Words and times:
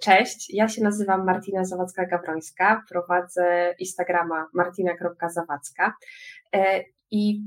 Cześć, 0.00 0.54
ja 0.54 0.68
się 0.68 0.82
nazywam 0.82 1.24
Martina 1.24 1.62
Zawadzka-Gawrońska, 1.62 2.80
prowadzę 2.88 3.74
Instagrama 3.78 4.48
martina.zawadzka 4.54 5.94
e, 6.54 6.84
i 7.10 7.40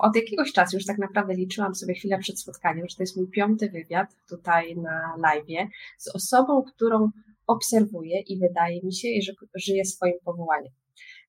od 0.00 0.16
jakiegoś 0.16 0.52
czasu 0.52 0.76
już 0.76 0.86
tak 0.86 0.98
naprawdę 0.98 1.34
liczyłam 1.34 1.74
sobie 1.74 1.94
chwilę 1.94 2.18
przed 2.18 2.40
spotkaniem, 2.40 2.88
że 2.88 2.96
to 2.96 3.02
jest 3.02 3.16
mój 3.16 3.28
piąty 3.28 3.70
wywiad 3.70 4.16
tutaj 4.28 4.76
na 4.76 5.14
live 5.18 5.70
z 5.98 6.14
osobą, 6.14 6.62
którą 6.62 7.10
obserwuję 7.46 8.20
i 8.20 8.38
wydaje 8.38 8.82
mi 8.82 8.94
się, 8.94 9.08
że 9.22 9.32
żyje 9.54 9.84
swoim 9.84 10.14
powołaniem. 10.24 10.72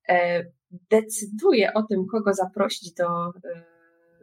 E, 0.09 0.45
decyduję 0.89 1.73
o 1.73 1.83
tym, 1.83 2.05
kogo 2.11 2.33
zaprosić 2.33 2.93
do, 2.93 3.27
e, 3.27 3.63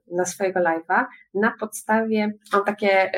na 0.06 0.24
swojego 0.24 0.60
live'a 0.60 1.04
na 1.34 1.54
podstawie, 1.60 2.32
mam 2.52 2.64
takie 2.64 3.12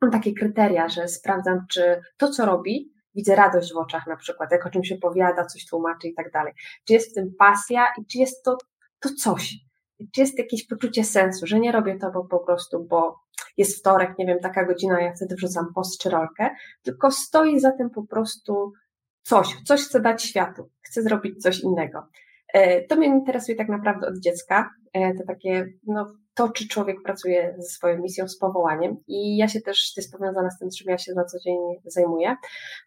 mam 0.00 0.10
takie 0.10 0.34
kryteria, 0.34 0.88
że 0.88 1.08
sprawdzam, 1.08 1.66
czy 1.70 2.00
to, 2.16 2.28
co 2.28 2.46
robi, 2.46 2.92
widzę 3.14 3.36
radość 3.36 3.72
w 3.72 3.76
oczach 3.76 4.06
na 4.06 4.16
przykład, 4.16 4.52
jak 4.52 4.66
o 4.66 4.70
czymś 4.70 4.92
opowiada, 4.92 5.44
coś 5.44 5.66
tłumaczy 5.66 6.08
i 6.08 6.14
tak 6.14 6.32
dalej. 6.32 6.52
Czy 6.84 6.92
jest 6.92 7.10
w 7.10 7.14
tym 7.14 7.34
pasja 7.38 7.86
i 7.98 8.06
czy 8.06 8.18
jest 8.18 8.44
to, 8.44 8.56
to 9.00 9.08
coś, 9.08 9.54
czy 10.14 10.20
jest 10.20 10.38
jakieś 10.38 10.66
poczucie 10.66 11.04
sensu, 11.04 11.46
że 11.46 11.60
nie 11.60 11.72
robię 11.72 11.98
to 11.98 12.10
bo 12.10 12.24
po 12.24 12.38
prostu, 12.38 12.84
bo 12.84 13.24
jest 13.56 13.78
wtorek, 13.78 14.18
nie 14.18 14.26
wiem, 14.26 14.38
taka 14.40 14.64
godzina, 14.64 15.00
ja 15.00 15.12
wtedy 15.12 15.34
wrzucam 15.34 15.74
post 15.74 16.00
czy 16.00 16.10
rolkę, 16.10 16.50
tylko 16.82 17.10
stoi 17.10 17.60
za 17.60 17.72
tym 17.72 17.90
po 17.90 18.02
prostu 18.02 18.72
coś, 19.22 19.56
coś 19.64 19.84
chcę 19.84 20.00
dać 20.00 20.24
światu, 20.24 20.70
chcę 20.82 21.02
zrobić 21.02 21.42
coś 21.42 21.60
innego. 21.60 22.08
E, 22.52 22.82
to 22.82 22.96
mnie 22.96 23.06
interesuje 23.06 23.56
tak 23.56 23.68
naprawdę 23.68 24.06
od 24.06 24.18
dziecka. 24.18 24.70
E, 24.92 25.14
to 25.14 25.24
takie, 25.26 25.72
no, 25.86 26.12
to, 26.34 26.48
czy 26.48 26.68
człowiek 26.68 27.02
pracuje 27.02 27.54
ze 27.58 27.68
swoją 27.68 27.98
misją, 27.98 28.28
z 28.28 28.38
powołaniem. 28.38 28.96
I 29.06 29.36
ja 29.36 29.48
się 29.48 29.60
też, 29.60 29.94
to 29.94 30.00
jest 30.00 30.12
powiązane 30.12 30.50
z 30.50 30.58
tym, 30.58 30.68
czym 30.78 30.90
ja 30.90 30.98
się 30.98 31.12
na 31.14 31.24
co 31.24 31.38
dzień 31.38 31.56
zajmuję, 31.84 32.36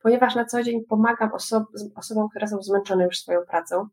ponieważ 0.04 0.36
na 0.36 0.46
co 0.46 0.64
dzień 0.64 0.86
pomagam 0.90 1.34
osob, 1.34 1.64
osobom, 1.96 2.30
które 2.30 2.48
są 2.48 2.62
zmęczone 2.62 3.05
już 3.05 3.20
swoją 3.20 3.40
pracą, 3.46 3.88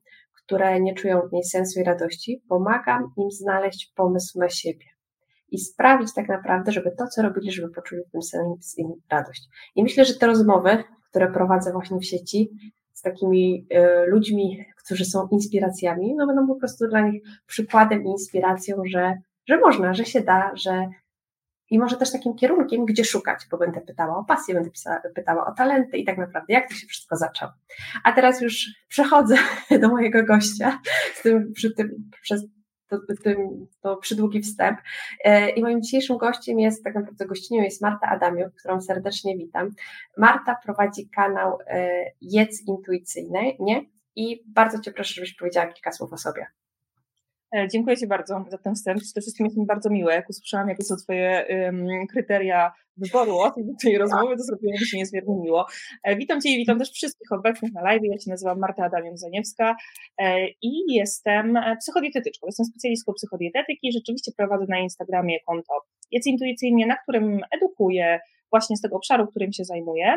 które 0.44 0.80
nie 0.80 0.94
czują 0.94 1.20
w 1.28 1.32
niej 1.32 1.44
sensu 1.44 1.80
i 1.80 1.84
radości, 1.84 2.42
pomagam 2.48 3.12
im 3.16 3.30
znaleźć 3.30 3.92
pomysł 3.96 4.38
na 4.38 4.48
siebie 4.48 4.86
i 5.50 5.58
sprawić 5.58 6.14
tak 6.14 6.28
naprawdę, 6.28 6.72
żeby 6.72 6.90
to, 6.98 7.06
co 7.06 7.22
robili, 7.22 7.52
żeby 7.52 7.68
poczuli 7.68 8.02
w 8.08 8.10
tym 8.10 8.22
sens 8.22 8.78
i 8.78 8.84
radość. 9.10 9.48
I 9.74 9.82
myślę, 9.82 10.04
że 10.04 10.14
te 10.14 10.26
rozmowy, 10.26 10.84
które 11.10 11.32
prowadzę 11.32 11.72
właśnie 11.72 11.98
w 11.98 12.04
sieci 12.04 12.50
z 12.92 13.02
takimi 13.02 13.66
y, 13.72 14.06
ludźmi, 14.06 14.64
którzy 14.84 15.04
są 15.04 15.28
inspiracjami, 15.32 16.14
no 16.14 16.26
będą 16.26 16.46
po 16.46 16.54
prostu 16.54 16.88
dla 16.88 17.08
nich 17.08 17.22
przykładem 17.46 18.04
i 18.04 18.08
inspiracją, 18.08 18.76
że 18.86 19.18
że 19.48 19.58
można, 19.58 19.94
że 19.94 20.04
się 20.04 20.20
da, 20.20 20.50
że 20.54 20.88
i 21.70 21.78
może 21.78 21.96
też 21.96 22.12
takim 22.12 22.34
kierunkiem, 22.34 22.84
gdzie 22.84 23.04
szukać, 23.04 23.40
bo 23.50 23.58
będę 23.58 23.80
pytała 23.80 24.16
o 24.16 24.24
pasję, 24.24 24.54
będę 24.54 24.70
pytała 25.14 25.46
o 25.46 25.52
talenty 25.52 25.96
i 25.96 26.04
tak 26.04 26.18
naprawdę 26.18 26.54
jak 26.54 26.68
to 26.68 26.74
się 26.74 26.86
wszystko 26.86 27.16
zaczęło. 27.16 27.52
A 28.04 28.12
teraz 28.12 28.40
już 28.40 28.66
przechodzę 28.88 29.36
do 29.82 29.88
mojego 29.88 30.24
gościa 30.24 30.80
z 31.14 31.22
tym, 31.22 31.52
przy 31.52 31.74
tym, 31.74 32.10
przez 32.22 32.46
to, 32.88 32.98
tym, 33.22 33.66
to 33.80 33.96
przydługi 33.96 34.42
wstęp. 34.42 34.78
E, 35.24 35.50
I 35.50 35.62
moim 35.62 35.82
dzisiejszym 35.82 36.18
gościem 36.18 36.60
jest, 36.60 36.84
tak 36.84 36.94
naprawdę 36.94 37.26
gościnią 37.26 37.62
jest 37.62 37.82
Marta 37.82 38.06
Adamiuk, 38.08 38.54
którą 38.54 38.80
serdecznie 38.80 39.36
witam. 39.36 39.70
Marta 40.18 40.56
prowadzi 40.64 41.08
kanał 41.08 41.58
e, 41.66 42.04
Jedz 42.20 42.66
Intuicyjny, 42.66 43.56
nie? 43.60 43.84
I 44.16 44.42
bardzo 44.46 44.80
Cię 44.80 44.92
proszę, 44.92 45.14
żebyś 45.14 45.34
powiedziała 45.34 45.66
kilka 45.66 45.92
słów 45.92 46.12
o 46.12 46.18
sobie. 46.18 46.46
E, 47.56 47.68
dziękuję 47.68 47.96
Ci 47.96 48.06
bardzo 48.06 48.44
za 48.48 48.58
ten 48.58 48.74
wstęp. 48.74 49.00
Przede 49.00 49.20
wszystkim 49.20 49.46
jest 49.46 49.58
mi 49.58 49.66
bardzo 49.66 49.90
miłe. 49.90 50.14
Jak 50.14 50.30
usłyszałam, 50.30 50.68
jakie 50.68 50.84
są 50.84 50.96
Twoje 50.96 51.46
um, 51.48 51.86
kryteria 52.06 52.72
wyboru 52.96 53.38
osób 53.38 53.66
do 53.66 53.72
tej 53.82 53.98
rozmowy, 53.98 54.36
to 54.36 54.42
zrobiło 54.42 54.72
mi 54.72 54.86
się 54.86 54.98
niezmiernie 54.98 55.34
miło. 55.34 55.66
E, 56.02 56.16
witam 56.16 56.40
Cię 56.40 56.48
i 56.48 56.56
witam 56.56 56.78
też 56.78 56.90
wszystkich 56.90 57.32
obecnych 57.32 57.72
na 57.72 57.82
live. 57.82 58.02
Ja 58.02 58.18
się 58.18 58.30
nazywam 58.30 58.58
Marta 58.58 58.88
Adamian-Zaniewska 58.88 59.74
e, 60.18 60.48
i 60.48 60.84
jestem 60.88 61.58
psychodietetyczką. 61.80 62.46
Jestem 62.46 62.66
specjalistką 62.66 63.12
psychodietetyki. 63.12 63.92
Rzeczywiście 63.92 64.32
prowadzę 64.36 64.64
na 64.68 64.78
Instagramie 64.78 65.40
konto 65.40 65.74
Jest 66.10 66.26
Intuicyjnie, 66.26 66.86
na 66.86 66.96
którym 66.96 67.40
edukuję 67.50 68.20
właśnie 68.50 68.76
z 68.76 68.80
tego 68.80 68.96
obszaru, 68.96 69.26
którym 69.26 69.52
się 69.52 69.64
zajmuję. 69.64 70.16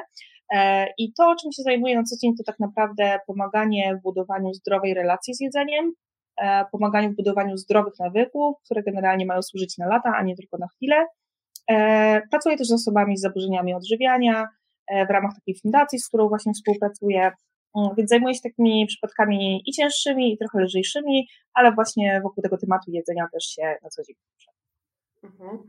I 0.98 1.14
to, 1.14 1.36
czym 1.42 1.52
się 1.52 1.64
zajmuję 1.64 1.96
na 1.96 2.04
co 2.04 2.16
dzień, 2.22 2.36
to 2.38 2.44
tak 2.44 2.60
naprawdę 2.60 3.20
pomaganie 3.28 3.96
w 3.96 4.02
budowaniu 4.02 4.54
zdrowej 4.54 4.94
relacji 4.94 5.36
z 5.36 5.42
jedzeniem, 5.42 5.94
pomaganiu 6.72 7.12
w 7.12 7.16
budowaniu 7.16 7.58
zdrowych 7.58 7.94
nawyków, 8.00 8.58
które 8.66 8.84
generalnie 8.84 9.26
mają 9.26 9.42
służyć 9.42 9.78
na 9.78 9.88
lata, 9.88 10.12
a 10.16 10.24
nie 10.24 10.36
tylko 10.36 10.58
na 10.58 10.68
chwilę. 10.68 11.06
E, 11.70 12.22
pracuję 12.32 12.58
też 12.58 12.68
z 12.68 12.72
osobami 12.72 13.18
z 13.18 13.22
zaburzeniami 13.22 13.74
odżywiania 13.74 14.48
e, 14.88 15.06
w 15.06 15.10
ramach 15.10 15.36
takiej 15.36 15.56
fundacji, 15.62 16.00
z 16.00 16.08
którą 16.08 16.30
właśnie 16.30 16.54
współpracuję. 16.54 17.32
Mm, 17.78 17.90
więc 17.98 18.10
zajmuję 18.10 18.36
się 18.36 18.42
takimi 18.44 18.86
przypadkami 18.88 19.62
i 19.66 19.72
cięższymi, 19.72 20.34
i 20.34 20.38
trochę 20.38 20.60
lżejszymi, 20.60 21.28
ale 21.54 21.72
właśnie 21.72 22.22
wokół 22.24 22.44
tego 22.44 22.58
tematu 22.58 22.92
jedzenia 22.92 23.28
też 23.34 23.44
się 23.44 23.76
na 23.84 23.90
co 23.90 24.04
dzień 24.04 24.16
poruszam. 24.16 24.54
Mhm. 25.24 25.64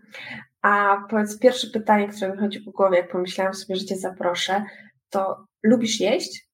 A 0.62 0.96
powiedz, 1.10 1.38
pierwsze 1.38 1.66
pytanie, 1.66 2.08
które 2.08 2.32
mi 2.32 2.38
chodzi 2.38 2.60
po 2.60 2.70
głowie, 2.70 2.96
jak 2.96 3.12
pomyślałam 3.12 3.54
sobie, 3.54 3.76
że 3.76 3.86
Cię 3.86 3.96
zaproszę, 3.96 4.64
to 5.10 5.46
lubisz 5.62 6.00
jeść? 6.00 6.48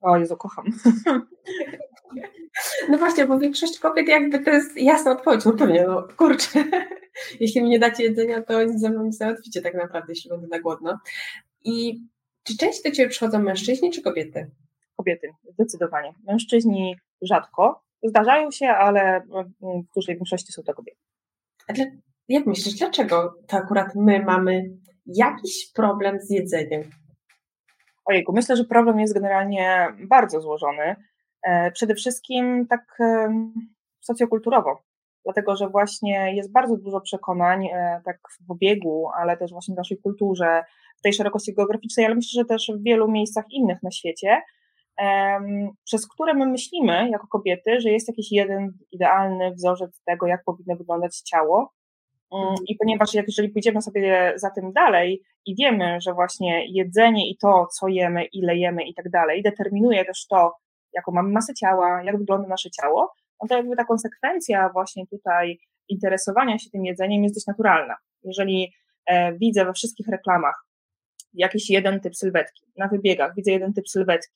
O 0.00 0.16
Jezu, 0.16 0.36
kocham. 0.36 0.64
No 2.88 2.98
właśnie, 2.98 3.26
bo 3.26 3.38
większość 3.38 3.78
kobiet 3.78 4.08
jakby 4.08 4.38
to 4.38 4.50
jest 4.50 4.76
jasna 4.76 5.12
odpowiedź, 5.12 5.44
no 5.44 5.52
pewnie, 5.52 5.84
no 5.86 6.08
kurczę, 6.16 6.64
jeśli 7.40 7.62
mi 7.62 7.68
nie 7.68 7.78
dacie 7.78 8.04
jedzenia, 8.04 8.42
to 8.42 8.64
nic 8.64 8.80
ze 8.80 8.90
mną 8.90 9.04
nie 9.04 9.12
załatwicie 9.12 9.62
tak 9.62 9.74
naprawdę, 9.74 10.12
jeśli 10.12 10.30
będę 10.30 10.46
na 10.46 10.60
głodno. 10.60 10.98
I 11.64 12.00
czy 12.42 12.56
częściej 12.56 12.92
do 12.92 12.96
Ciebie 12.96 13.08
przychodzą 13.08 13.38
mężczyźni 13.38 13.90
czy 13.90 14.02
kobiety? 14.02 14.50
Kobiety, 14.96 15.28
zdecydowanie. 15.54 16.14
Mężczyźni 16.26 16.96
rzadko, 17.22 17.82
zdarzają 18.02 18.50
się, 18.50 18.68
ale 18.68 19.20
w 19.60 19.94
dużej 19.94 20.16
większości 20.16 20.52
są 20.52 20.62
to 20.62 20.74
kobiety. 20.74 20.98
A 21.68 21.72
dla, 21.72 21.84
jak 22.28 22.46
myślisz, 22.46 22.74
dlaczego 22.74 23.34
to 23.46 23.56
akurat 23.56 23.94
my 23.94 24.24
mamy 24.24 24.70
jakiś 25.06 25.72
problem 25.74 26.20
z 26.20 26.30
jedzeniem? 26.30 26.82
Ojejku, 28.04 28.32
myślę, 28.32 28.56
że 28.56 28.64
problem 28.64 29.00
jest 29.00 29.14
generalnie 29.14 29.88
bardzo 30.08 30.40
złożony. 30.40 30.96
E, 31.42 31.70
przede 31.70 31.94
wszystkim 31.94 32.66
tak 32.66 32.98
socjokulturowo, 34.00 34.82
dlatego 35.24 35.56
że 35.56 35.68
właśnie 35.68 36.36
jest 36.36 36.52
bardzo 36.52 36.76
dużo 36.76 37.00
przekonań 37.00 37.66
e, 37.66 38.00
tak 38.04 38.18
w 38.48 38.50
obiegu, 38.50 39.08
ale 39.16 39.36
też 39.36 39.50
właśnie 39.52 39.74
w 39.74 39.78
naszej 39.78 39.98
kulturze, 39.98 40.64
w 40.98 41.02
tej 41.02 41.12
szerokości 41.12 41.54
geograficznej, 41.54 42.06
ale 42.06 42.14
myślę, 42.14 42.42
że 42.42 42.44
też 42.44 42.72
w 42.78 42.82
wielu 42.82 43.10
miejscach 43.10 43.44
innych 43.50 43.82
na 43.82 43.90
świecie, 43.90 44.42
przez 45.84 46.08
które 46.08 46.34
my 46.34 46.46
myślimy 46.46 47.10
jako 47.10 47.26
kobiety, 47.26 47.80
że 47.80 47.90
jest 47.90 48.08
jakiś 48.08 48.32
jeden 48.32 48.72
idealny 48.90 49.50
wzorzec 49.50 50.02
tego, 50.04 50.26
jak 50.26 50.44
powinno 50.44 50.76
wyglądać 50.76 51.16
ciało. 51.16 51.72
Mm, 52.32 52.48
mhm. 52.48 52.66
I 52.68 52.76
ponieważ 52.76 53.14
jeżeli 53.14 53.48
pójdziemy 53.48 53.82
sobie 53.82 54.32
za 54.36 54.50
tym 54.50 54.72
dalej 54.72 55.22
i 55.46 55.56
wiemy, 55.56 55.98
że 56.00 56.14
właśnie 56.14 56.66
jedzenie 56.68 57.30
i 57.30 57.36
to, 57.36 57.66
co 57.66 57.88
jemy, 57.88 58.24
ile 58.24 58.56
jemy 58.56 58.84
i 58.84 58.94
tak 58.94 59.10
dalej, 59.10 59.42
determinuje 59.42 60.04
też 60.04 60.26
to, 60.26 60.52
jaką 60.94 61.12
mamy 61.12 61.32
masę 61.32 61.54
ciała, 61.54 62.02
jak 62.02 62.18
wygląda 62.18 62.48
nasze 62.48 62.70
ciało, 62.70 63.14
no 63.42 63.48
to 63.48 63.56
jakby 63.56 63.76
ta 63.76 63.84
konsekwencja 63.84 64.68
właśnie 64.68 65.06
tutaj 65.06 65.58
interesowania 65.88 66.58
się 66.58 66.70
tym 66.70 66.84
jedzeniem 66.84 67.22
jest 67.22 67.34
dość 67.34 67.46
naturalna. 67.46 67.96
Jeżeli 68.24 68.72
e, 69.06 69.32
widzę 69.32 69.64
we 69.64 69.72
wszystkich 69.72 70.08
reklamach 70.08 70.64
jakiś 71.34 71.70
jeden 71.70 72.00
typ 72.00 72.16
sylwetki, 72.16 72.62
na 72.76 72.88
wybiegach 72.88 73.34
widzę 73.36 73.50
jeden 73.50 73.72
typ 73.72 73.88
sylwetki, 73.88 74.34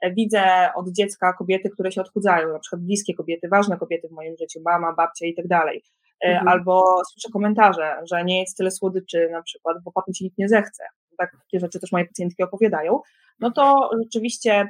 e, 0.00 0.12
widzę 0.12 0.68
od 0.74 0.88
dziecka 0.88 1.32
kobiety, 1.32 1.70
które 1.70 1.92
się 1.92 2.00
odchudzają, 2.00 2.52
na 2.52 2.58
przykład 2.58 2.82
bliskie 2.82 3.14
kobiety, 3.14 3.48
ważne 3.48 3.76
kobiety 3.76 4.08
w 4.08 4.12
moim 4.12 4.36
życiu, 4.36 4.60
mama, 4.64 4.92
babcia 4.92 5.26
i 5.26 5.34
tak 5.34 5.46
dalej, 5.46 5.82
e, 6.24 6.28
mhm. 6.28 6.48
albo 6.48 7.02
słyszę 7.12 7.28
komentarze, 7.32 7.96
że 8.10 8.24
nie 8.24 8.40
jest 8.40 8.56
tyle 8.56 8.70
słodyczy 8.70 9.28
na 9.32 9.42
przykład, 9.42 9.76
bo 9.84 9.92
potem 9.92 10.14
ci 10.14 10.24
nikt 10.24 10.38
nie 10.38 10.48
zechce. 10.48 10.84
Tak, 11.18 11.30
takie 11.30 11.60
rzeczy 11.60 11.80
też 11.80 11.92
moje 11.92 12.04
pacjentki 12.04 12.42
opowiadają. 12.42 13.00
No 13.40 13.50
to 13.50 13.90
rzeczywiście 14.02 14.68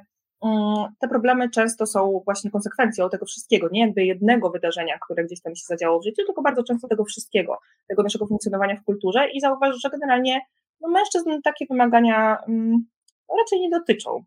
te 1.00 1.08
problemy 1.08 1.50
często 1.50 1.86
są 1.86 2.22
właśnie 2.24 2.50
konsekwencją 2.50 3.10
tego 3.10 3.26
wszystkiego, 3.26 3.68
nie 3.72 3.80
jakby 3.80 4.04
jednego 4.04 4.50
wydarzenia, 4.50 4.98
które 4.98 5.24
gdzieś 5.24 5.42
tam 5.42 5.56
się 5.56 5.64
zadziało 5.66 6.00
w 6.00 6.04
życiu, 6.04 6.22
tylko 6.26 6.42
bardzo 6.42 6.62
często 6.64 6.88
tego 6.88 7.04
wszystkiego, 7.04 7.58
tego 7.88 8.02
naszego 8.02 8.26
funkcjonowania 8.26 8.76
w 8.76 8.84
kulturze 8.84 9.30
i 9.30 9.40
zauważ, 9.40 9.76
że 9.82 9.90
generalnie 9.90 10.40
no, 10.80 10.88
mężczyzn 10.88 11.30
takie 11.44 11.66
wymagania 11.70 12.38
um, 12.46 12.86
raczej 13.38 13.60
nie 13.60 13.70
dotyczą. 13.70 14.24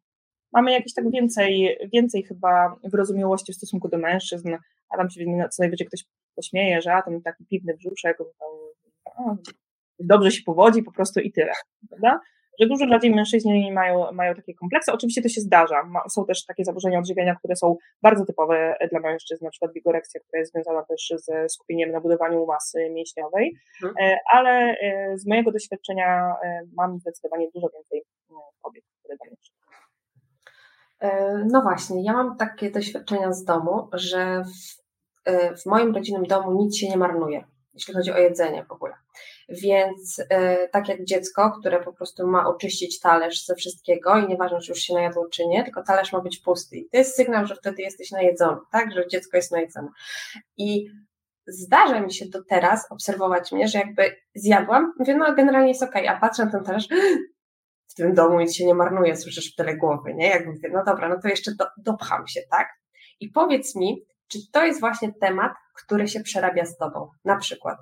Mamy 0.53 0.71
jakieś 0.71 0.93
tak 0.93 1.11
więcej, 1.11 1.77
więcej 1.93 2.23
chyba 2.23 2.75
wyrozumiałości 2.83 3.53
w 3.53 3.55
stosunku 3.55 3.89
do 3.89 3.97
mężczyzn, 3.97 4.49
a 4.89 4.97
tam 4.97 5.09
się 5.09 5.25
co 5.51 5.63
najwyżej 5.63 5.87
ktoś 5.87 6.03
pośmieje, 6.35 6.81
że 6.81 6.93
a 6.93 7.01
ten 7.01 7.21
taki 7.21 7.45
piwny 7.45 7.73
brzuszek, 7.73 8.17
tam, 8.17 8.49
a, 9.05 9.35
dobrze 9.99 10.31
się 10.31 10.43
powodzi 10.45 10.83
po 10.83 10.91
prostu 10.91 11.19
i 11.19 11.31
tyle, 11.31 11.53
prawda? 11.89 12.19
Że 12.61 12.67
dużo 12.67 12.87
rzadziej 12.87 13.15
mężczyźni 13.15 13.71
mają, 13.71 14.11
mają 14.11 14.35
takie 14.35 14.53
kompleksy. 14.53 14.91
Oczywiście 14.91 15.21
to 15.21 15.29
się 15.29 15.41
zdarza. 15.41 15.83
Są 16.09 16.25
też 16.25 16.45
takie 16.45 16.65
zaburzenia 16.65 16.99
odżywiania, 16.99 17.35
które 17.35 17.55
są 17.55 17.75
bardzo 18.01 18.25
typowe 18.25 18.75
dla 18.91 18.99
mężczyzn, 18.99 19.45
na 19.45 19.51
przykład 19.51 19.73
bigoreksja, 19.73 20.21
która 20.21 20.39
jest 20.39 20.51
związana 20.51 20.83
też 20.83 21.13
ze 21.17 21.49
skupieniem 21.49 21.91
na 21.91 22.01
budowaniu 22.01 22.45
masy 22.45 22.89
mięśniowej, 22.89 23.55
mhm. 23.83 24.17
ale 24.33 24.75
z 25.15 25.27
mojego 25.27 25.51
doświadczenia 25.51 26.33
mam 26.77 26.99
zdecydowanie 26.99 27.47
dużo 27.55 27.69
więcej 27.73 28.03
kobiet, 28.61 28.83
które 28.99 29.17
do 29.17 29.25
mnie 29.25 29.35
no 31.51 31.61
właśnie, 31.61 32.03
ja 32.03 32.13
mam 32.13 32.37
takie 32.37 32.71
doświadczenia 32.71 33.33
z 33.33 33.43
domu, 33.43 33.87
że 33.93 34.43
w, 34.43 35.61
w 35.61 35.65
moim 35.65 35.95
rodzinnym 35.95 36.25
domu 36.25 36.63
nic 36.63 36.77
się 36.77 36.89
nie 36.89 36.97
marnuje 36.97 37.43
jeśli 37.73 37.93
chodzi 37.93 38.11
o 38.11 38.17
jedzenie 38.17 38.65
w 38.65 38.71
ogóle. 38.71 38.93
Więc 39.49 40.21
e, 40.29 40.67
tak 40.67 40.88
jak 40.88 41.03
dziecko, 41.03 41.51
które 41.59 41.83
po 41.83 41.93
prostu 41.93 42.27
ma 42.27 42.47
oczyścić 42.47 42.99
talerz 42.99 43.45
ze 43.45 43.55
wszystkiego 43.55 44.17
i 44.17 44.27
nieważne, 44.27 44.59
czy 44.59 44.71
już 44.71 44.79
się 44.79 44.93
najadło 44.93 45.27
czy 45.29 45.47
nie, 45.47 45.63
tylko 45.63 45.83
talerz 45.83 46.13
ma 46.13 46.21
być 46.21 46.38
pusty. 46.38 46.77
I 46.77 46.89
to 46.89 46.97
jest 46.97 47.15
sygnał, 47.15 47.45
że 47.45 47.55
wtedy 47.55 47.81
jesteś 47.81 48.11
najedzony, 48.11 48.57
tak? 48.71 48.91
Że 48.91 49.07
dziecko 49.07 49.38
jest 49.38 49.51
najedzone. 49.51 49.88
I 50.57 50.88
zdarza 51.47 52.01
mi 52.01 52.13
się 52.13 52.25
do 52.25 52.43
teraz 52.43 52.91
obserwować 52.91 53.51
mnie, 53.51 53.67
że 53.67 53.79
jakby 53.79 54.15
zjadłam, 54.35 54.93
mówię, 54.99 55.15
no 55.15 55.35
generalnie 55.35 55.69
jest 55.69 55.83
okej, 55.83 56.03
okay, 56.03 56.17
a 56.17 56.19
patrzę 56.19 56.45
na 56.45 56.51
ten 56.51 56.63
talerz, 56.63 56.88
w 57.91 57.93
tym 57.93 58.13
domu 58.13 58.39
nic 58.39 58.55
się 58.55 58.65
nie 58.65 58.73
marnuje, 58.73 59.17
słyszysz 59.17 59.55
tyle 59.55 59.77
głowy, 59.77 60.13
nie? 60.13 60.27
Jakby 60.27 60.51
mówię, 60.51 60.69
no 60.73 60.83
dobra, 60.83 61.09
no 61.09 61.19
to 61.21 61.27
jeszcze 61.27 61.55
do, 61.55 61.65
dopcham 61.77 62.27
się, 62.27 62.41
tak? 62.51 62.67
I 63.19 63.29
powiedz 63.29 63.75
mi, 63.75 64.05
czy 64.27 64.39
to 64.51 64.65
jest 64.65 64.79
właśnie 64.79 65.13
temat, 65.13 65.51
który 65.75 66.07
się 66.07 66.19
przerabia 66.19 66.65
z 66.65 66.77
Tobą, 66.77 67.09
na 67.25 67.38
przykład? 67.38 67.77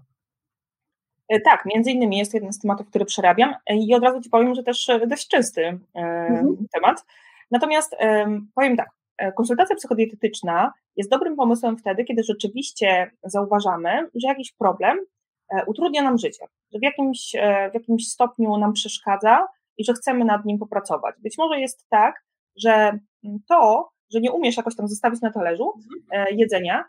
E, 1.30 1.40
tak, 1.40 1.66
między 1.66 1.92
innymi 1.92 2.18
jest 2.18 2.34
jeden 2.34 2.54
z 2.54 2.60
tematów, 2.60 2.88
który 2.88 3.06
przerabiam 3.06 3.56
e, 3.66 3.78
i 3.78 3.94
od 3.94 4.04
razu 4.04 4.22
Ci 4.22 4.30
powiem, 4.30 4.56
że 4.56 4.64
też 4.64 4.90
e, 4.90 5.08
dość 5.08 5.28
częsty 5.28 5.80
mhm. 5.96 6.68
temat. 6.74 7.06
Natomiast 7.52 7.96
powiem 8.56 8.78
tak, 8.78 8.90
konsultacja 9.36 9.76
psychodietetyczna 9.76 10.74
jest 10.96 11.10
dobrym 11.10 11.36
pomysłem 11.36 11.78
wtedy, 11.78 12.04
kiedy 12.04 12.24
rzeczywiście 12.24 13.12
zauważamy, 13.24 14.10
że 14.16 14.28
jakiś 14.28 14.52
problem 14.52 14.98
utrudnia 15.68 16.04
nam 16.04 16.18
życie, 16.18 16.46
że 16.74 16.80
w 16.80 16.84
jakimś, 16.84 17.32
w 17.72 17.74
jakimś 17.74 18.08
stopniu 18.08 18.58
nam 18.58 18.74
przeszkadza 18.74 19.48
i 19.78 19.86
że 19.86 19.94
chcemy 19.94 20.26
nad 20.26 20.46
nim 20.46 20.60
popracować. 20.60 21.16
Być 21.20 21.38
może 21.38 21.60
jest 21.60 21.86
tak, 21.90 22.24
że 22.56 23.00
to, 23.48 23.90
że 24.14 24.22
nie 24.22 24.32
umiesz 24.32 24.58
jakoś 24.58 24.76
tam 24.76 24.88
zostawić 24.88 25.22
na 25.22 25.32
talerzu 25.32 25.74
mhm. 25.76 26.38
jedzenia, 26.38 26.86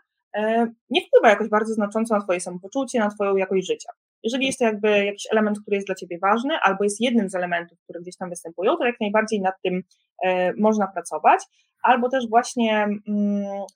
nie 0.89 1.01
wpływa 1.01 1.29
jakoś 1.29 1.49
bardzo 1.49 1.73
znacząco 1.73 2.15
na 2.15 2.21
Twoje 2.21 2.39
samopoczucie, 2.39 2.99
na 2.99 3.09
Twoją 3.09 3.35
jakość 3.35 3.67
życia. 3.67 3.89
Jeżeli 4.23 4.45
jest 4.45 4.59
to 4.59 4.65
jakby 4.65 5.05
jakiś 5.05 5.23
element, 5.31 5.59
który 5.61 5.75
jest 5.75 5.87
dla 5.87 5.95
Ciebie 5.95 6.19
ważny, 6.21 6.53
albo 6.63 6.83
jest 6.83 7.01
jednym 7.01 7.29
z 7.29 7.35
elementów, 7.35 7.79
które 7.83 8.01
gdzieś 8.01 8.17
tam 8.17 8.29
występują, 8.29 8.77
to 8.77 8.85
jak 8.85 8.99
najbardziej 9.01 9.41
nad 9.41 9.55
tym 9.63 9.81
e, 10.23 10.53
można 10.53 10.87
pracować, 10.87 11.39
albo 11.83 12.09
też 12.09 12.29
właśnie 12.29 12.83
mm, 12.83 13.01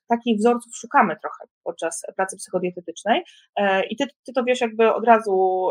takich 0.07 0.37
wzorców 0.37 0.75
szukamy 0.75 1.15
trochę 1.21 1.45
podczas 1.63 2.01
pracy 2.15 2.37
psychodietetycznej 2.37 3.23
i 3.89 3.95
ty, 3.95 4.05
ty 4.25 4.33
to 4.33 4.43
wiesz 4.43 4.61
jakby 4.61 4.93
od 4.93 5.05
razu, 5.05 5.69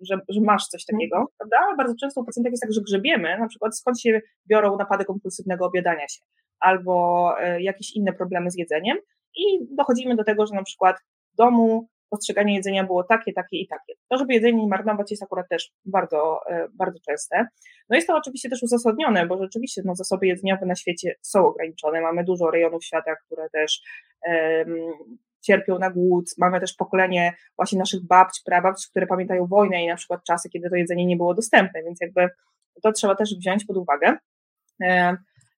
że, 0.00 0.18
że 0.28 0.40
masz 0.40 0.66
coś 0.66 0.84
takiego, 0.84 1.16
mhm. 1.16 1.34
prawda? 1.38 1.76
Bardzo 1.76 1.94
często 2.00 2.20
u 2.20 2.24
pacjentów 2.24 2.50
jest 2.50 2.62
tak, 2.62 2.72
że 2.72 2.80
grzebiemy, 2.80 3.38
na 3.38 3.48
przykład 3.48 3.78
skąd 3.78 4.00
się 4.00 4.20
biorą 4.50 4.76
napady 4.76 5.04
kompulsywnego 5.04 5.66
obiadania 5.66 6.08
się 6.08 6.20
albo 6.60 7.34
e, 7.40 7.62
jakieś 7.62 7.96
inne 7.96 8.12
problemy 8.12 8.50
z 8.50 8.58
jedzeniem 8.58 8.96
i 9.36 9.74
dochodzimy 9.76 10.16
do 10.16 10.24
tego, 10.24 10.46
że 10.46 10.54
na 10.54 10.62
przykład 10.62 10.96
w 11.32 11.36
domu 11.36 11.88
postrzeganie 12.10 12.54
jedzenia 12.54 12.84
było 12.84 13.04
takie, 13.04 13.32
takie 13.32 13.56
i 13.56 13.68
takie. 13.68 13.94
To, 14.08 14.18
żeby 14.18 14.34
jedzenie 14.34 14.62
nie 14.62 14.68
marnować 14.68 15.10
jest 15.10 15.22
akurat 15.22 15.48
też 15.48 15.72
bardzo, 15.84 16.40
e, 16.50 16.68
bardzo 16.74 16.98
częste. 17.08 17.46
No 17.88 17.96
jest 17.96 18.08
to 18.08 18.16
oczywiście 18.16 18.50
też 18.50 18.62
uzasadnione, 18.62 19.26
bo 19.26 19.38
rzeczywiście 19.38 19.82
no, 19.84 19.94
zasoby 19.94 20.26
jedzeniowe 20.26 20.66
na 20.66 20.74
świecie 20.74 21.14
są 21.22 21.46
ograniczone. 21.46 22.00
Mamy 22.00 22.24
dużo 22.24 22.50
rejonów 22.50 22.84
świata, 22.84 23.16
które 23.16 23.50
też 23.50 23.82
um, 24.26 24.76
cierpią 25.40 25.78
na 25.78 25.90
głód. 25.90 26.24
Mamy 26.38 26.60
też 26.60 26.74
pokolenie 26.74 27.32
właśnie 27.56 27.78
naszych 27.78 28.06
babci, 28.06 28.42
prababci, 28.44 28.90
które 28.90 29.06
pamiętają 29.06 29.46
wojnę 29.46 29.84
i 29.84 29.88
na 29.88 29.96
przykład 29.96 30.24
czasy, 30.24 30.50
kiedy 30.50 30.70
to 30.70 30.76
jedzenie 30.76 31.06
nie 31.06 31.16
było 31.16 31.34
dostępne, 31.34 31.82
więc 31.82 32.00
jakby 32.00 32.28
to 32.82 32.92
trzeba 32.92 33.14
też 33.14 33.34
wziąć 33.38 33.64
pod 33.64 33.76
uwagę. 33.76 34.16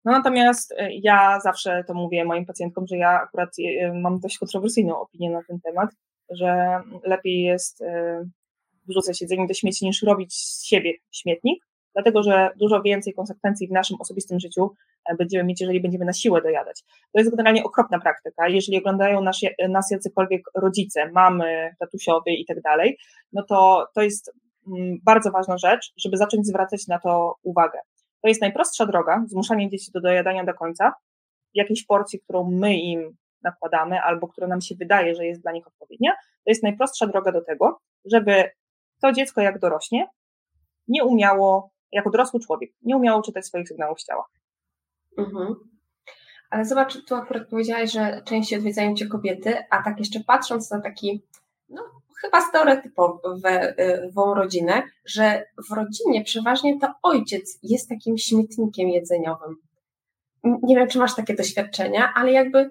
No 0.05 0.13
natomiast 0.13 0.73
e, 0.73 0.93
ja 0.93 1.41
zawsze 1.41 1.85
to 1.87 1.95
mówię 1.95 2.25
moim 2.25 2.47
pacjentkom, 2.47 2.87
że 2.87 2.97
ja 2.97 3.21
akurat 3.23 3.51
e, 3.81 3.93
mam 3.93 4.21
dość 4.21 4.39
kontrowersyjną 4.39 5.01
opinię 5.01 5.31
na 5.31 5.43
ten 5.49 5.61
temat, 5.61 5.91
że 6.38 6.81
lepiej 7.05 7.43
jest 7.43 7.82
e, 7.82 8.25
wrzucać 8.88 9.20
jedzenie 9.20 9.46
do 9.46 9.55
śmieci 9.55 9.84
niż 9.84 10.02
robić 10.02 10.34
z 10.34 10.64
siebie 10.64 10.93
śmietnik, 11.12 11.64
dlatego 11.94 12.23
że 12.23 12.50
dużo 12.56 12.82
więcej 12.82 13.14
konsekwencji 13.14 13.69
w 13.69 13.70
naszym 13.70 13.96
osobistym 14.00 14.40
życiu 14.40 14.70
będziemy 15.19 15.44
mieć, 15.44 15.61
jeżeli 15.61 15.81
będziemy 15.81 16.05
na 16.05 16.12
siłę 16.12 16.43
dojadać. 16.43 16.82
To 17.12 17.19
jest 17.19 17.31
generalnie 17.31 17.64
okropna 17.64 18.00
praktyka. 18.00 18.49
Jeżeli 18.49 18.79
oglądają 18.79 19.23
nas, 19.23 19.40
nas 19.69 19.90
jacykolwiek 19.90 20.43
rodzice, 20.55 21.11
mamy, 21.11 21.75
tatusiowie 21.79 22.34
i 22.34 22.46
tak 22.46 22.61
dalej, 22.61 22.99
no 23.32 23.43
to 23.49 23.87
to 23.94 24.02
jest 24.02 24.32
mm, 24.67 24.99
bardzo 25.05 25.31
ważna 25.31 25.58
rzecz, 25.58 25.93
żeby 25.96 26.17
zacząć 26.17 26.46
zwracać 26.46 26.87
na 26.87 26.99
to 26.99 27.34
uwagę. 27.43 27.79
To 28.23 28.29
jest 28.29 28.40
najprostsza 28.40 28.87
droga, 28.87 29.25
zmuszanie 29.26 29.70
dzieci 29.70 29.90
do 29.94 30.00
dojadania 30.00 30.44
do 30.44 30.55
końca, 30.55 30.93
jakiejś 31.55 31.87
porcji, 31.87 32.20
którą 32.20 32.50
my 32.50 32.75
im 32.75 33.17
nakładamy, 33.44 34.00
albo 34.00 34.29
która 34.29 34.47
nam 34.47 34.61
się 34.61 34.75
wydaje, 34.75 35.15
że 35.15 35.27
jest 35.27 35.43
dla 35.43 35.53
nich 35.53 35.67
odpowiednia, 35.67 36.12
to 36.12 36.50
jest 36.50 36.62
najprostsza 36.62 37.06
droga 37.06 37.33
do 37.33 37.44
tego, 37.44 37.81
żeby 38.05 38.50
to 39.00 39.12
dziecko, 39.12 39.41
jak 39.41 39.59
dorośnie, 39.59 40.09
nie 40.89 41.05
umiało, 41.05 41.71
jako 41.93 42.11
dorosły 42.11 42.41
człowiek, 42.41 42.71
nie 42.83 42.97
umiało 42.97 43.23
czytać 43.23 43.47
swoich 43.47 43.69
sygnałów 43.69 44.03
ciała. 44.03 44.25
Mhm. 45.19 45.55
Ale 46.50 46.65
zobacz, 46.65 47.05
tu 47.05 47.15
akurat 47.15 47.49
powiedziałaś, 47.49 47.93
że 47.93 48.23
częściej 48.25 48.59
odwiedzają 48.59 48.94
cię 48.94 49.06
kobiety, 49.06 49.56
a 49.71 49.83
tak 49.83 49.99
jeszcze 49.99 50.21
patrząc 50.27 50.71
na 50.71 50.81
taki 50.81 51.23
no, 51.69 51.83
chyba 52.21 52.41
stereotypową 52.41 54.35
rodzinę, 54.35 54.83
że 55.05 55.47
w 55.71 55.73
rodzinie 55.73 56.25
przeważnie 56.25 56.81
to 56.81 56.94
ojciec 57.03 57.59
jest 57.62 57.89
takim 57.89 58.19
śmietnikiem 58.19 58.89
jedzeniowym. 58.89 59.56
Nie 60.44 60.77
wiem, 60.77 60.89
czy 60.89 60.99
masz 60.99 61.15
takie 61.15 61.35
doświadczenia, 61.35 62.12
ale 62.15 62.33
jakby 62.33 62.71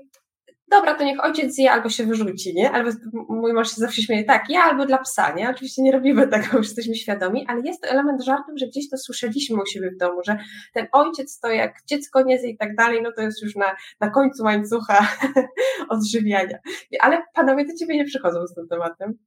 dobra, 0.72 0.96
to 0.96 1.04
niech 1.04 1.24
ojciec 1.24 1.56
zje 1.56 1.72
albo 1.72 1.90
się 1.90 2.06
wyrzuci, 2.06 2.54
nie? 2.56 2.72
Albo 2.72 2.90
mój 3.30 3.54
mąż 3.54 3.70
się 3.70 3.76
zawsze 3.76 4.02
śmieje, 4.02 4.24
tak, 4.24 4.50
ja 4.50 4.64
albo 4.64 4.86
dla 4.86 4.98
psa, 4.98 5.34
nie? 5.34 5.50
Oczywiście 5.50 5.82
nie 5.82 5.92
robimy 5.92 6.28
tego, 6.28 6.58
już 6.58 6.68
jesteśmy 6.68 6.96
świadomi, 6.96 7.46
ale 7.48 7.62
jest 7.66 7.82
to 7.82 7.90
element 7.90 8.24
żartu, 8.24 8.52
że 8.56 8.68
gdzieś 8.68 8.90
to 8.90 8.98
słyszeliśmy 8.98 9.62
u 9.62 9.66
siebie 9.66 9.92
w 9.92 9.98
domu, 9.98 10.22
że 10.26 10.38
ten 10.74 10.88
ojciec 10.92 11.40
to 11.40 11.48
jak 11.48 11.76
dziecko 11.86 12.22
nie 12.24 12.40
zje 12.40 12.50
i 12.50 12.58
tak 12.58 12.76
dalej, 12.76 13.02
no 13.04 13.12
to 13.16 13.22
jest 13.22 13.42
już 13.42 13.56
na, 13.56 13.76
na 14.00 14.10
końcu 14.10 14.44
łańcucha 14.44 15.08
odżywiania. 15.90 16.58
Ale 17.00 17.24
panowie 17.34 17.66
do 17.66 17.74
ciebie 17.80 17.98
nie 17.98 18.06
przychodzą 18.06 18.48
z 18.48 18.54
tym 18.54 18.68
tematem. 18.68 19.18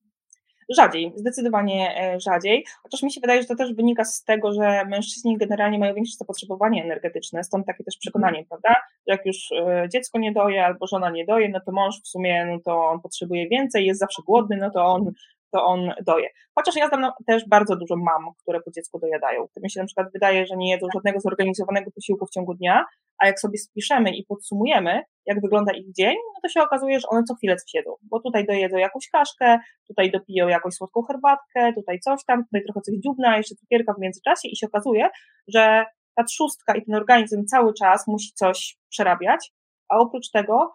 Rzadziej, 0.69 1.13
zdecydowanie 1.17 2.01
e, 2.01 2.21
rzadziej. 2.21 2.65
Chociaż 2.83 3.03
mi 3.03 3.13
się 3.13 3.21
wydaje, 3.21 3.43
że 3.43 3.49
to 3.49 3.57
też 3.57 3.75
wynika 3.75 4.05
z 4.05 4.25
tego, 4.25 4.53
że 4.53 4.85
mężczyźni 4.85 5.39
generalnie 5.39 5.79
mają 5.79 5.95
większe 5.95 6.17
zapotrzebowanie 6.19 6.85
energetyczne, 6.85 7.45
stąd 7.45 7.67
takie 7.67 7.85
też 7.85 7.97
przekonanie, 7.97 8.39
mm. 8.39 8.49
prawda? 8.49 8.75
Jak 9.07 9.27
już 9.27 9.53
e, 9.53 9.89
dziecko 9.93 10.19
nie 10.19 10.33
doje 10.33 10.67
albo 10.67 10.87
żona 10.87 11.11
nie 11.11 11.25
doje, 11.25 11.49
no 11.49 11.61
to 11.67 11.73
mąż 11.73 12.01
w 12.03 12.09
sumie, 12.09 12.47
no 12.47 12.59
to 12.65 12.89
on 12.89 13.01
potrzebuje 13.01 13.49
więcej, 13.49 13.87
jest 13.87 14.01
zawsze 14.01 14.23
głodny, 14.27 14.57
no 14.57 14.71
to 14.71 14.85
on 14.85 15.13
to 15.55 15.65
on 15.65 15.91
doje. 16.07 16.29
Chociaż 16.55 16.77
ja 16.77 16.89
znam 16.89 17.01
no, 17.01 17.15
też 17.27 17.49
bardzo 17.49 17.77
dużo 17.77 17.97
mam, 17.97 18.35
które 18.43 18.61
po 18.61 18.71
dziecku 18.71 18.99
dojadają. 18.99 19.47
To 19.55 19.61
mi 19.63 19.71
się 19.71 19.81
na 19.81 19.87
przykład 19.87 20.07
wydaje, 20.13 20.47
że 20.47 20.57
nie 20.57 20.71
jedzą 20.71 20.87
żadnego 20.95 21.21
zorganizowanego 21.21 21.91
posiłku 21.91 22.27
w 22.27 22.31
ciągu 22.31 22.55
dnia, 22.55 22.85
a 23.19 23.27
jak 23.27 23.41
sobie 23.41 23.59
spiszemy 23.59 24.17
i 24.17 24.25
podsumujemy, 24.29 25.03
jak 25.27 25.41
wygląda 25.41 25.73
ich 25.73 25.93
dzień, 25.93 26.15
no 26.35 26.41
to 26.43 26.49
się 26.49 26.63
okazuje, 26.63 27.01
że 27.01 27.09
one 27.09 27.23
co 27.23 27.35
chwilę 27.35 27.57
coś 27.57 27.75
jedzą, 27.75 27.91
bo 28.03 28.21
tutaj 28.21 28.47
dojedzą 28.47 28.77
jakąś 28.77 29.09
kaszkę, 29.09 29.59
tutaj 29.89 30.11
dopiją 30.11 30.49
jakąś 30.49 30.75
słodką 30.75 31.03
herbatkę, 31.03 31.73
tutaj 31.75 32.01
coś 32.01 32.25
tam, 32.25 32.45
tutaj 32.45 32.63
trochę 32.65 32.81
coś 32.81 32.95
dziubna, 32.95 33.37
jeszcze 33.37 33.55
cukierka 33.55 33.95
w 33.95 34.01
międzyczasie 34.01 34.49
i 34.49 34.57
się 34.57 34.67
okazuje, 34.67 35.09
że 35.49 35.85
ta 36.17 36.25
trzustka 36.25 36.75
i 36.77 36.85
ten 36.85 36.95
organizm 36.95 37.45
cały 37.47 37.75
czas 37.75 38.07
musi 38.07 38.33
coś 38.35 38.77
przerabiać, 38.91 39.53
a 39.89 39.99
oprócz 39.99 40.31
tego 40.31 40.75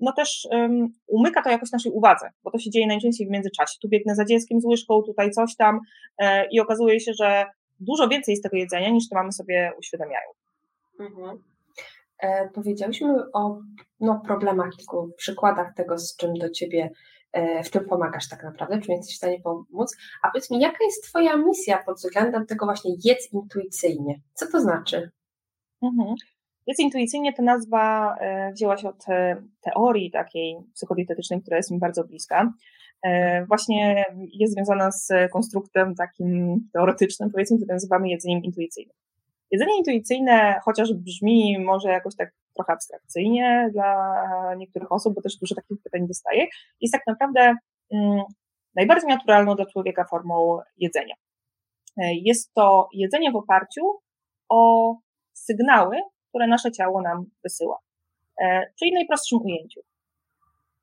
no 0.00 0.12
też 0.16 0.48
umyka 1.06 1.42
to 1.42 1.50
jakoś 1.50 1.72
naszej 1.72 1.92
uwadze, 1.92 2.30
bo 2.44 2.50
to 2.50 2.58
się 2.58 2.70
dzieje 2.70 2.86
najczęściej 2.86 3.26
w 3.26 3.30
międzyczasie. 3.30 3.78
Tu 3.82 3.88
biegnę 3.88 4.14
za 4.14 4.24
dzieckiem 4.24 4.60
z 4.60 4.64
łyżką, 4.64 5.02
tutaj 5.02 5.30
coś 5.30 5.56
tam 5.56 5.80
e, 6.18 6.46
i 6.50 6.60
okazuje 6.60 7.00
się, 7.00 7.12
że 7.14 7.46
dużo 7.80 8.08
więcej 8.08 8.32
jest 8.32 8.42
tego 8.42 8.56
jedzenia 8.56 8.90
niż 8.90 9.08
to 9.08 9.16
mamy 9.16 9.32
sobie 9.32 9.72
uświadamiają. 9.78 10.28
Mhm. 11.00 11.42
E, 12.18 12.48
powiedziałyśmy 12.48 13.32
o 13.32 13.60
no, 14.00 14.22
problemach, 14.26 14.70
kilku 14.76 15.12
przykładach 15.16 15.74
tego, 15.74 15.98
z 15.98 16.16
czym 16.16 16.34
do 16.34 16.50
Ciebie 16.50 16.90
e, 17.32 17.62
w 17.62 17.70
tym 17.70 17.84
pomagasz 17.84 18.28
tak 18.28 18.42
naprawdę, 18.42 18.80
czym 18.80 18.94
jesteś 18.94 19.14
w 19.14 19.18
stanie 19.18 19.40
pomóc. 19.40 19.96
A 20.22 20.30
powiedz 20.30 20.50
mi, 20.50 20.60
jaka 20.60 20.84
jest 20.84 21.04
Twoja 21.04 21.36
misja 21.36 21.82
pod 21.86 21.96
względem 21.96 22.46
tego 22.46 22.66
właśnie 22.66 22.94
jedz 23.04 23.32
intuicyjnie? 23.32 24.20
Co 24.34 24.46
to 24.52 24.60
znaczy? 24.60 25.10
Mhm. 25.82 26.14
Jedz 26.68 26.80
intuicyjnie 26.80 27.32
to 27.32 27.42
nazwa 27.42 28.16
e, 28.20 28.52
wzięła 28.52 28.76
się 28.76 28.88
od 28.88 29.08
e, 29.08 29.42
teorii 29.60 30.10
takiej 30.10 30.56
psychodietetycznej, 30.74 31.42
która 31.42 31.56
jest 31.56 31.70
mi 31.70 31.78
bardzo 31.78 32.04
bliska. 32.04 32.52
e, 33.02 33.46
właśnie 33.46 34.04
jest 34.32 34.54
związana 34.54 34.90
z 34.90 35.08
konstruktem 35.32 35.94
takim 35.94 36.60
teoretycznym, 36.72 37.30
powiedzmy, 37.30 37.56
który 37.56 37.74
nazywamy 37.74 38.08
jedzeniem 38.08 38.44
intuicyjnym. 38.44 38.96
Jedzenie 39.50 39.78
intuicyjne, 39.78 40.60
chociaż 40.64 40.94
brzmi 40.94 41.58
może 41.58 41.88
jakoś 41.88 42.16
tak 42.16 42.32
trochę 42.54 42.72
abstrakcyjnie 42.72 43.70
dla 43.72 44.24
niektórych 44.56 44.92
osób, 44.92 45.14
bo 45.14 45.22
też 45.22 45.36
dużo 45.36 45.54
takich 45.54 45.82
pytań 45.82 46.06
dostaję, 46.06 46.46
jest 46.80 46.92
tak 46.92 47.02
naprawdę 47.06 47.54
mm, 47.92 48.22
najbardziej 48.74 49.08
naturalną 49.08 49.54
dla 49.54 49.66
człowieka 49.66 50.04
formą 50.10 50.58
jedzenia. 50.76 51.14
Jest 52.22 52.54
to 52.54 52.88
jedzenie 52.92 53.32
w 53.32 53.36
oparciu 53.36 53.82
o 54.48 54.94
sygnały, 55.32 55.96
które 56.28 56.46
nasze 56.46 56.72
ciało 56.72 57.02
nam 57.02 57.24
wysyła. 57.42 57.78
E, 58.40 58.72
czyli 58.78 58.90
w 58.90 58.94
najprostszym 58.94 59.38
ujęciu. 59.42 59.80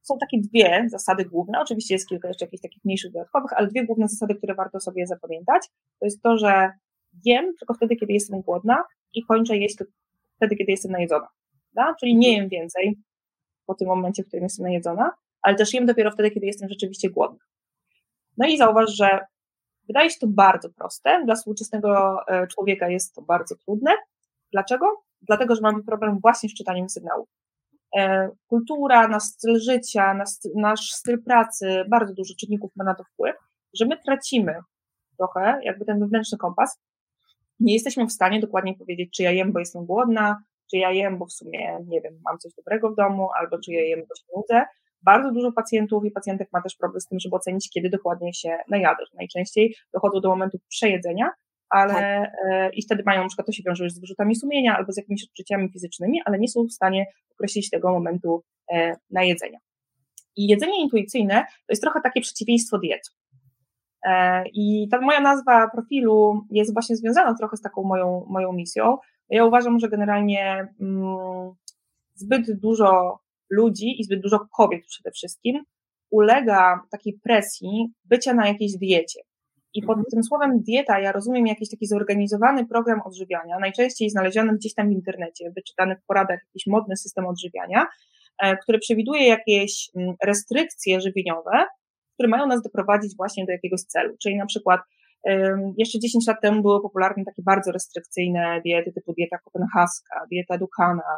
Są 0.02 0.18
takie 0.18 0.38
dwie 0.42 0.86
zasady 0.90 1.26
główne, 1.26 1.60
oczywiście 1.60 1.96
jest 1.96 2.10
kilka 2.10 2.28
jeszcze 2.28 2.46
jakichś 2.46 2.62
takich 2.62 2.86
mniejszych 2.86 3.12
dodatkowych, 3.12 3.54
ale 3.54 3.68
dwie 3.68 3.86
główne 3.86 4.08
zasady, 4.08 4.36
które 4.36 4.56
warto 4.56 4.80
sobie 4.80 5.08
zapamiętać, 5.08 5.68
to 6.00 6.06
jest 6.06 6.22
to, 6.22 6.38
że 6.38 6.72
jem 7.26 7.54
tylko 7.60 7.74
wtedy, 7.74 7.96
kiedy 7.96 8.14
jestem 8.14 8.42
głodna 8.42 8.84
i 9.14 9.24
kończę 9.24 9.58
jeść 9.58 9.78
wtedy, 10.36 10.56
kiedy 10.56 10.72
jestem 10.72 10.92
najedzona. 10.92 11.28
Da? 11.74 11.96
Czyli 12.00 12.16
nie 12.16 12.38
jem 12.38 12.50
więcej 12.50 12.98
po 13.66 13.76
tym 13.76 13.88
momencie, 13.88 14.24
w 14.24 14.28
którym 14.28 14.44
jestem 14.44 14.66
najedzona, 14.66 15.12
ale 15.42 15.56
też 15.56 15.74
jem 15.74 15.86
dopiero 15.86 16.12
wtedy, 16.12 16.32
kiedy 16.32 16.46
jestem 16.46 16.70
rzeczywiście 16.70 17.10
głodna. 17.10 17.40
No 18.38 18.48
i 18.48 18.58
zauważ, 18.58 18.96
że 18.96 19.20
wydaje 19.88 20.10
się 20.10 20.20
to 20.20 20.28
bardzo 20.28 20.70
proste, 20.70 21.22
dla 21.26 21.36
współczesnego 21.36 22.18
e, 22.28 22.48
człowieka 22.48 22.90
jest 22.90 23.16
to 23.16 23.22
bardzo 23.22 23.56
trudne. 23.56 23.92
Dlaczego? 24.52 25.05
Dlatego, 25.22 25.56
że 25.56 25.62
mamy 25.62 25.84
problem 25.84 26.20
właśnie 26.22 26.50
z 26.50 26.54
czytaniem 26.54 26.90
sygnałów. 26.90 27.30
E, 27.98 28.30
kultura, 28.48 29.08
nasz 29.08 29.24
styl 29.24 29.60
życia, 29.60 30.20
nasz 30.56 30.92
styl 30.92 31.24
pracy, 31.24 31.86
bardzo 31.90 32.14
dużo 32.14 32.34
czynników 32.40 32.72
ma 32.76 32.84
na 32.84 32.96
to 32.96 33.04
wpływ, 33.04 33.36
że 33.74 33.86
my 33.86 33.98
tracimy 34.06 34.60
trochę 35.18 35.60
jakby 35.64 35.86
ten 35.86 36.00
wewnętrzny 36.00 36.38
kompas. 36.38 36.80
Nie 37.60 37.74
jesteśmy 37.74 38.06
w 38.06 38.12
stanie 38.12 38.40
dokładnie 38.40 38.78
powiedzieć, 38.78 39.10
czy 39.16 39.24
ja 39.24 39.32
jem, 39.32 39.54
bo 39.54 39.60
jestem 39.60 39.86
głodna, 39.86 40.44
czy 40.72 40.78
ja 40.78 40.92
jem, 40.92 41.18
bo 41.18 41.26
w 41.26 41.34
sumie, 41.34 41.78
nie 41.88 42.02
wiem, 42.02 42.20
mam 42.26 42.38
coś 42.38 42.54
dobrego 42.54 42.92
w 42.92 42.96
domu, 42.96 43.30
albo 43.40 43.60
czy 43.60 43.72
ja 43.72 43.82
jem, 43.82 44.00
bo 44.00 44.16
się 44.16 44.24
nudzę. 44.36 44.66
Bardzo 45.02 45.32
dużo 45.32 45.52
pacjentów 45.52 46.06
i 46.06 46.12
pacjentek 46.12 46.50
ma 46.54 46.62
też 46.62 46.76
problem 46.76 47.02
z 47.02 47.08
tym, 47.08 47.20
żeby 47.20 47.36
ocenić, 47.36 47.70
kiedy 47.70 47.90
dokładnie 47.90 48.34
się 48.34 48.58
najadę. 48.70 49.04
Najczęściej 49.14 49.76
dochodzą 49.94 50.22
do 50.22 50.30
momentu 50.30 50.58
przejedzenia, 50.68 51.32
ale 51.70 51.94
tak. 51.94 52.30
E, 52.52 52.70
i 52.70 52.82
wtedy 52.82 53.04
mają, 53.06 53.22
na 53.22 53.28
przykład 53.28 53.48
to 53.48 53.52
się 53.52 53.64
wiąże 53.66 53.90
z 53.90 54.00
wyrzutami 54.00 54.36
sumienia 54.36 54.78
albo 54.78 54.92
z 54.92 54.98
jakimiś 54.98 55.24
odczuciami 55.24 55.70
fizycznymi, 55.72 56.22
ale 56.26 56.40
nie 56.40 56.48
są 56.48 56.66
w 56.66 56.72
stanie 56.72 57.06
określić 57.32 57.70
tego 57.70 57.92
momentu 57.92 58.44
e, 58.72 58.96
najedzenia. 59.12 59.60
I 60.36 60.48
jedzenie 60.48 60.82
intuicyjne 60.82 61.46
to 61.50 61.70
jest 61.70 61.82
trochę 61.82 62.02
takie 62.02 62.22
przeciwieństwo 62.22 62.80
diet. 62.80 63.12
E, 64.06 64.44
I 64.54 64.88
ta 64.92 65.02
moja 65.02 65.20
nazwa 65.20 65.70
profilu 65.70 66.42
jest 66.52 66.74
właśnie 66.74 66.96
związana 66.96 67.34
trochę 67.34 67.58
z 67.58 67.62
taką 67.62 67.84
moją, 67.84 68.26
moją 68.30 68.54
misją. 68.54 68.98
Ja 69.30 69.46
uważam, 69.46 69.80
że 69.80 69.90
generalnie 69.90 70.68
mm, 70.82 71.54
zbyt 72.14 72.60
dużo 72.60 73.20
ludzi 73.50 74.02
i 74.02 74.04
zbyt 74.04 74.22
dużo 74.22 74.40
kobiet 74.58 74.86
przede 74.86 75.12
wszystkim 75.12 75.64
ulega 76.12 76.82
takiej 76.92 77.20
presji 77.24 77.94
bycia 78.04 78.34
na 78.34 78.48
jakiejś 78.48 78.78
diecie. 78.78 79.20
I 79.76 79.82
pod 79.82 79.98
mhm. 79.98 80.06
tym 80.12 80.24
słowem 80.24 80.60
dieta 80.60 81.00
ja 81.00 81.12
rozumiem 81.12 81.48
jakiś 81.48 81.70
taki 81.70 81.88
zorganizowany 81.88 82.66
program 82.66 83.02
odżywiania, 83.06 83.60
najczęściej 83.60 84.10
znaleziony 84.10 84.54
gdzieś 84.54 84.74
tam 84.74 84.90
w 84.90 84.92
internecie, 84.92 85.52
wyczytany 85.56 85.96
w 85.96 86.06
poradach 86.06 86.40
jakiś 86.48 86.68
modny 86.68 86.98
system 86.98 87.26
odżywiania, 87.26 87.86
e, 88.42 88.58
który 88.58 88.80
przewiduje 88.80 89.28
jakieś 89.28 89.90
mm, 89.96 90.16
restrykcje 90.26 91.02
żywieniowe, 91.02 91.66
które 92.14 92.30
mają 92.30 92.48
nas 92.48 92.62
doprowadzić 92.62 93.16
właśnie 93.18 93.46
do 93.46 93.52
jakiegoś 93.52 93.82
celu. 93.82 94.16
Czyli 94.24 94.38
na 94.38 94.46
przykład 94.46 94.82
jeszcze 95.78 96.00
10 96.00 96.28
lat 96.28 96.42
temu 96.42 96.62
były 96.62 96.82
popularne 96.82 97.26
takie 97.26 97.44
bardzo 97.44 97.72
restrykcyjne 97.72 98.62
diety 98.66 98.92
typu 98.92 99.14
dieta 99.14 99.38
kopenhaska, 99.38 100.26
dieta 100.32 100.58
Dukana, 100.58 101.18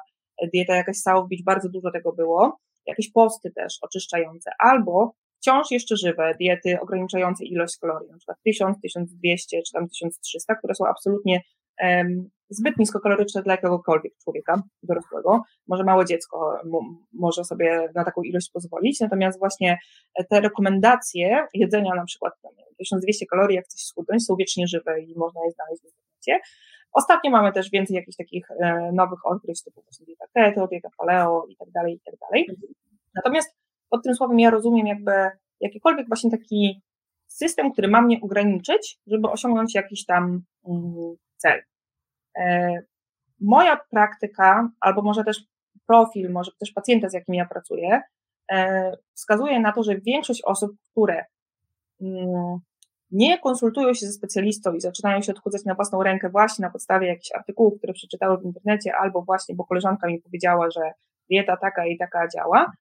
dieta 0.53 0.75
jakaś 0.75 0.97
South 0.97 1.29
Beach, 1.29 1.43
bardzo 1.45 1.69
dużo 1.69 1.91
tego 1.91 2.13
było, 2.13 2.59
jakieś 2.85 3.11
posty 3.11 3.51
też 3.51 3.77
oczyszczające, 3.81 4.51
albo 4.59 5.13
wciąż 5.47 5.71
jeszcze 5.71 5.97
żywe 5.97 6.33
diety 6.39 6.79
ograniczające 6.81 7.45
ilość 7.45 7.77
kalorii, 7.77 8.11
na 8.11 8.17
przykład 8.17 8.37
1000, 8.45 8.77
1200 8.81 9.61
czy 9.61 9.73
tam 9.73 9.89
1300, 9.89 10.55
które 10.55 10.75
są 10.75 10.85
absolutnie 10.85 11.41
um, 11.83 12.29
zbyt 12.49 12.77
niskokaloryczne 12.77 13.43
dla 13.43 13.53
jakiegokolwiek 13.53 14.13
człowieka 14.23 14.61
dorosłego. 14.83 15.43
Może 15.67 15.83
małe 15.83 16.05
dziecko 16.05 16.59
może 17.13 17.43
sobie 17.43 17.89
na 17.95 18.05
taką 18.05 18.21
ilość 18.21 18.51
pozwolić, 18.51 18.99
natomiast 18.99 19.39
właśnie 19.39 19.77
te 20.29 20.41
rekomendacje 20.41 21.47
jedzenia 21.53 21.95
na 21.95 22.05
przykład 22.05 22.33
1200 22.77 23.25
kalorii, 23.25 23.55
jak 23.55 23.67
coś 23.67 23.81
schudnąć, 23.81 24.25
są 24.25 24.35
wiecznie 24.35 24.67
żywe 24.67 25.01
i 25.01 25.13
można 25.17 25.41
je 25.45 25.51
znaleźć 25.51 25.81
w 25.81 25.85
internecie. 25.85 26.49
Ostatnio 26.93 27.31
mamy 27.31 27.51
też 27.51 27.69
więcej 27.71 27.95
jakichś 27.95 28.17
takich 28.17 28.51
e, 28.51 28.91
nowych 28.93 29.25
odkryć, 29.25 29.63
typu 29.63 29.81
właśnie 29.81 30.05
dieta 30.05 30.25
keto, 30.33 30.67
dieta 30.67 30.89
paleo 30.97 31.45
i 31.49 31.55
tak 31.55 31.71
dalej, 31.71 31.93
i 31.93 31.99
tak 32.05 32.15
dalej. 32.19 32.47
Natomiast 33.15 33.56
pod 33.89 34.03
tym 34.03 34.15
słowem 34.15 34.39
ja 34.39 34.50
rozumiem 34.50 34.88
jakby 34.88 35.12
jakikolwiek 35.60 36.08
właśnie 36.08 36.32
taki 36.32 36.82
system, 37.27 37.72
który 37.72 37.88
ma 37.88 38.01
mnie 38.01 38.20
ograniczyć, 38.22 39.00
żeby 39.08 39.29
osiągnąć 39.29 39.75
jakiś 39.75 40.06
tam 40.06 40.41
mm, 40.67 41.15
cel. 41.38 41.62
E, 42.38 42.74
moja 43.41 43.79
praktyka, 43.91 44.70
albo 44.79 45.01
może 45.01 45.24
też 45.24 45.44
profil, 45.88 46.32
może 46.32 46.51
też 46.60 46.72
pacjenta, 46.72 47.10
z 47.10 47.13
jakim 47.13 47.36
ja 47.36 47.46
pracuję, 47.46 48.01
e, 48.51 48.91
wskazuje 49.13 49.60
na 49.60 49.72
to, 49.72 49.84
że 49.84 49.96
większość 49.96 50.41
osób, 50.46 50.72
które 50.91 51.25
mm, 52.01 52.60
nie 53.12 53.39
konsultują 53.39 53.94
się 53.94 54.06
ze 54.06 54.13
specjalistą 54.13 54.74
i 54.74 54.82
zaczynają 54.82 55.22
się 55.22 55.32
odchudzać 55.32 55.65
na 55.65 55.75
własną 55.75 56.03
rękę 56.03 56.29
właśnie 56.29 56.63
na 56.63 56.72
podstawie 56.72 57.08
jakichś 57.08 57.32
artykułów, 57.32 57.77
które 57.77 57.94
przeczytały 57.94 58.38
w 58.38 58.44
internecie, 58.44 58.96
albo 58.96 59.22
właśnie, 59.22 59.56
bo 59.56 59.65
koleżanka 59.65 60.08
mi 60.08 60.22
powiedziała, 60.22 60.70
że 60.72 60.91
dieta 61.29 61.58
taka 61.58 61.86
i 61.86 61.98
taka 61.98 62.27
działa, 62.27 62.72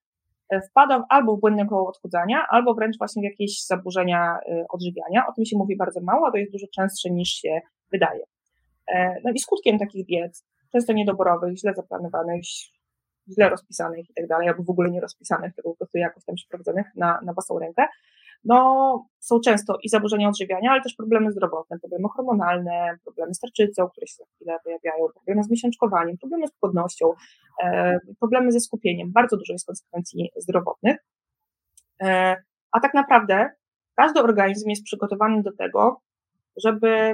wpada 0.69 1.05
albo 1.09 1.37
w 1.37 1.39
błędne 1.39 1.65
koło 1.65 1.89
odchudzania, 1.89 2.45
albo 2.49 2.73
wręcz 2.73 2.97
właśnie 2.97 3.21
w 3.21 3.31
jakieś 3.31 3.65
zaburzenia 3.65 4.39
odżywiania. 4.69 5.27
O 5.27 5.33
tym 5.33 5.45
się 5.45 5.57
mówi 5.57 5.77
bardzo 5.77 6.01
mało, 6.01 6.27
a 6.27 6.31
to 6.31 6.37
jest 6.37 6.51
dużo 6.51 6.67
częstsze 6.75 7.09
niż 7.09 7.29
się 7.29 7.59
wydaje. 7.91 8.23
E, 8.87 9.21
no 9.23 9.31
i 9.31 9.39
skutkiem 9.39 9.79
takich 9.79 10.05
diet, 10.05 10.45
często 10.71 10.93
niedoborowych, 10.93 11.57
źle 11.57 11.73
zaplanowanych, 11.73 12.41
źle 13.29 13.49
rozpisanych 13.49 14.09
i 14.09 14.13
tak 14.13 14.27
dalej, 14.27 14.47
albo 14.47 14.63
w 14.63 14.69
ogóle 14.69 14.91
nie 14.91 15.01
rozpisanych, 15.01 15.55
tylko 15.55 15.69
po 15.69 15.75
prostu 15.75 15.97
jakoś 15.97 16.25
tam 16.25 16.35
przeprowadzonych 16.35 16.85
na, 16.95 17.19
na 17.21 17.33
własną 17.33 17.59
rękę, 17.59 17.87
no 18.43 19.05
są 19.19 19.39
często 19.39 19.77
i 19.83 19.89
zaburzenia 19.89 20.29
odżywiania, 20.29 20.71
ale 20.71 20.81
też 20.81 20.93
problemy 20.93 21.31
zdrowotne, 21.31 21.79
problemy 21.79 22.05
hormonalne, 22.15 22.97
problemy 23.03 23.33
z 23.33 23.39
tarczycą, 23.39 23.89
które 23.89 24.07
się 24.07 24.15
za 24.17 24.25
chwilę 24.35 24.57
pojawiają, 24.63 25.07
problemy 25.13 25.43
z 25.43 25.49
miesiączkowaniem, 25.49 26.17
problemy 26.17 26.47
z 26.47 26.51
płodnością, 26.51 27.13
e, 27.63 27.99
problemy 28.19 28.51
ze 28.51 28.59
skupieniem, 28.59 29.11
bardzo 29.11 29.37
dużo 29.37 29.53
jest 29.53 29.65
konsekwencji 29.65 30.31
zdrowotnych. 30.35 30.97
E, 32.01 32.35
a 32.71 32.79
tak 32.79 32.93
naprawdę 32.93 33.49
każdy 33.95 34.19
organizm 34.19 34.69
jest 34.69 34.83
przygotowany 34.83 35.43
do 35.43 35.51
tego, 35.51 36.01
żeby 36.63 37.13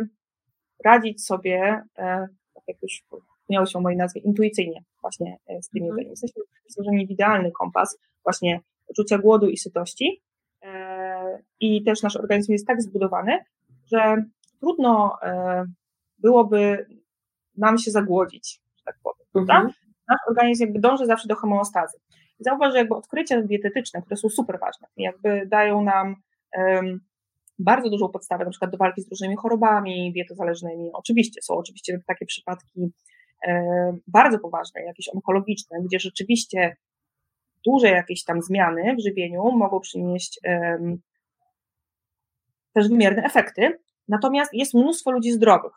radzić 0.86 1.26
sobie, 1.26 1.84
e, 1.98 2.28
tak 2.54 2.64
jak 2.68 2.78
już 2.82 3.04
wspomniało 3.44 3.66
się 3.66 3.80
o 3.80 3.82
mojej 3.82 3.98
nazwie, 3.98 4.22
intuicyjnie 4.22 4.84
właśnie 5.02 5.38
z 5.62 5.70
tymi 5.70 5.86
jedzeniem. 5.86 6.10
Jesteśmy 6.10 6.44
stworzeni 6.70 7.08
w 7.08 7.12
idealny 7.12 7.52
kompas 7.52 7.98
właśnie 8.24 8.60
czucia 8.96 9.18
głodu 9.18 9.50
i 9.50 9.58
sytości 9.58 10.22
i 11.60 11.84
też 11.84 12.02
nasz 12.04 12.16
organizm 12.16 12.52
jest 12.52 12.68
tak 12.68 12.82
zbudowany, 12.82 13.40
że 13.92 14.24
trudno 14.60 15.18
byłoby 16.18 16.86
nam 17.58 17.78
się 17.78 17.92
zagłodzić, 17.92 18.62
że 18.78 18.84
tak 18.86 18.96
powiem, 19.04 19.28
mhm. 19.36 19.70
Nasz 20.10 20.20
organizm 20.30 20.64
jakby 20.64 20.80
dąży 20.80 21.06
zawsze 21.06 21.28
do 21.28 21.36
homeostazy. 21.36 21.98
Zauważ, 22.40 22.72
że 22.74 22.78
jakby 22.78 22.96
odkrycia 22.96 23.42
dietetyczne, 23.42 24.02
które 24.02 24.18
są 24.18 24.30
super 24.30 24.60
ważne, 24.60 24.88
jakby 24.98 25.46
dają 25.48 25.84
nam 25.84 26.16
um, 26.58 27.00
bardzo 27.60 27.90
dużą 27.90 28.10
podstawę 28.10 28.44
na 28.46 28.50
przykład 28.50 28.72
do 28.72 28.78
walki 28.78 29.02
z 29.02 29.10
różnymi 29.10 29.36
chorobami 29.36 30.14
dietozależnymi. 30.14 30.90
Oczywiście 30.94 31.42
są 31.42 31.54
oczywiście 31.54 32.00
takie 32.08 32.26
przypadki 32.26 32.92
e, 33.48 33.64
bardzo 34.08 34.40
poważne, 34.40 34.82
jakieś 34.82 35.10
onkologiczne, 35.10 35.78
gdzie 35.86 36.00
rzeczywiście 36.00 36.76
duże 37.66 37.90
jakieś 37.90 38.24
tam 38.24 38.42
zmiany 38.42 38.96
w 38.96 39.04
żywieniu 39.04 39.52
mogą 39.52 39.80
przynieść 39.80 40.40
e, 40.46 40.78
też 42.74 42.90
wymierne 42.90 43.24
efekty. 43.24 43.80
Natomiast 44.08 44.54
jest 44.54 44.74
mnóstwo 44.74 45.12
ludzi 45.12 45.32
zdrowych, 45.32 45.74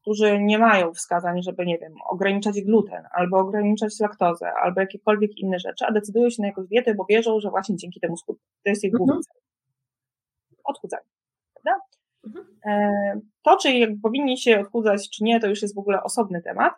którzy 0.00 0.38
nie 0.40 0.58
mają 0.58 0.92
wskazań, 0.92 1.42
żeby, 1.42 1.66
nie 1.66 1.78
wiem, 1.78 1.92
ograniczać 2.08 2.60
gluten, 2.60 3.04
albo 3.12 3.38
ograniczać 3.38 4.00
laktozę, 4.00 4.52
albo 4.62 4.80
jakiekolwiek 4.80 5.38
inne 5.38 5.58
rzeczy, 5.58 5.84
a 5.86 5.92
decydują 5.92 6.30
się 6.30 6.42
na 6.42 6.48
jakąś 6.48 6.68
dietę, 6.68 6.94
bo 6.94 7.04
wierzą, 7.04 7.40
że 7.40 7.50
właśnie 7.50 7.76
dzięki 7.76 8.00
temu 8.00 8.16
schudną. 8.16 8.42
To 8.64 8.70
jest 8.70 8.84
ich 8.84 8.92
główny 8.92 9.14
mhm. 9.14 9.22
cel. 9.22 9.42
Odchudzanie 10.64 11.08
prawda? 11.62 11.84
Mhm. 12.26 12.46
E, 12.66 13.20
to, 13.42 13.56
czy 13.56 13.98
powinni 14.02 14.38
się 14.38 14.60
odchudzać, 14.60 15.10
czy 15.10 15.24
nie, 15.24 15.40
to 15.40 15.46
już 15.46 15.62
jest 15.62 15.74
w 15.74 15.78
ogóle 15.78 16.02
osobny 16.02 16.42
temat, 16.42 16.72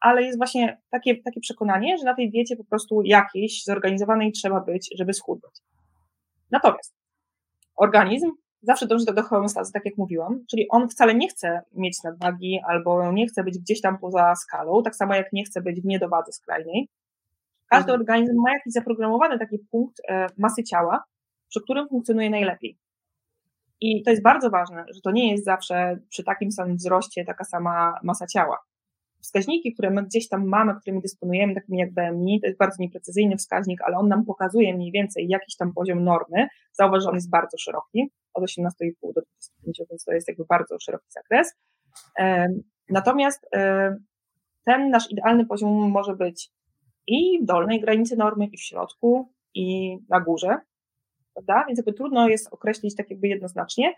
ale 0.00 0.22
jest 0.22 0.38
właśnie 0.38 0.80
takie, 0.90 1.22
takie 1.22 1.40
przekonanie, 1.40 1.98
że 1.98 2.04
na 2.04 2.14
tej 2.14 2.30
diecie 2.30 2.56
po 2.56 2.64
prostu 2.64 3.02
jakiejś 3.02 3.64
zorganizowanej 3.64 4.32
trzeba 4.32 4.60
być, 4.60 4.90
żeby 4.98 5.14
schudnąć. 5.14 5.54
Natomiast 6.50 6.94
organizm 7.76 8.32
zawsze 8.62 8.86
dąży 8.86 9.04
do 9.04 9.22
homeostazy, 9.22 9.72
tak 9.72 9.84
jak 9.84 9.98
mówiłam, 9.98 10.44
czyli 10.50 10.68
on 10.68 10.88
wcale 10.88 11.14
nie 11.14 11.28
chce 11.28 11.62
mieć 11.72 12.02
nadwagi 12.04 12.60
albo 12.66 13.12
nie 13.12 13.26
chce 13.26 13.44
być 13.44 13.58
gdzieś 13.58 13.80
tam 13.80 13.98
poza 13.98 14.34
skalą, 14.34 14.82
tak 14.82 14.96
samo 14.96 15.14
jak 15.14 15.32
nie 15.32 15.44
chce 15.44 15.60
być 15.60 15.80
w 15.80 15.84
niedowadze 15.84 16.32
skrajnej. 16.32 16.88
Każdy 17.68 17.92
mhm. 17.92 18.00
organizm 18.00 18.34
ma 18.42 18.52
jakiś 18.52 18.72
zaprogramowany 18.72 19.38
taki 19.38 19.58
punkt 19.58 20.00
e, 20.08 20.26
masy 20.38 20.64
ciała, 20.64 21.04
przy 21.48 21.60
którym 21.60 21.88
funkcjonuje 21.88 22.30
najlepiej. 22.30 22.78
I 23.80 24.02
to 24.02 24.10
jest 24.10 24.22
bardzo 24.22 24.50
ważne, 24.50 24.84
że 24.94 25.00
to 25.00 25.10
nie 25.10 25.32
jest 25.32 25.44
zawsze 25.44 25.98
przy 26.08 26.24
takim 26.24 26.52
samym 26.52 26.76
wzroście 26.76 27.24
taka 27.24 27.44
sama 27.44 27.94
masa 28.02 28.26
ciała. 28.26 28.58
Wskaźniki, 29.22 29.72
które 29.72 29.90
my 29.90 30.02
gdzieś 30.02 30.28
tam 30.28 30.48
mamy, 30.48 30.74
którymi 30.80 31.00
dysponujemy, 31.00 31.54
takimi 31.54 31.78
jak 31.78 31.92
BMI, 31.92 32.40
to 32.40 32.46
jest 32.46 32.58
bardzo 32.58 32.76
nieprecyzyjny 32.78 33.36
wskaźnik, 33.36 33.82
ale 33.82 33.96
on 33.96 34.08
nam 34.08 34.24
pokazuje 34.24 34.74
mniej 34.74 34.92
więcej 34.92 35.28
jakiś 35.28 35.56
tam 35.56 35.72
poziom 35.72 36.04
normy. 36.04 36.46
Zauważ, 36.72 37.02
że 37.02 37.08
on 37.08 37.14
jest 37.14 37.30
bardzo 37.30 37.58
szeroki, 37.58 38.10
od 38.34 38.44
18,5 38.44 38.92
do 39.02 39.22
25, 39.22 39.80
więc 39.90 40.04
to 40.04 40.12
jest 40.12 40.28
jakby 40.28 40.44
bardzo 40.48 40.76
szeroki 40.80 41.06
zakres. 41.08 41.54
Natomiast 42.88 43.48
ten 44.64 44.90
nasz 44.90 45.10
idealny 45.10 45.46
poziom 45.46 45.90
może 45.90 46.16
być 46.16 46.50
i 47.06 47.40
w 47.42 47.46
dolnej 47.46 47.80
granicy 47.80 48.16
normy, 48.16 48.46
i 48.46 48.56
w 48.56 48.62
środku, 48.62 49.28
i 49.54 49.98
na 50.08 50.20
górze 50.20 50.60
prawda? 51.34 51.64
Więc 51.66 51.78
jakby 51.78 51.92
trudno 51.92 52.28
jest 52.28 52.48
określić 52.52 52.96
tak 52.96 53.10
jakby 53.10 53.28
jednoznacznie, 53.28 53.88
e, 53.88 53.94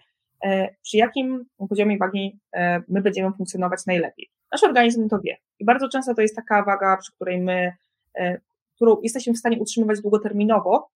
przy 0.83 0.97
jakim 0.97 1.45
poziomie 1.69 1.99
wagi 1.99 2.41
e, 2.53 2.83
my 2.89 3.03
będziemy 3.03 3.33
funkcjonować 3.37 3.87
najlepiej. 3.87 4.31
Nasz 4.53 4.65
organizm 4.65 5.09
to 5.09 5.19
wie. 5.21 5.37
I 5.59 5.65
bardzo 5.65 5.89
często 5.89 6.15
to 6.15 6.23
jest 6.23 6.37
taka 6.37 6.65
waga, 6.65 6.97
przy 6.97 7.13
której 7.13 7.41
my, 7.41 7.73
e, 8.19 8.41
którą 8.75 8.97
jesteśmy 9.03 9.33
w 9.33 9.39
stanie 9.39 9.59
utrzymywać 9.59 10.01
długoterminowo, 10.01 10.91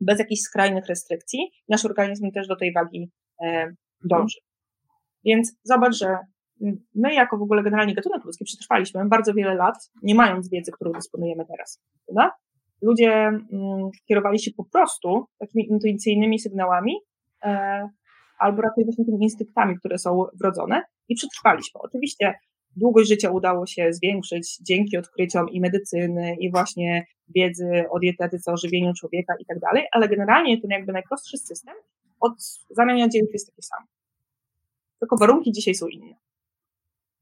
bez 0.00 0.18
jakichś 0.18 0.40
skrajnych 0.40 0.86
restrykcji. 0.86 1.50
Nasz 1.68 1.84
organizm 1.84 2.30
też 2.30 2.46
do 2.48 2.56
tej 2.56 2.72
wagi 2.72 3.10
dąży. 4.04 4.38
Więc 5.24 5.56
zobacz, 5.62 5.94
że 5.94 6.18
my 6.94 7.14
jako 7.14 7.38
w 7.38 7.42
ogóle 7.42 7.62
generalnie 7.62 7.94
gatunek 7.94 8.24
ludzki 8.24 8.44
przetrwaliśmy 8.44 9.04
bardzo 9.04 9.34
wiele 9.34 9.54
lat, 9.54 9.90
nie 10.02 10.14
mając 10.14 10.48
wiedzy, 10.48 10.72
którą 10.72 10.92
dysponujemy 10.92 11.46
teraz. 11.46 11.82
Prawda? 12.06 12.32
ludzie 12.82 13.12
mm, 13.12 13.90
kierowali 14.08 14.38
się 14.38 14.50
po 14.56 14.64
prostu 14.64 15.26
takimi 15.38 15.68
intuicyjnymi 15.68 16.38
sygnałami, 16.38 16.96
e, 17.44 17.88
albo 18.42 18.62
raczej 18.62 18.84
właśnie 18.84 19.04
tymi 19.04 19.22
instynktami, 19.22 19.78
które 19.78 19.98
są 19.98 20.24
wrodzone 20.40 20.82
i 21.08 21.14
przetrwaliśmy. 21.14 21.80
Oczywiście 21.80 22.34
długość 22.76 23.08
życia 23.08 23.30
udało 23.30 23.66
się 23.66 23.92
zwiększyć 23.92 24.58
dzięki 24.58 24.96
odkryciom 24.96 25.50
i 25.50 25.60
medycyny, 25.60 26.36
i 26.40 26.50
właśnie 26.50 27.06
wiedzy 27.34 27.84
o 27.90 27.98
dietetyce, 27.98 28.52
o 28.52 28.56
żywieniu 28.56 28.92
człowieka 28.94 29.34
i 29.40 29.46
tak 29.46 29.58
dalej, 29.58 29.86
ale 29.92 30.08
generalnie 30.08 30.60
ten 30.60 30.70
jakby 30.70 30.92
najprostszy 30.92 31.38
system 31.38 31.74
od 32.20 32.32
zamiania 32.70 33.08
dziejów 33.08 33.32
jest 33.32 33.46
taki 33.46 33.62
sam. 33.62 33.84
Tylko 35.00 35.16
warunki 35.16 35.52
dzisiaj 35.52 35.74
są 35.74 35.86
inne. 35.86 36.14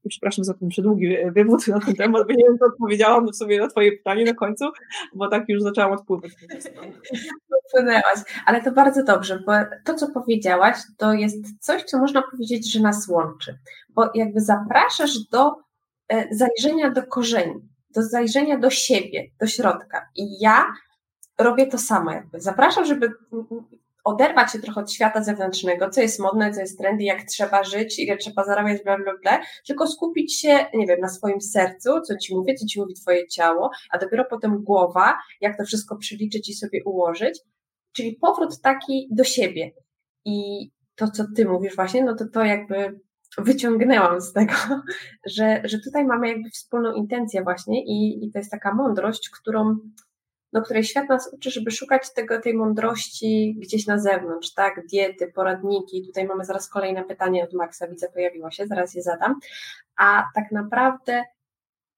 I 0.03 0.09
przepraszam 0.09 0.45
za 0.45 0.53
ten 0.53 0.69
przedługi 0.69 1.17
wywód 1.35 1.67
na 1.67 1.79
ten 1.79 1.95
temat, 1.95 2.27
bo 2.27 2.33
nie 2.33 2.43
wiem, 2.43 2.57
co 2.59 2.65
odpowiedziałam 2.65 3.33
sobie 3.33 3.59
na 3.59 3.67
Twoje 3.67 3.91
pytanie 3.91 4.25
na 4.25 4.33
końcu, 4.33 4.65
bo 5.15 5.29
tak 5.29 5.43
już 5.49 5.61
zaczęłam 5.61 5.91
odpływać. 5.91 6.31
Odpłynęłaś, 7.65 8.19
ale 8.45 8.61
to 8.61 8.71
bardzo 8.71 9.03
dobrze, 9.03 9.43
bo 9.45 9.51
to, 9.85 9.93
co 9.93 10.11
powiedziałaś, 10.11 10.77
to 10.97 11.13
jest 11.13 11.59
coś, 11.59 11.83
co 11.83 11.99
można 11.99 12.21
powiedzieć, 12.31 12.71
że 12.71 12.79
nas 12.79 13.07
łączy, 13.07 13.59
bo 13.89 14.09
jakby 14.15 14.39
zapraszasz 14.39 15.19
do 15.31 15.55
e, 16.09 16.35
zajrzenia 16.35 16.89
do 16.89 17.03
korzeni, 17.03 17.69
do 17.95 18.03
zajrzenia 18.03 18.57
do 18.57 18.69
siebie, 18.69 19.23
do 19.39 19.47
środka. 19.47 20.07
I 20.15 20.39
ja 20.39 20.65
robię 21.37 21.67
to 21.67 21.77
samo, 21.77 22.11
jakby 22.11 22.41
zapraszam, 22.41 22.85
żeby 22.85 23.11
oderwać 24.03 24.51
się 24.51 24.59
trochę 24.59 24.81
od 24.81 24.91
świata 24.91 25.23
zewnętrznego, 25.23 25.89
co 25.89 26.01
jest 26.01 26.19
modne, 26.19 26.51
co 26.51 26.61
jest 26.61 26.77
trendy, 26.77 27.03
jak 27.03 27.23
trzeba 27.23 27.63
żyć, 27.63 27.99
ile 27.99 28.17
trzeba 28.17 28.43
zarabiać, 28.43 28.83
bla, 28.83 28.97
bla, 28.97 29.13
bla, 29.23 29.41
tylko 29.67 29.87
skupić 29.87 30.39
się, 30.39 30.65
nie 30.73 30.87
wiem, 30.87 30.99
na 30.99 31.09
swoim 31.09 31.41
sercu, 31.41 32.01
co 32.01 32.17
ci 32.17 32.35
mówię, 32.35 32.55
co 32.55 32.65
ci 32.65 32.79
mówi 32.79 32.93
twoje 32.93 33.27
ciało, 33.27 33.69
a 33.91 33.97
dopiero 33.97 34.25
potem 34.29 34.63
głowa, 34.63 35.17
jak 35.41 35.57
to 35.57 35.65
wszystko 35.65 35.97
przeliczyć 35.97 36.49
i 36.49 36.53
sobie 36.53 36.83
ułożyć, 36.85 37.39
czyli 37.93 38.17
powrót 38.21 38.61
taki 38.61 39.07
do 39.11 39.23
siebie. 39.23 39.71
I 40.25 40.69
to, 40.95 41.07
co 41.07 41.23
ty 41.35 41.45
mówisz 41.45 41.75
właśnie, 41.75 42.03
no 42.03 42.15
to 42.15 42.25
to 42.33 42.43
jakby 42.45 42.99
wyciągnęłam 43.37 44.21
z 44.21 44.33
tego, 44.33 44.53
że, 45.35 45.61
że 45.63 45.79
tutaj 45.79 46.05
mamy 46.05 46.27
jakby 46.27 46.49
wspólną 46.49 46.93
intencję 46.93 47.43
właśnie 47.43 47.83
i, 47.85 48.25
i 48.25 48.31
to 48.31 48.39
jest 48.39 48.51
taka 48.51 48.73
mądrość, 48.73 49.29
którą 49.29 49.75
no, 50.53 50.61
której 50.61 50.83
świat 50.83 51.09
nas 51.09 51.33
uczy, 51.33 51.51
żeby 51.51 51.71
szukać 51.71 52.13
tego, 52.13 52.41
tej 52.41 52.53
mądrości 52.53 53.55
gdzieś 53.59 53.87
na 53.87 53.99
zewnątrz, 53.99 54.53
tak? 54.53 54.87
Diety, 54.87 55.27
poradniki. 55.27 56.05
Tutaj 56.05 56.25
mamy 56.25 56.45
zaraz 56.45 56.69
kolejne 56.69 57.03
pytanie 57.03 57.43
od 57.43 57.53
Maxa, 57.53 57.87
widzę, 57.87 58.09
pojawiło 58.09 58.51
się, 58.51 58.67
zaraz 58.67 58.93
je 58.93 59.01
zadam. 59.01 59.39
A 59.97 60.23
tak 60.35 60.51
naprawdę 60.51 61.23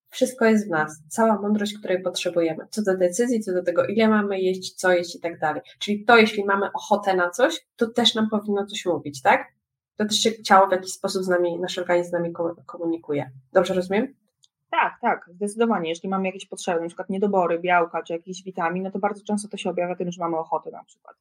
wszystko 0.10 0.46
jest 0.46 0.68
w 0.68 0.70
nas, 0.70 1.04
cała 1.10 1.42
mądrość, 1.42 1.78
której 1.78 2.02
potrzebujemy, 2.02 2.68
co 2.70 2.82
do 2.82 2.98
decyzji, 2.98 3.40
co 3.40 3.54
do 3.54 3.64
tego, 3.64 3.86
ile 3.86 4.08
mamy 4.08 4.40
jeść, 4.40 4.74
co 4.74 4.92
jeść 4.92 5.16
i 5.16 5.20
tak 5.20 5.40
dalej. 5.40 5.62
Czyli 5.80 6.06
to, 6.06 6.18
jeśli 6.18 6.46
mamy 6.46 6.72
ochotę 6.74 7.16
na 7.16 7.30
coś, 7.30 7.66
to 7.76 7.88
też 7.88 8.16
nam 8.16 8.30
powinno 8.30 8.66
coś 8.66 8.86
mówić, 8.86 9.22
tak? 9.22 9.48
To 9.96 10.06
też 10.06 10.18
się 10.18 10.44
ciało 10.44 10.68
w 10.68 10.72
jakiś 10.72 10.94
sposób 10.94 11.24
z 11.24 11.28
nami, 11.28 11.60
nasz 11.60 11.78
organizm 11.78 12.10
z 12.10 12.14
nami 12.14 12.34
komunikuje. 12.66 13.32
Dobrze 13.54 13.74
rozumiem? 13.74 14.23
Tak, 14.82 15.00
tak, 15.02 15.30
zdecydowanie. 15.34 15.90
Jeśli 15.90 16.10
mamy 16.10 16.26
jakieś 16.26 16.46
potrzeby, 16.46 16.82
na 16.82 16.88
przykład 16.88 17.10
niedobory 17.10 17.60
białka 17.60 18.04
czy 18.04 18.14
jakichś 18.14 18.44
witamin, 18.44 18.84
no 18.84 18.92
to 18.92 19.00
bardzo 19.00 19.24
często 19.24 19.48
to 19.48 19.58
się 19.58 19.70
objawia 19.70 19.96
tym, 19.96 20.12
że 20.12 20.24
mamy 20.24 20.38
ochotę 20.38 20.72
na 20.72 20.84
przykład 20.84 21.16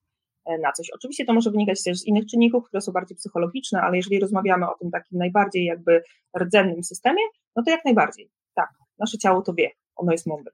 e, 0.45 0.59
na 0.59 0.73
coś. 0.73 0.91
Oczywiście 0.91 1.25
to 1.25 1.33
może 1.33 1.51
wynikać 1.51 1.85
też 1.85 1.99
z 1.99 2.07
innych 2.07 2.27
czynników, 2.27 2.65
które 2.65 2.81
są 2.81 2.93
bardziej 2.93 3.17
psychologiczne, 3.17 3.81
ale 3.83 3.97
jeżeli 3.97 4.21
rozmawiamy 4.21 4.71
o 4.71 4.75
tym 4.79 4.91
takim 4.91 5.19
najbardziej 5.19 5.65
jakby 5.65 6.03
rdzennym 6.39 6.85
systemie, 6.85 7.23
no 7.57 7.63
to 7.63 7.71
jak 7.71 7.85
najbardziej. 7.85 8.31
Tak, 8.55 8.69
nasze 8.99 9.19
ciało 9.19 9.43
to 9.43 9.55
wie, 9.55 9.71
ono 9.97 10.13
jest 10.13 10.27
mądre. 10.27 10.53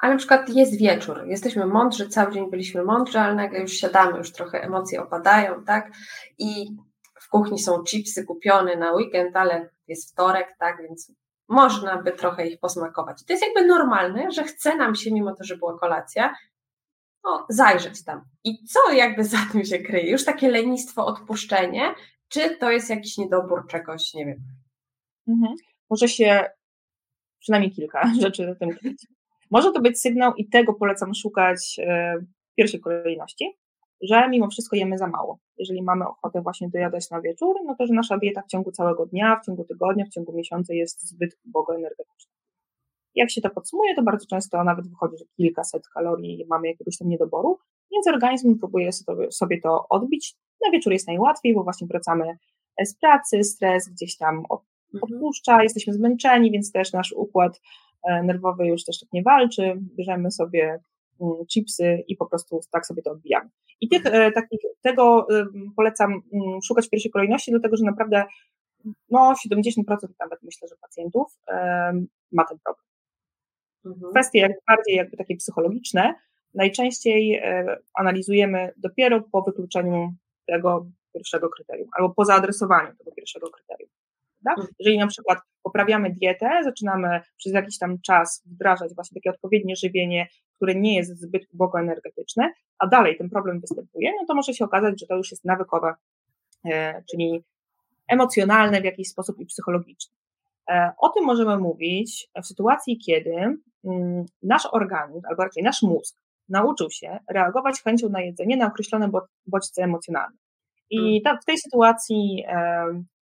Ale 0.00 0.12
na 0.12 0.18
przykład 0.18 0.48
jest 0.48 0.78
wieczór, 0.78 1.26
jesteśmy 1.26 1.66
mądrzy, 1.66 2.08
cały 2.08 2.32
dzień 2.32 2.50
byliśmy 2.50 2.84
mądrzy, 2.84 3.18
ale 3.18 3.34
nagle 3.34 3.60
już 3.60 3.72
siadamy, 3.72 4.18
już 4.18 4.32
trochę 4.32 4.62
emocje 4.62 5.02
opadają, 5.02 5.64
tak? 5.64 5.92
I 6.38 6.76
w 7.20 7.28
kuchni 7.28 7.58
są 7.58 7.84
chipsy 7.84 8.24
kupione 8.24 8.76
na 8.76 8.92
weekend, 8.92 9.36
ale 9.36 9.68
jest 9.88 10.12
wtorek, 10.12 10.56
tak? 10.58 10.82
Więc 10.82 11.12
można 11.50 12.02
by 12.02 12.12
trochę 12.12 12.46
ich 12.46 12.60
posmakować. 12.60 13.24
To 13.24 13.32
jest 13.32 13.44
jakby 13.44 13.64
normalne, 13.64 14.30
że 14.30 14.44
chce 14.44 14.76
nam 14.76 14.94
się, 14.94 15.12
mimo 15.12 15.34
to, 15.34 15.44
że 15.44 15.56
była 15.56 15.78
kolacja, 15.78 16.34
no, 17.24 17.46
zajrzeć 17.48 18.04
tam. 18.04 18.24
I 18.44 18.64
co 18.64 18.92
jakby 18.92 19.24
za 19.24 19.38
tym 19.52 19.64
się 19.64 19.78
kryje? 19.78 20.10
Już 20.10 20.24
takie 20.24 20.50
lenistwo, 20.50 21.06
odpuszczenie, 21.06 21.94
czy 22.28 22.56
to 22.56 22.70
jest 22.70 22.90
jakiś 22.90 23.18
niedobór 23.18 23.66
czegoś, 23.68 24.14
nie 24.14 24.26
wiem. 24.26 24.38
Mhm. 25.28 25.54
Może 25.90 26.08
się 26.08 26.44
przynajmniej 27.40 27.72
kilka 27.72 28.10
rzeczy 28.22 28.46
za 28.46 28.54
tym 28.54 28.70
kryć. 28.70 29.06
Może 29.50 29.72
to 29.72 29.80
być 29.80 30.00
sygnał 30.00 30.34
i 30.34 30.48
tego 30.48 30.74
polecam 30.74 31.14
szukać 31.14 31.76
e, 31.78 32.14
w 32.18 32.54
pierwszej 32.54 32.80
kolejności, 32.80 33.58
że 34.02 34.28
mimo 34.28 34.48
wszystko 34.48 34.76
jemy 34.76 34.98
za 34.98 35.06
mało. 35.06 35.38
Jeżeli 35.58 35.82
mamy 35.82 36.08
ochotę 36.08 36.42
właśnie 36.42 36.68
dojadać 36.68 37.10
na 37.10 37.20
wieczór, 37.20 37.56
no 37.64 37.74
to 37.78 37.86
że 37.86 37.94
nasza 37.94 38.18
dieta 38.18 38.42
w 38.42 38.46
ciągu 38.46 38.72
całego 38.72 39.06
dnia, 39.06 39.40
w 39.42 39.46
ciągu 39.46 39.64
tygodnia, 39.64 40.04
w 40.04 40.08
ciągu 40.08 40.32
miesiąca 40.32 40.74
jest 40.74 41.08
zbyt 41.08 41.38
ubogo 41.46 41.74
energetyczna. 41.74 42.32
Jak 43.14 43.30
się 43.30 43.40
to 43.40 43.50
podsumuje, 43.50 43.94
to 43.94 44.02
bardzo 44.02 44.26
często 44.26 44.64
nawet 44.64 44.88
wychodzi, 44.88 45.18
że 45.18 45.24
kilkaset 45.36 45.88
kalorii 45.88 46.46
mamy 46.48 46.68
jakiegoś 46.68 46.98
tam 46.98 47.08
niedoboru, 47.08 47.58
więc 47.92 48.06
organizm 48.06 48.58
próbuje 48.58 48.90
sobie 49.30 49.60
to 49.60 49.86
odbić. 49.88 50.36
Na 50.66 50.70
wieczór 50.70 50.92
jest 50.92 51.06
najłatwiej, 51.06 51.54
bo 51.54 51.64
właśnie 51.64 51.86
wracamy 51.86 52.38
z 52.84 52.98
pracy, 52.98 53.44
stres 53.44 53.88
gdzieś 53.88 54.16
tam 54.16 54.36
mhm. 54.36 54.60
odpuszcza, 55.02 55.62
jesteśmy 55.62 55.92
zmęczeni, 55.92 56.50
więc 56.50 56.72
też 56.72 56.92
nasz 56.92 57.12
układ 57.12 57.60
e, 58.02 58.22
nerwowy 58.22 58.66
już 58.66 58.84
też 58.84 59.00
tak 59.00 59.12
nie 59.12 59.22
walczy, 59.22 59.74
bierzemy 59.96 60.30
sobie 60.30 60.80
mm, 61.20 61.46
chipsy 61.46 62.04
i 62.08 62.16
po 62.16 62.26
prostu 62.26 62.60
tak 62.72 62.86
sobie 62.86 63.02
to 63.02 63.10
odbijamy. 63.10 63.50
I 63.80 63.88
tych 63.88 64.06
e, 64.06 64.32
takich, 64.32 64.60
tego 64.82 65.26
polecam 65.76 66.12
mm, 66.12 66.62
szukać 66.62 66.86
w 66.86 66.90
pierwszej 66.90 67.10
kolejności, 67.10 67.50
dlatego 67.50 67.76
że 67.76 67.84
naprawdę 67.84 68.24
no 69.10 69.34
70% 69.48 69.72
nawet 70.20 70.42
myślę, 70.42 70.68
że 70.68 70.74
pacjentów 70.80 71.38
ma 72.32 72.44
ten 72.44 72.58
problem. 72.64 72.86
Mhm. 73.84 74.12
Kwestie 74.12 74.38
jak 74.40 74.52
bardziej 74.68 74.96
jakby 74.96 75.16
takie 75.16 75.36
psychologiczne 75.36 76.14
najczęściej 76.54 77.34
e, 77.34 77.76
analizujemy 77.94 78.72
dopiero 78.76 79.20
po 79.32 79.42
wykluczeniu 79.42 80.14
tego 80.46 80.86
pierwszego 81.14 81.48
kryterium, 81.48 81.88
albo 81.98 82.14
po 82.14 82.24
zaadresowaniu 82.24 82.96
tego 82.96 83.12
pierwszego 83.12 83.50
kryterium. 83.50 83.90
Mhm. 84.48 84.68
Jeżeli 84.78 84.98
na 84.98 85.06
przykład 85.06 85.38
poprawiamy 85.62 86.10
dietę, 86.10 86.50
zaczynamy 86.64 87.20
przez 87.36 87.52
jakiś 87.52 87.78
tam 87.78 87.96
czas 88.06 88.42
wdrażać 88.46 88.94
właśnie 88.94 89.14
takie 89.14 89.30
odpowiednie 89.30 89.76
żywienie, 89.76 90.28
które 90.60 90.74
nie 90.74 90.96
jest 90.96 91.20
zbyt 91.20 91.42
ubogo 91.54 91.80
energetyczne, 91.80 92.52
a 92.78 92.86
dalej 92.86 93.16
ten 93.16 93.30
problem 93.30 93.60
występuje, 93.60 94.12
no 94.20 94.26
to 94.26 94.34
może 94.34 94.54
się 94.54 94.64
okazać, 94.64 95.00
że 95.00 95.06
to 95.06 95.16
już 95.16 95.30
jest 95.30 95.44
nawykowe, 95.44 95.94
e, 96.64 97.02
czyli 97.10 97.44
emocjonalne 98.08 98.80
w 98.80 98.84
jakiś 98.84 99.08
sposób 99.08 99.38
i 99.38 99.46
psychologiczne. 99.46 100.14
E, 100.70 100.92
o 100.98 101.08
tym 101.08 101.24
możemy 101.24 101.58
mówić 101.58 102.28
w 102.42 102.46
sytuacji, 102.46 102.98
kiedy 102.98 103.34
mm, 103.84 104.26
nasz 104.42 104.66
organizm, 104.72 105.26
albo 105.30 105.42
raczej 105.42 105.62
nasz 105.62 105.82
mózg, 105.82 106.16
nauczył 106.48 106.90
się 106.90 107.18
reagować 107.28 107.82
chęcią 107.82 108.08
na 108.08 108.20
jedzenie 108.20 108.56
na 108.56 108.66
określone 108.66 109.10
bodźce 109.46 109.82
emocjonalne. 109.82 110.36
I 110.90 111.22
ta, 111.22 111.36
w 111.36 111.44
tej 111.44 111.58
sytuacji, 111.58 112.44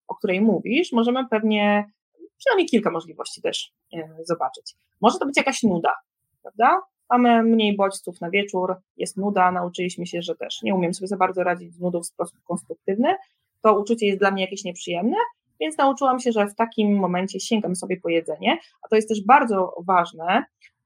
o 0.08 0.14
której 0.14 0.40
mówisz, 0.40 0.92
możemy 0.92 1.28
pewnie 1.28 1.90
przynajmniej 2.36 2.68
kilka 2.68 2.90
możliwości 2.90 3.42
też 3.42 3.72
zobaczyć. 4.24 4.74
Może 5.00 5.18
to 5.18 5.26
być 5.26 5.36
jakaś 5.36 5.62
nuda, 5.62 5.94
prawda? 6.42 6.80
Mamy 7.10 7.42
mniej 7.42 7.76
bodźców 7.76 8.20
na 8.20 8.30
wieczór, 8.30 8.74
jest 8.96 9.16
nuda, 9.16 9.52
nauczyliśmy 9.52 10.06
się, 10.06 10.22
że 10.22 10.34
też 10.36 10.62
nie 10.62 10.74
umiem 10.74 10.94
sobie 10.94 11.08
za 11.08 11.16
bardzo 11.16 11.44
radzić 11.44 11.74
z 11.74 11.80
nudą 11.80 12.00
w 12.00 12.06
sposób 12.06 12.38
konstruktywny. 12.44 13.14
To 13.62 13.80
uczucie 13.80 14.06
jest 14.06 14.18
dla 14.18 14.30
mnie 14.30 14.42
jakieś 14.42 14.64
nieprzyjemne, 14.64 15.16
więc 15.60 15.78
nauczyłam 15.78 16.20
się, 16.20 16.32
że 16.32 16.46
w 16.46 16.54
takim 16.54 16.98
momencie 16.98 17.40
sięgam 17.40 17.76
sobie 17.76 18.00
po 18.00 18.08
jedzenie, 18.08 18.58
a 18.82 18.88
to 18.88 18.96
jest 18.96 19.08
też 19.08 19.24
bardzo 19.24 19.74
ważne, 19.86 20.44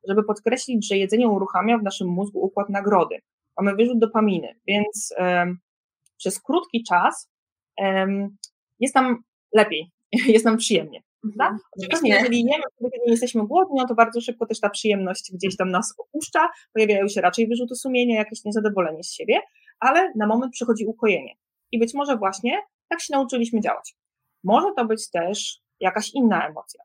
żeby 0.08 0.24
podkreślić, 0.24 0.88
że 0.88 0.96
jedzenie 0.96 1.28
uruchamia 1.28 1.78
w 1.78 1.82
naszym 1.82 2.08
mózgu 2.08 2.40
układ 2.40 2.68
nagrody. 2.68 3.18
Mamy 3.56 3.74
wyrzut 3.74 3.98
dopaminy, 3.98 4.54
więc 4.66 5.14
um, 5.18 5.58
przez 6.16 6.40
krótki 6.40 6.84
czas 6.84 7.30
um, 7.78 8.36
jest 8.80 8.94
nam 8.94 9.22
lepiej, 9.52 9.90
jest 10.34 10.44
nam 10.44 10.56
przyjemnie. 10.56 11.02
Mhm. 11.24 11.58
Oczywiście, 11.78 12.08
jeżeli 12.08 12.44
jemy, 12.44 12.64
kiedy 12.78 12.96
nie 13.06 13.10
jesteśmy 13.10 13.46
głodni, 13.46 13.76
no 13.76 13.86
to 13.86 13.94
bardzo 13.94 14.20
szybko 14.20 14.46
też 14.46 14.60
ta 14.60 14.70
przyjemność 14.70 15.32
gdzieś 15.32 15.56
tam 15.56 15.70
nas 15.70 15.94
opuszcza, 15.98 16.48
pojawiają 16.72 17.08
się 17.08 17.20
raczej 17.20 17.48
wyrzuty 17.48 17.74
sumienia, 17.74 18.18
jakieś 18.18 18.44
niezadowolenie 18.44 19.04
z 19.04 19.12
siebie, 19.12 19.40
ale 19.80 20.12
na 20.16 20.26
moment 20.26 20.52
przychodzi 20.52 20.86
ukojenie. 20.86 21.34
I 21.72 21.78
być 21.78 21.94
może 21.94 22.16
właśnie 22.16 22.60
tak 22.88 23.00
się 23.00 23.14
nauczyliśmy 23.14 23.60
działać. 23.60 23.96
Może 24.44 24.68
to 24.76 24.84
być 24.84 25.10
też 25.10 25.60
jakaś 25.80 26.14
inna 26.14 26.48
emocja, 26.48 26.82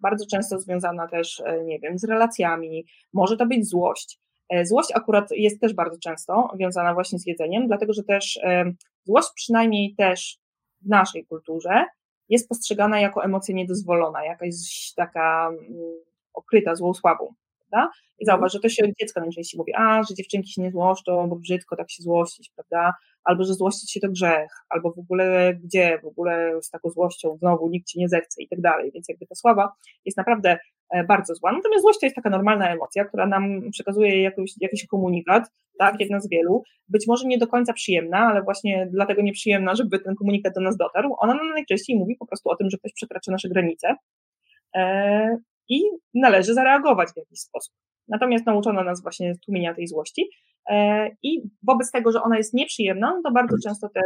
bardzo 0.00 0.26
często 0.26 0.58
związana 0.58 1.08
też, 1.08 1.40
e, 1.40 1.64
nie 1.64 1.78
wiem, 1.78 1.98
z 1.98 2.04
relacjami, 2.04 2.86
może 3.12 3.36
to 3.36 3.46
być 3.46 3.68
złość. 3.68 4.18
E, 4.48 4.66
złość 4.66 4.90
akurat 4.94 5.30
jest 5.30 5.60
też 5.60 5.74
bardzo 5.74 5.98
często 5.98 6.50
wiązana 6.58 6.94
właśnie 6.94 7.18
z 7.18 7.26
jedzeniem, 7.26 7.66
dlatego 7.66 7.92
że 7.92 8.02
też 8.02 8.36
e, 8.42 8.72
złość 9.04 9.28
przynajmniej 9.34 9.94
też 9.94 10.38
w 10.82 10.88
naszej 10.88 11.26
kulturze 11.26 11.84
jest 12.28 12.48
postrzegana 12.48 13.00
jako 13.00 13.24
emocja 13.24 13.54
niedozwolona, 13.54 14.24
jakaś 14.24 14.54
taka 14.96 15.48
mm, 15.48 15.94
okryta 16.34 16.74
złą 16.74 16.94
słabą. 16.94 17.34
Prawda? 17.58 17.90
I 18.18 18.24
zauważ, 18.24 18.52
że 18.52 18.60
to 18.60 18.68
się 18.68 18.84
od 18.84 18.90
dziecka 19.00 19.20
najczęściej 19.20 19.58
mówi, 19.58 19.72
a, 19.74 20.02
że 20.02 20.14
dziewczynki 20.14 20.52
się 20.52 20.62
nie 20.62 20.70
złoszczą, 20.70 21.28
bo 21.28 21.36
brzydko 21.36 21.76
tak 21.76 21.90
się 21.90 22.02
złościć, 22.02 22.50
prawda? 22.54 22.94
Albo, 23.24 23.44
że 23.44 23.54
złościć 23.54 23.92
się 23.92 24.00
to 24.00 24.08
grzech, 24.08 24.50
albo 24.68 24.92
w 24.92 24.98
ogóle 24.98 25.54
gdzie, 25.64 25.98
w 26.02 26.06
ogóle 26.06 26.62
z 26.62 26.70
taką 26.70 26.90
złością 26.90 27.36
znowu 27.36 27.68
nikt 27.68 27.88
ci 27.88 27.98
nie 27.98 28.08
zechce 28.08 28.42
i 28.42 28.48
tak 28.48 28.60
dalej. 28.60 28.90
Więc 28.94 29.08
jakby 29.08 29.26
ta 29.26 29.34
sława 29.34 29.72
jest 30.04 30.16
naprawdę 30.16 30.58
bardzo 31.08 31.34
zła. 31.34 31.52
Natomiast 31.52 31.82
złość 31.82 32.00
to 32.00 32.06
jest 32.06 32.16
taka 32.16 32.30
normalna 32.30 32.68
emocja, 32.68 33.04
która 33.04 33.26
nam 33.26 33.70
przekazuje 33.70 34.22
jakiś, 34.22 34.54
jakiś 34.60 34.86
komunikat, 34.86 35.50
tak, 35.78 36.00
jedna 36.00 36.20
z 36.20 36.28
wielu, 36.28 36.62
być 36.88 37.06
może 37.06 37.28
nie 37.28 37.38
do 37.38 37.46
końca 37.46 37.72
przyjemna, 37.72 38.18
ale 38.18 38.42
właśnie 38.42 38.88
dlatego 38.92 39.22
nieprzyjemna, 39.22 39.74
żeby 39.74 39.98
ten 39.98 40.14
komunikat 40.14 40.54
do 40.54 40.60
nas 40.60 40.76
dotarł. 40.76 41.14
Ona 41.18 41.34
nam 41.34 41.50
najczęściej 41.50 41.96
mówi 41.96 42.16
po 42.16 42.26
prostu 42.26 42.50
o 42.50 42.56
tym, 42.56 42.70
że 42.70 42.78
ktoś 42.78 42.92
przekracza 42.92 43.32
nasze 43.32 43.48
granice 43.48 43.96
e, 44.74 45.38
i 45.68 45.80
należy 46.14 46.54
zareagować 46.54 47.08
w 47.08 47.16
jakiś 47.16 47.38
sposób. 47.38 47.74
Natomiast 48.08 48.46
nauczono 48.46 48.84
nas 48.84 49.02
właśnie 49.02 49.34
tłumienia 49.44 49.74
tej 49.74 49.86
złości 49.86 50.30
e, 50.70 51.08
i 51.22 51.42
wobec 51.62 51.90
tego, 51.90 52.12
że 52.12 52.22
ona 52.22 52.36
jest 52.36 52.54
nieprzyjemna, 52.54 53.20
to 53.24 53.32
bardzo 53.32 53.56
często 53.64 53.88
też 53.88 54.04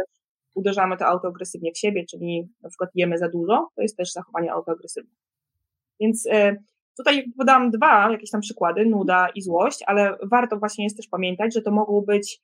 uderzamy 0.55 0.97
to 0.97 1.05
autoagresywnie 1.05 1.71
w 1.71 1.77
siebie, 1.77 2.05
czyli 2.11 2.47
na 2.61 2.69
przykład 2.69 2.89
jemy 2.95 3.17
za 3.17 3.29
dużo, 3.29 3.69
to 3.75 3.81
jest 3.81 3.97
też 3.97 4.11
zachowanie 4.11 4.51
autoagresywne. 4.51 5.11
Więc 5.99 6.27
e, 6.31 6.55
tutaj 6.97 7.31
podałam 7.37 7.71
dwa 7.71 8.11
jakieś 8.11 8.31
tam 8.31 8.41
przykłady, 8.41 8.85
nuda 8.85 9.29
i 9.35 9.41
złość, 9.41 9.83
ale 9.87 10.17
warto 10.23 10.57
właśnie 10.57 10.83
jest 10.83 10.97
też 10.97 11.07
pamiętać, 11.07 11.53
że 11.53 11.61
to 11.61 11.71
mogą 11.71 12.01
być 12.01 12.41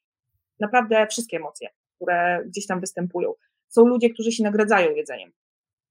naprawdę 0.59 1.07
wszystkie 1.07 1.37
emocje, 1.37 1.69
które 1.95 2.43
gdzieś 2.45 2.67
tam 2.67 2.79
występują. 2.79 3.33
Są 3.67 3.85
ludzie, 3.85 4.09
którzy 4.09 4.31
się 4.31 4.43
nagradzają 4.43 4.95
jedzeniem. 4.95 5.31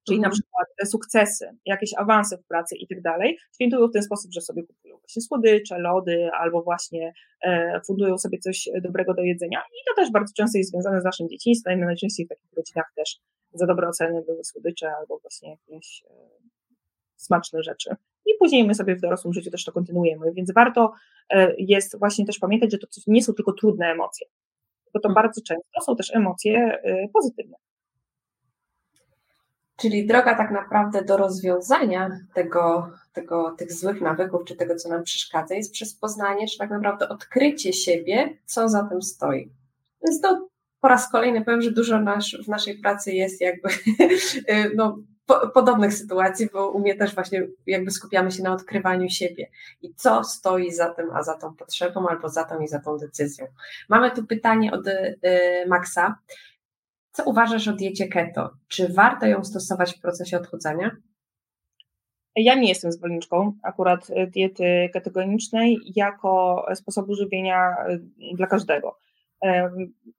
Czyli 0.07 0.21
na 0.21 0.29
mhm. 0.29 0.33
przykład 0.33 0.91
sukcesy, 0.91 1.57
jakieś 1.67 1.91
awanse 1.97 2.39
w 2.39 2.47
pracy 2.47 2.77
i 2.77 2.87
tak 2.87 3.03
dalej, 3.03 3.39
świętują 3.55 3.89
w 3.89 3.93
ten 3.93 4.03
sposób, 4.03 4.33
że 4.33 4.41
sobie 4.41 4.63
kupują 4.63 4.97
właśnie 4.99 5.23
słodycze, 5.23 5.79
lody, 5.79 6.31
albo 6.33 6.63
właśnie 6.63 7.13
e, 7.43 7.81
fundują 7.87 8.19
sobie 8.19 8.39
coś 8.39 8.69
dobrego 8.83 9.15
do 9.15 9.23
jedzenia. 9.23 9.59
I 9.59 9.79
to 9.89 10.03
też 10.03 10.13
bardzo 10.13 10.33
często 10.37 10.59
jest 10.59 10.71
związane 10.71 11.01
z 11.01 11.05
naszym 11.05 11.29
dzieciństwem. 11.29 11.81
Najczęściej 11.81 12.27
w 12.27 12.29
takich 12.29 12.53
rodzinach 12.57 12.93
też 12.97 13.19
za 13.55 13.67
dobre 13.67 13.89
oceny 13.89 14.23
były 14.23 14.45
słodycze 14.45 14.93
albo 15.01 15.19
właśnie 15.19 15.51
jakieś 15.51 16.05
e, 16.11 16.15
smaczne 17.17 17.63
rzeczy. 17.63 17.97
I 18.27 18.31
później 18.39 18.67
my 18.67 18.75
sobie 18.75 18.97
w 18.97 19.01
dorosłym 19.01 19.35
życiu 19.35 19.51
też 19.51 19.65
to 19.65 19.73
kontynuujemy. 19.73 20.33
Więc 20.33 20.53
warto 20.53 20.93
e, 21.31 21.55
jest 21.59 21.99
właśnie 21.99 22.27
też 22.27 22.39
pamiętać, 22.39 22.73
że 22.73 22.79
to 22.79 22.87
nie 23.07 23.23
są 23.23 23.33
tylko 23.33 23.53
trudne 23.53 23.87
emocje, 23.87 24.27
bo 24.95 25.01
to 25.01 25.09
mhm. 25.09 25.15
bardzo 25.15 25.41
często 25.41 25.81
są 25.81 25.97
też 25.97 26.15
emocje 26.15 26.81
e, 26.83 27.09
pozytywne. 27.09 27.57
Czyli 29.77 30.07
droga 30.07 30.35
tak 30.35 30.51
naprawdę 30.51 31.05
do 31.05 31.17
rozwiązania 31.17 32.11
tego, 32.35 32.91
tego, 33.13 33.51
tych 33.59 33.73
złych 33.73 34.01
nawyków, 34.01 34.45
czy 34.45 34.57
tego, 34.57 34.77
co 34.77 34.89
nam 34.89 35.03
przeszkadza, 35.03 35.55
jest 35.55 35.73
przez 35.73 35.95
poznanie, 35.95 36.47
czy 36.49 36.59
tak 36.59 36.71
naprawdę 36.71 37.09
odkrycie 37.09 37.73
siebie, 37.73 38.39
co 38.45 38.69
za 38.69 38.85
tym 38.85 39.03
stoi. 39.03 39.51
Więc 40.05 40.21
to 40.21 40.49
po 40.81 40.89
raz 40.89 41.11
kolejny 41.11 41.45
powiem, 41.45 41.63
że 41.63 41.71
dużo 41.71 42.01
nasz, 42.01 42.39
w 42.45 42.49
naszej 42.49 42.79
pracy 42.79 43.13
jest 43.13 43.41
jakby 43.41 43.69
no, 44.77 44.99
po, 45.27 45.49
podobnych 45.49 45.95
sytuacji, 45.95 46.49
bo 46.53 46.71
u 46.71 46.79
mnie 46.79 46.95
też 46.95 47.15
właśnie 47.15 47.47
jakby 47.67 47.91
skupiamy 47.91 48.31
się 48.31 48.43
na 48.43 48.53
odkrywaniu 48.53 49.11
siebie 49.11 49.51
i 49.83 49.95
co 49.95 50.25
stoi 50.25 50.73
za 50.73 50.95
tym, 50.95 51.11
a 51.13 51.23
za 51.23 51.39
tą 51.39 51.55
potrzebą, 51.55 52.09
albo 52.09 52.29
za 52.29 52.45
tą 52.45 52.61
i 52.61 52.69
za 52.69 52.81
tą 52.81 52.99
decyzją. 52.99 53.47
Mamy 53.89 54.11
tu 54.11 54.27
pytanie 54.27 54.73
od 54.73 54.87
y, 54.87 55.19
Maxa. 55.69 56.19
Co 57.13 57.25
uważasz 57.25 57.69
o 57.69 57.73
diecie 57.73 58.09
keto? 58.09 58.51
Czy 58.69 58.93
warto 58.93 59.27
ją 59.27 59.45
stosować 59.45 59.95
w 59.95 60.01
procesie 60.01 60.37
odchudzania? 60.37 60.91
Ja 62.37 62.55
nie 62.55 62.69
jestem 62.69 62.93
zwolenniczką 62.93 63.53
akurat 63.63 64.09
diety 64.29 64.91
ketogenicznej 64.93 65.79
jako 65.97 66.67
sposobu 66.75 67.15
żywienia 67.15 67.77
e, 67.89 67.99
dla 68.35 68.47
każdego. 68.47 68.99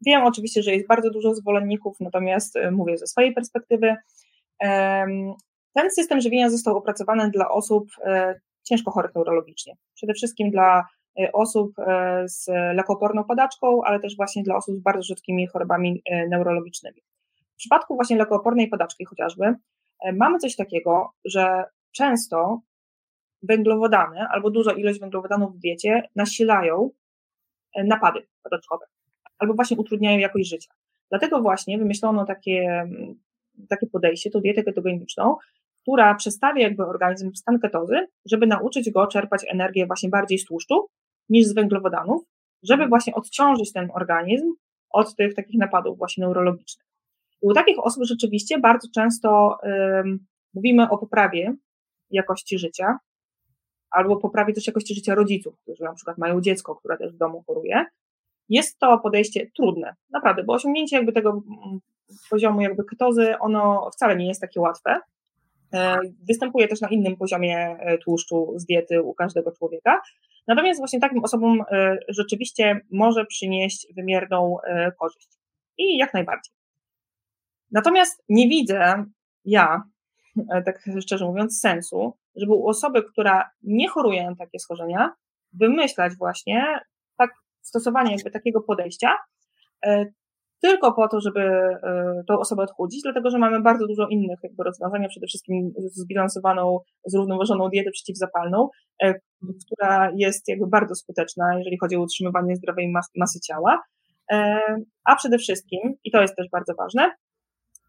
Wiem 0.06 0.24
oczywiście, 0.24 0.64
że 0.64 0.72
jest 0.72 0.88
bardzo 0.88 1.10
dużo 1.10 1.36
zwolenników, 1.36 2.00
natomiast 2.00 2.56
e, 2.56 2.72
mówię 2.72 2.98
ze 2.98 3.08
swojej 3.08 3.34
perspektywy. 3.34 3.96
Ten 5.74 5.92
system 5.92 6.22
żywienia 6.22 6.50
został 6.50 6.78
opracowany 6.78 7.32
dla 7.32 7.50
osób 7.50 7.88
ciężko 8.64 8.92
chorych 8.92 9.16
neurologicznie. 9.16 9.74
Przede 9.96 10.14
wszystkim 10.14 10.52
dla 10.52 10.86
Y, 11.20 11.32
osób 11.32 11.80
y, 11.80 11.84
z 12.30 12.48
lekooporną 12.76 13.24
padaczką, 13.24 13.82
ale 13.84 14.00
też 14.00 14.16
właśnie 14.16 14.44
dla 14.44 14.56
osób 14.56 14.76
z 14.76 14.80
bardzo 14.80 15.04
rzadkimi 15.04 15.48
chorobami 15.48 16.04
neurologicznymi. 16.30 17.02
W 17.54 17.56
przypadku 17.58 17.96
właśnie 17.96 18.18
lekoopornej 18.18 18.68
padaczki 18.68 19.06
chociażby 19.06 19.56
mamy 20.14 20.40
coś 20.40 20.56
takiego, 20.56 21.12
że 21.26 21.64
często 21.92 22.62
węglowodany 23.44 24.20
albo 24.30 24.50
duża 24.50 24.72
ilość 24.72 25.00
węglowodanów 25.00 25.56
w 25.56 25.60
diecie 25.60 26.10
nasilają 26.16 26.90
napady 27.84 28.28
padaczkowe 28.44 28.86
albo 29.38 29.54
właśnie 29.54 29.78
utrudniają 29.78 30.20
jakość 30.20 30.50
życia. 30.50 30.74
Dlatego 31.10 31.42
właśnie 31.42 31.78
wymyślono 31.78 32.26
takie, 32.26 32.88
takie 33.70 33.88
podejście, 33.88 34.30
tą 34.30 34.40
dietę 34.40 34.64
ketogeniczną, 34.64 35.36
która 35.82 36.16
przestawia 36.16 36.62
jakby 36.62 36.86
organizm 36.86 37.32
w 37.32 37.38
stan 37.38 37.60
ketozy, 37.60 38.08
żeby 38.26 38.48
nauczyć 38.48 38.92
go 38.92 39.08
czerpać 39.08 39.46
energię 39.50 39.86
właśnie 39.86 40.10
bardziej 40.10 40.38
z 40.38 40.46
tłuszczu, 40.46 40.88
niż 41.30 41.46
z 41.46 41.54
węglowodanów, 41.54 42.24
żeby 42.64 42.84
mhm. 42.84 42.90
właśnie 42.90 43.16
odciążyć 43.16 43.74
ten 43.74 43.92
organizm 43.94 44.54
od 44.90 45.16
tych 45.16 45.36
takich 45.36 45.58
napadów 45.60 45.98
właśnie 45.98 46.26
neurologicznych. 46.26 46.86
I 47.42 47.48
u 47.48 47.54
takich 47.54 47.80
osób 47.80 48.04
rzeczywiście 48.04 48.60
bardzo 48.60 48.88
często 48.94 49.58
mówimy 50.54 50.90
o 50.90 50.98
poprawie 50.98 51.56
jakości 52.10 52.60
życia, 52.60 53.00
albo 53.90 54.18
poprawie 54.18 54.54
też 54.54 54.68
jakości 54.68 54.96
życia 54.96 55.16
rodziców, 55.16 55.60
którzy 55.62 55.84
na 55.84 55.94
przykład 55.94 56.18
mają 56.18 56.42
dziecko, 56.42 56.76
które 56.76 56.98
też 56.98 57.14
w 57.14 57.18
domu 57.18 57.44
choruje. 57.48 57.86
Jest 58.50 58.80
to 58.80 59.00
podejście 59.00 59.52
trudne, 59.56 59.96
naprawdę, 60.10 60.44
bo 60.44 60.54
osiągnięcie 60.54 60.96
jakby 60.96 61.12
tego 61.12 61.30
mm, 61.30 61.80
poziomu 62.30 62.62
jakby 62.62 62.84
ketozy, 62.84 63.40
ono 63.40 63.90
wcale 63.94 64.16
nie 64.16 64.28
jest 64.28 64.42
takie 64.42 64.62
łatwe. 64.62 65.00
E, 65.74 66.00
występuje 66.28 66.68
też 66.68 66.82
na 66.82 66.90
innym 66.90 67.18
poziomie 67.18 67.78
e, 67.80 67.98
tłuszczu 67.98 68.54
z 68.56 68.66
diety 68.66 69.02
u 69.02 69.14
każdego 69.14 69.52
człowieka, 69.52 70.02
Natomiast 70.48 70.80
właśnie 70.80 71.00
takim 71.00 71.24
osobom 71.24 71.62
e, 71.72 71.98
rzeczywiście 72.08 72.82
może 72.92 73.26
przynieść 73.26 73.88
wymierną 73.96 74.58
korzyść. 75.00 75.30
I 75.78 75.98
jak 75.98 76.14
najbardziej. 76.14 76.54
Natomiast 77.72 78.24
nie 78.30 78.48
widzę 78.48 79.06
ja, 79.46 79.84
tak 80.66 80.86
szczerze 81.02 81.26
mówiąc, 81.26 81.60
sensu, 81.60 82.14
żeby 82.36 82.54
u 82.54 82.68
osoby, 82.68 83.04
która 83.04 83.50
nie 83.64 83.88
choruje 83.88 84.30
na 84.30 84.36
takie 84.36 84.60
schorzenia, 84.60 85.14
wymyślać 85.54 86.14
właśnie 86.16 86.80
stosowanie 87.68 88.12
jakby 88.12 88.32
takiego 88.32 88.62
podejścia, 88.62 89.16
tylko 90.62 90.94
po 90.94 91.08
to, 91.08 91.22
żeby 91.22 91.40
e, 91.40 92.24
tą 92.28 92.40
osobę 92.40 92.64
odchudzić, 92.64 93.02
dlatego 93.04 93.30
że 93.30 93.38
mamy 93.38 93.62
bardzo 93.62 93.88
dużo 93.88 94.08
innych 94.08 94.40
jakby 94.44 94.64
rozwiązań, 94.64 95.10
przede 95.10 95.28
wszystkim 95.28 95.74
zbilansowaną, 95.78 96.80
zrównoważoną 97.06 97.70
dietę 97.70 97.92
przeciwzapalną, 97.92 98.70
e, 99.04 99.14
która 99.66 100.12
jest 100.16 100.48
jakby 100.48 100.68
bardzo 100.68 100.96
skuteczna, 100.96 101.58
jeżeli 101.58 101.78
chodzi 101.78 101.96
o 101.96 102.02
utrzymywanie 102.02 102.56
zdrowej 102.56 102.92
mas 102.92 103.12
masy 103.16 103.40
ciała. 103.40 103.82
A 105.06 105.16
przede 105.16 105.38
wszystkim, 105.38 105.80
i 106.04 106.12
to 106.12 106.22
jest 106.22 106.36
też 106.36 106.48
bardzo 106.52 106.74
ważne, 106.74 107.12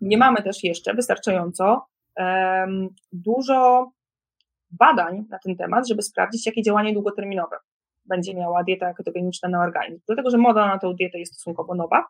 nie 0.00 0.18
mamy 0.18 0.42
też 0.42 0.64
jeszcze 0.64 0.94
wystarczająco 0.94 1.86
dużo 3.12 3.90
badań 4.70 5.24
na 5.30 5.38
ten 5.44 5.56
temat, 5.56 5.88
żeby 5.88 6.02
sprawdzić, 6.02 6.46
jakie 6.46 6.62
działanie 6.62 6.92
długoterminowe 6.92 7.56
będzie 8.08 8.34
miała 8.34 8.64
dieta 8.64 8.94
ketogeniczna 8.94 9.48
na 9.48 9.62
organizm. 9.62 10.02
Dlatego, 10.06 10.30
że 10.30 10.38
moda 10.38 10.66
na 10.66 10.78
tą 10.78 10.94
dietę 10.94 11.18
jest 11.18 11.32
stosunkowo 11.32 11.74
nowa, 11.74 12.04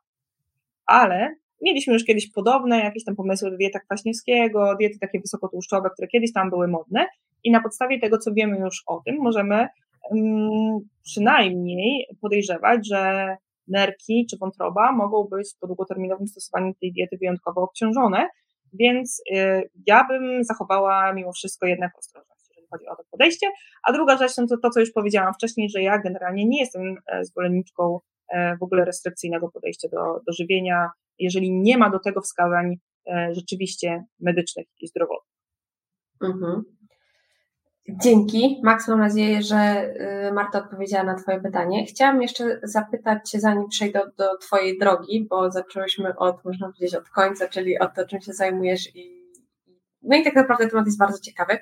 ale 0.87 1.35
mieliśmy 1.63 1.93
już 1.93 2.05
kiedyś 2.05 2.33
podobne 2.33 2.79
jakieś 2.79 3.05
tam 3.05 3.17
pomysły 3.17 3.51
do 3.51 3.57
diety 3.57 3.81
Kwaśniewskiego, 3.81 4.77
diety 4.81 4.99
takie 4.99 5.21
wysokotłuszczowe, 5.21 5.91
które 5.91 6.09
kiedyś 6.09 6.33
tam 6.33 6.51
były 6.51 6.69
modne 6.69 7.07
i 7.45 7.51
na 7.51 7.63
podstawie 7.63 8.01
tego, 8.01 8.19
co 8.19 8.33
wiemy 8.33 8.59
już 8.59 8.83
o 8.87 9.03
tym, 9.05 9.17
możemy 9.19 9.69
um, 10.11 10.79
przynajmniej 11.05 12.07
podejrzewać, 12.21 12.89
że 12.89 13.37
nerki 13.69 14.27
czy 14.31 14.37
wątroba 14.39 14.93
mogą 14.93 15.25
być 15.25 15.49
po 15.61 15.67
długoterminowym 15.67 16.27
stosowaniu 16.27 16.75
tej 16.81 16.93
diety 16.93 17.17
wyjątkowo 17.19 17.63
obciążone, 17.63 18.29
więc 18.73 19.23
y, 19.33 19.71
ja 19.87 20.05
bym 20.05 20.45
zachowała 20.45 21.13
mimo 21.13 21.33
wszystko 21.33 21.67
jednak 21.67 21.99
ostrożność, 21.99 22.36
jeżeli 22.67 22.71
chodzi 22.71 22.89
o 22.89 22.97
to 22.97 23.09
podejście. 23.11 23.47
A 23.83 23.93
druga 23.93 24.17
rzecz 24.17 24.37
no 24.37 24.47
to 24.47 24.57
to, 24.59 24.71
co 24.71 24.81
już 24.81 24.93
powiedziałam 24.93 25.35
wcześniej, 25.35 25.71
że 25.71 25.83
ja 25.83 25.99
generalnie 25.99 26.47
nie 26.47 26.61
jestem 26.61 26.97
e, 27.07 27.25
zwolenniczką 27.25 28.01
e, 28.29 28.57
w 28.57 28.63
ogóle 28.63 28.85
restrykcyjnego 28.85 29.51
podejścia 29.51 29.89
do, 29.89 30.21
do 30.27 30.33
żywienia, 30.33 30.91
jeżeli 31.19 31.53
nie 31.53 31.79
ma 31.79 31.91
do 31.91 31.99
tego 31.99 32.21
wskazań 32.21 32.77
e, 33.07 33.35
rzeczywiście 33.35 34.05
medycznych 34.21 34.67
i 34.81 34.87
zdrowotnych. 34.87 35.37
Mhm. 36.23 36.63
Dzięki. 38.03 38.61
Max, 38.63 38.89
mam 38.89 38.99
nadzieję, 38.99 39.43
że 39.43 39.91
Marta 40.33 40.59
odpowiedziała 40.59 41.05
na 41.05 41.15
Twoje 41.15 41.41
pytanie. 41.41 41.87
Chciałam 41.87 42.23
jeszcze 42.23 42.61
zapytać 42.63 43.31
Cię, 43.31 43.41
zanim 43.41 43.69
przejdę 43.69 44.01
do 44.17 44.37
Twojej 44.39 44.79
drogi, 44.79 45.27
bo 45.31 45.51
zaczęłyśmy 45.51 46.17
od, 46.17 46.45
można 46.45 46.67
powiedzieć, 46.67 46.95
od 46.95 47.09
końca, 47.09 47.49
czyli 47.49 47.79
od 47.79 47.95
to, 47.95 48.07
czym 48.07 48.21
się 48.21 48.33
zajmujesz 48.33 48.97
i 48.97 49.17
no 50.07 50.17
i 50.17 50.25
tak 50.25 50.35
naprawdę 50.35 50.69
temat 50.69 50.87
jest 50.87 50.99
bardzo 50.99 51.19
ciekawy, 51.19 51.59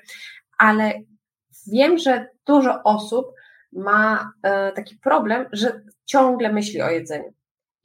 ale 0.57 0.93
wiem, 1.67 1.97
że 1.97 2.27
dużo 2.45 2.83
osób 2.83 3.25
ma 3.71 4.31
e, 4.43 4.71
taki 4.71 4.97
problem, 4.97 5.45
że 5.51 5.81
ciągle 6.05 6.53
myśli 6.53 6.81
o 6.81 6.89
jedzeniu. 6.89 7.33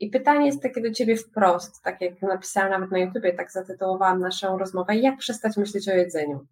I 0.00 0.10
pytanie 0.10 0.46
jest 0.46 0.62
takie 0.62 0.80
do 0.80 0.90
Ciebie 0.92 1.16
wprost, 1.16 1.82
tak 1.82 2.00
jak 2.00 2.22
napisałam 2.22 2.70
nawet 2.70 2.90
na 2.90 2.98
YouTubie, 2.98 3.32
tak 3.32 3.52
zatytułowałam 3.52 4.20
naszą 4.20 4.58
rozmowę, 4.58 4.96
jak 4.96 5.18
przestać 5.18 5.56
myśleć 5.56 5.88
o 5.88 5.92
jedzeniu? 5.92 6.46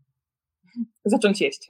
Zacząć 1.04 1.40
jeść. 1.40 1.68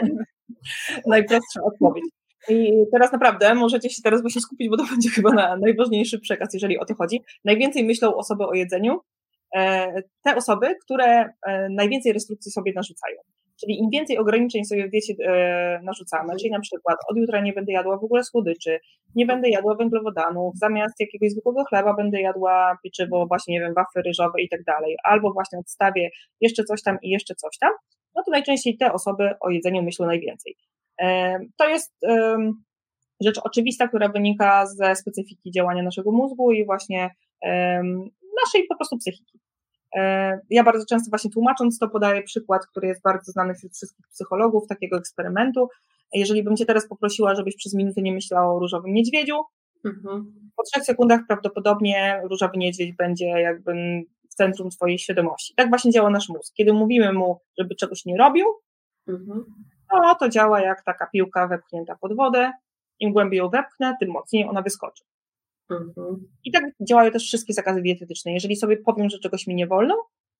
Najprostsza 1.06 1.62
odpowiedź. 1.62 2.04
I 2.48 2.72
teraz 2.92 3.12
naprawdę 3.12 3.54
możecie 3.54 3.90
się 3.90 4.02
teraz 4.02 4.20
właśnie 4.20 4.40
skupić, 4.40 4.68
bo 4.68 4.76
to 4.76 4.84
będzie 4.90 5.10
chyba 5.10 5.30
na 5.32 5.56
najważniejszy 5.56 6.18
przekaz, 6.18 6.54
jeżeli 6.54 6.78
o 6.78 6.84
to 6.84 6.94
chodzi. 6.94 7.22
Najwięcej 7.44 7.84
myślą 7.84 8.14
osoby 8.14 8.44
o 8.44 8.54
jedzeniu, 8.54 9.00
e, 9.56 9.92
te 10.22 10.36
osoby, 10.36 10.74
które 10.84 11.32
e, 11.46 11.68
najwięcej 11.68 12.12
restrykcji 12.12 12.52
sobie 12.52 12.72
narzucają. 12.72 13.16
Czyli 13.60 13.78
im 13.78 13.90
więcej 13.90 14.18
ograniczeń 14.18 14.64
sobie 14.64 14.88
w 14.88 14.90
diecie 14.90 15.14
e, 15.24 15.80
narzucamy, 15.82 16.36
czyli 16.36 16.50
na 16.50 16.60
przykład 16.60 16.98
od 17.10 17.16
jutra 17.16 17.40
nie 17.40 17.52
będę 17.52 17.72
jadła 17.72 17.98
w 17.98 18.04
ogóle 18.04 18.24
słodyczy, 18.24 18.80
nie 19.14 19.26
będę 19.26 19.48
jadła 19.48 19.74
węglowodanów, 19.74 20.56
zamiast 20.56 21.00
jakiegoś 21.00 21.30
zwykłego 21.30 21.64
chleba 21.64 21.94
będę 21.94 22.20
jadła 22.20 22.78
pieczywo, 22.82 23.26
właśnie, 23.26 23.54
nie 23.54 23.60
wiem, 23.60 23.74
wafle 23.74 24.02
ryżowe 24.02 24.42
i 24.42 24.48
tak 24.48 24.64
dalej, 24.64 24.96
albo 25.04 25.32
właśnie 25.32 25.58
odstawię 25.58 26.10
jeszcze 26.40 26.64
coś 26.64 26.82
tam 26.82 26.98
i 27.02 27.10
jeszcze 27.10 27.34
coś 27.34 27.58
tam, 27.58 27.70
no 28.14 28.22
to 28.24 28.30
najczęściej 28.30 28.76
te 28.76 28.92
osoby 28.92 29.30
o 29.40 29.50
jedzeniu 29.50 29.82
myślą 29.82 30.06
najwięcej. 30.06 30.56
E, 31.02 31.38
to 31.58 31.68
jest 31.68 31.94
rzecz 33.20 33.40
oczywista, 33.44 33.88
która 33.88 34.08
wynika 34.08 34.66
ze 34.66 34.96
specyfiki 34.96 35.50
działania 35.50 35.82
naszego 35.82 36.12
mózgu 36.12 36.52
i 36.52 36.64
właśnie 36.64 37.10
naszej 38.44 38.66
po 38.68 38.76
prostu 38.76 38.96
psychiki. 38.96 39.40
E, 39.96 40.40
ja 40.50 40.64
bardzo 40.64 40.86
często 40.86 41.10
właśnie 41.10 41.30
tłumacząc 41.30 41.78
to 41.78 41.88
podaję 41.88 42.22
przykład, 42.22 42.66
który 42.66 42.88
jest 42.88 43.02
bardzo 43.02 43.32
znany 43.32 43.54
wśród 43.54 43.72
wszystkich 43.72 44.06
psychologów, 44.08 44.68
takiego 44.68 44.96
eksperymentu. 44.96 45.68
Jeżeli 46.14 46.42
bym 46.42 46.56
Cię 46.56 46.66
teraz 46.66 46.88
poprosiła, 46.88 47.34
żebyś 47.34 47.56
przez 47.56 47.74
minutę 47.74 48.02
nie 48.02 48.12
myślała 48.12 48.54
o 48.54 48.58
różowym 48.58 48.94
niedźwiedziu, 48.94 49.34
mhm. 49.84 50.32
po 50.56 50.62
trzech 50.62 50.84
sekundach 50.84 51.20
prawdopodobnie 51.26 52.20
różowy 52.30 52.58
niedźwiedź 52.58 52.96
będzie 52.96 53.26
jakby 53.26 53.72
w 54.30 54.34
centrum 54.34 54.70
Twojej 54.70 54.98
świadomości. 54.98 55.54
Tak 55.56 55.68
właśnie 55.68 55.90
działa 55.90 56.10
nasz 56.10 56.28
mózg. 56.28 56.54
Kiedy 56.54 56.72
mówimy 56.72 57.12
mu, 57.12 57.40
żeby 57.58 57.74
czegoś 57.74 58.04
nie 58.04 58.16
robił, 58.16 58.46
mhm. 59.08 59.44
to 59.90 60.14
to 60.14 60.28
działa 60.28 60.60
jak 60.60 60.84
taka 60.84 61.06
piłka 61.06 61.48
wepchnięta 61.48 61.96
pod 62.00 62.16
wodę. 62.16 62.52
Im 63.00 63.12
głębiej 63.12 63.38
ją 63.38 63.48
wepchnę, 63.48 63.96
tym 64.00 64.10
mocniej 64.10 64.48
ona 64.48 64.62
wyskoczy. 64.62 65.04
Mhm. 65.70 66.28
I 66.44 66.52
tak 66.52 66.64
działają 66.88 67.10
też 67.10 67.22
wszystkie 67.22 67.52
zakazy 67.52 67.82
dietetyczne. 67.82 68.32
Jeżeli 68.32 68.56
sobie 68.56 68.76
powiem, 68.76 69.10
że 69.10 69.18
czegoś 69.18 69.46
mi 69.46 69.54
nie 69.54 69.66
wolno, 69.66 69.94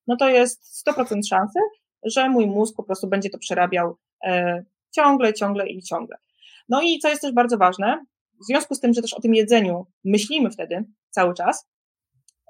no 0.07 0.17
to 0.17 0.29
jest 0.29 0.85
100% 0.87 1.27
szansy, 1.29 1.59
że 2.05 2.29
mój 2.29 2.47
mózg 2.47 2.77
po 2.77 2.83
prostu 2.83 3.09
będzie 3.09 3.31
to 3.31 3.39
przerabiał 3.39 3.97
e, 4.25 4.65
ciągle, 4.91 5.35
ciągle 5.35 5.69
i 5.69 5.83
ciągle. 5.83 6.17
No 6.69 6.83
i 6.83 6.99
co 6.99 7.09
jest 7.09 7.23
też 7.23 7.33
bardzo 7.33 7.59
ważne, 7.59 8.05
w 8.41 8.45
związku 8.47 8.75
z 8.75 8.81
tym, 8.81 8.95
że 8.95 9.03
też 9.03 9.15
o 9.15 9.21
tym 9.21 9.35
jedzeniu 9.35 9.87
myślimy 10.05 10.51
wtedy 10.51 10.85
cały 11.11 11.35
czas, 11.35 11.69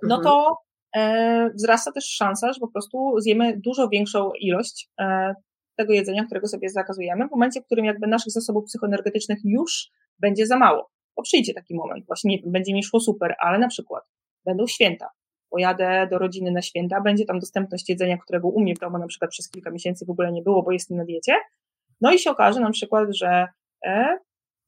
no 0.02 0.16
mhm. 0.16 0.24
to 0.24 0.56
e, 0.96 1.50
wzrasta 1.54 1.92
też 1.92 2.04
szansa, 2.04 2.52
że 2.52 2.60
po 2.60 2.68
prostu 2.68 3.20
zjemy 3.20 3.60
dużo 3.64 3.88
większą 3.88 4.30
ilość 4.40 4.90
e, 5.00 5.34
tego 5.76 5.92
jedzenia, 5.92 6.24
którego 6.24 6.48
sobie 6.48 6.68
zakazujemy, 6.68 7.28
w 7.28 7.30
momencie, 7.30 7.60
w 7.60 7.66
którym 7.66 7.84
jakby 7.84 8.06
naszych 8.06 8.32
zasobów 8.32 8.64
psychoenergetycznych 8.64 9.38
już 9.44 9.90
będzie 10.18 10.46
za 10.46 10.58
mało 10.58 10.90
bo 11.16 11.22
przyjdzie 11.22 11.54
taki 11.54 11.74
moment, 11.74 12.06
właśnie 12.06 12.36
nie 12.36 12.42
będzie 12.50 12.74
mi 12.74 12.82
szło 12.82 13.00
super, 13.00 13.34
ale 13.38 13.58
na 13.58 13.68
przykład 13.68 14.04
będą 14.44 14.66
święta, 14.66 15.10
pojadę 15.50 16.08
do 16.10 16.18
rodziny 16.18 16.50
na 16.50 16.62
święta, 16.62 17.00
będzie 17.00 17.24
tam 17.24 17.38
dostępność 17.38 17.88
jedzenia, 17.88 18.18
którego 18.18 18.48
u 18.48 18.60
mnie 18.60 18.74
w 18.74 18.78
domu 18.78 18.98
na 18.98 19.06
przykład 19.06 19.30
przez 19.30 19.50
kilka 19.50 19.70
miesięcy 19.70 20.06
w 20.06 20.10
ogóle 20.10 20.32
nie 20.32 20.42
było, 20.42 20.62
bo 20.62 20.72
jestem 20.72 20.96
na 20.96 21.04
diecie, 21.04 21.32
no 22.00 22.12
i 22.12 22.18
się 22.18 22.30
okaże 22.30 22.60
na 22.60 22.70
przykład, 22.70 23.08
że 23.16 23.46
e, 23.86 24.18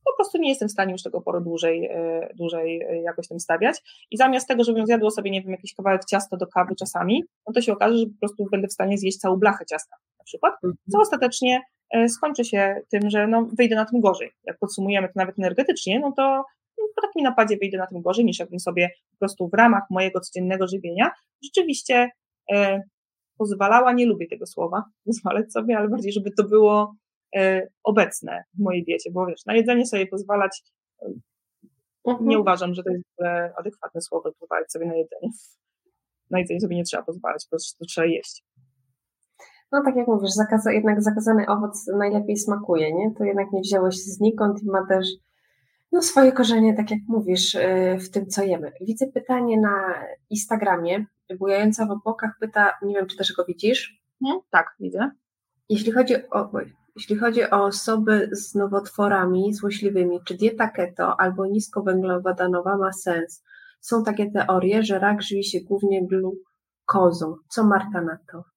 po 0.04 0.16
prostu 0.16 0.38
nie 0.38 0.48
jestem 0.48 0.68
w 0.68 0.72
stanie 0.72 0.92
już 0.92 1.02
tego 1.02 1.20
poro 1.20 1.40
dłużej, 1.40 1.86
e, 1.86 2.28
dłużej 2.34 2.82
e, 2.82 3.02
jakoś 3.02 3.28
tam 3.28 3.40
stawiać. 3.40 3.82
I 4.10 4.16
zamiast 4.16 4.48
tego, 4.48 4.64
żebym 4.64 4.86
zjadła 4.86 5.10
sobie, 5.10 5.30
nie 5.30 5.42
wiem, 5.42 5.50
jakiś 5.50 5.74
kawałek 5.74 6.04
ciasta 6.04 6.36
do 6.36 6.46
kawy 6.46 6.74
czasami, 6.78 7.24
no 7.46 7.52
to 7.52 7.60
się 7.60 7.72
okaże, 7.72 7.96
że 7.98 8.06
po 8.06 8.18
prostu 8.20 8.46
będę 8.50 8.68
w 8.68 8.72
stanie 8.72 8.98
zjeść 8.98 9.18
całą 9.18 9.36
blachę 9.36 9.64
ciasta 9.66 9.96
na 10.18 10.24
przykład, 10.24 10.54
co 10.60 10.68
mhm. 10.68 11.02
ostatecznie 11.02 11.60
skończy 12.08 12.44
się 12.44 12.80
tym, 12.90 13.10
że 13.10 13.26
no, 13.26 13.48
wyjdę 13.58 13.76
na 13.76 13.84
tym 13.84 14.00
gorzej. 14.00 14.30
Jak 14.44 14.58
podsumujemy 14.58 15.08
to 15.08 15.12
nawet 15.16 15.38
energetycznie, 15.38 16.00
no 16.00 16.12
to 16.12 16.44
po 16.96 17.02
takim 17.02 17.22
napadzie 17.22 17.56
wyjdę 17.56 17.78
na 17.78 17.86
tym 17.86 18.02
gorzej, 18.02 18.24
niż 18.24 18.38
jakbym 18.38 18.60
sobie 18.60 18.90
po 19.10 19.18
prostu 19.18 19.48
w 19.48 19.54
ramach 19.54 19.82
mojego 19.90 20.20
codziennego 20.20 20.66
żywienia 20.68 21.10
rzeczywiście 21.42 22.10
e, 22.52 22.82
pozwalała, 23.38 23.92
nie 23.92 24.06
lubię 24.06 24.28
tego 24.28 24.46
słowa, 24.46 24.84
pozwalać 25.06 25.52
sobie, 25.52 25.78
ale 25.78 25.88
bardziej, 25.88 26.12
żeby 26.12 26.30
to 26.30 26.44
było 26.44 26.94
e, 27.36 27.68
obecne 27.84 28.44
w 28.54 28.62
mojej 28.62 28.84
diecie, 28.84 29.10
bo 29.10 29.26
wiesz, 29.26 29.46
na 29.46 29.54
jedzenie 29.54 29.86
sobie 29.86 30.06
pozwalać 30.06 30.62
e, 31.02 31.06
mhm. 32.04 32.28
nie 32.28 32.38
uważam, 32.38 32.74
że 32.74 32.82
to 32.82 32.90
jest 32.90 33.04
adekwatne 33.58 34.00
słowo, 34.00 34.32
pozwalać 34.40 34.72
sobie 34.72 34.86
na 34.86 34.94
jedzenie. 34.94 35.28
Na 36.30 36.38
jedzenie 36.38 36.60
sobie 36.60 36.76
nie 36.76 36.84
trzeba 36.84 37.02
pozwalać, 37.02 37.44
po 37.44 37.50
prostu 37.50 37.84
trzeba 37.84 38.06
jeść. 38.06 38.44
No 39.72 39.82
tak 39.84 39.96
jak 39.96 40.06
mówisz, 40.06 40.30
zakaza, 40.30 40.72
jednak 40.72 41.02
zakazany 41.02 41.46
owoc 41.46 41.86
najlepiej 41.98 42.36
smakuje, 42.36 42.94
nie? 42.94 43.14
To 43.18 43.24
jednak 43.24 43.52
nie 43.52 43.60
wzięło 43.60 43.90
się 43.90 43.98
znikąd 43.98 44.62
i 44.62 44.66
ma 44.66 44.86
też 44.86 45.06
no, 45.92 46.02
swoje 46.02 46.32
korzenie, 46.32 46.74
tak 46.74 46.90
jak 46.90 47.00
mówisz, 47.08 47.54
y, 47.54 47.98
w 48.00 48.10
tym, 48.10 48.26
co 48.26 48.42
jemy. 48.42 48.72
Widzę 48.80 49.06
pytanie 49.06 49.60
na 49.60 49.94
Instagramie. 50.30 51.04
Bujająca 51.38 51.86
w 51.86 51.90
obłokach 51.90 52.30
pyta, 52.40 52.70
nie 52.82 52.94
wiem, 52.94 53.06
czy 53.06 53.16
też 53.16 53.32
go 53.32 53.44
widzisz? 53.44 54.02
Nie? 54.20 54.40
Tak, 54.50 54.66
widzę. 54.80 55.10
Jeśli 55.68 55.92
chodzi 55.92 56.14
o, 56.30 56.50
jeśli 56.96 57.16
chodzi 57.16 57.50
o 57.50 57.64
osoby 57.64 58.30
z 58.32 58.54
nowotworami 58.54 59.54
złośliwymi, 59.54 60.20
czy 60.24 60.34
dieta 60.34 60.68
keto 60.68 61.20
albo 61.20 61.46
niskowęglowodanowa 61.46 62.76
ma 62.76 62.92
sens? 62.92 63.44
Są 63.80 64.04
takie 64.04 64.30
teorie, 64.30 64.82
że 64.82 64.98
rak 64.98 65.22
żywi 65.22 65.44
się 65.44 65.58
głównie 65.60 66.06
glukozą. 66.06 67.36
Co 67.48 67.64
Marta 67.64 68.00
na 68.00 68.18
to? 68.32 68.51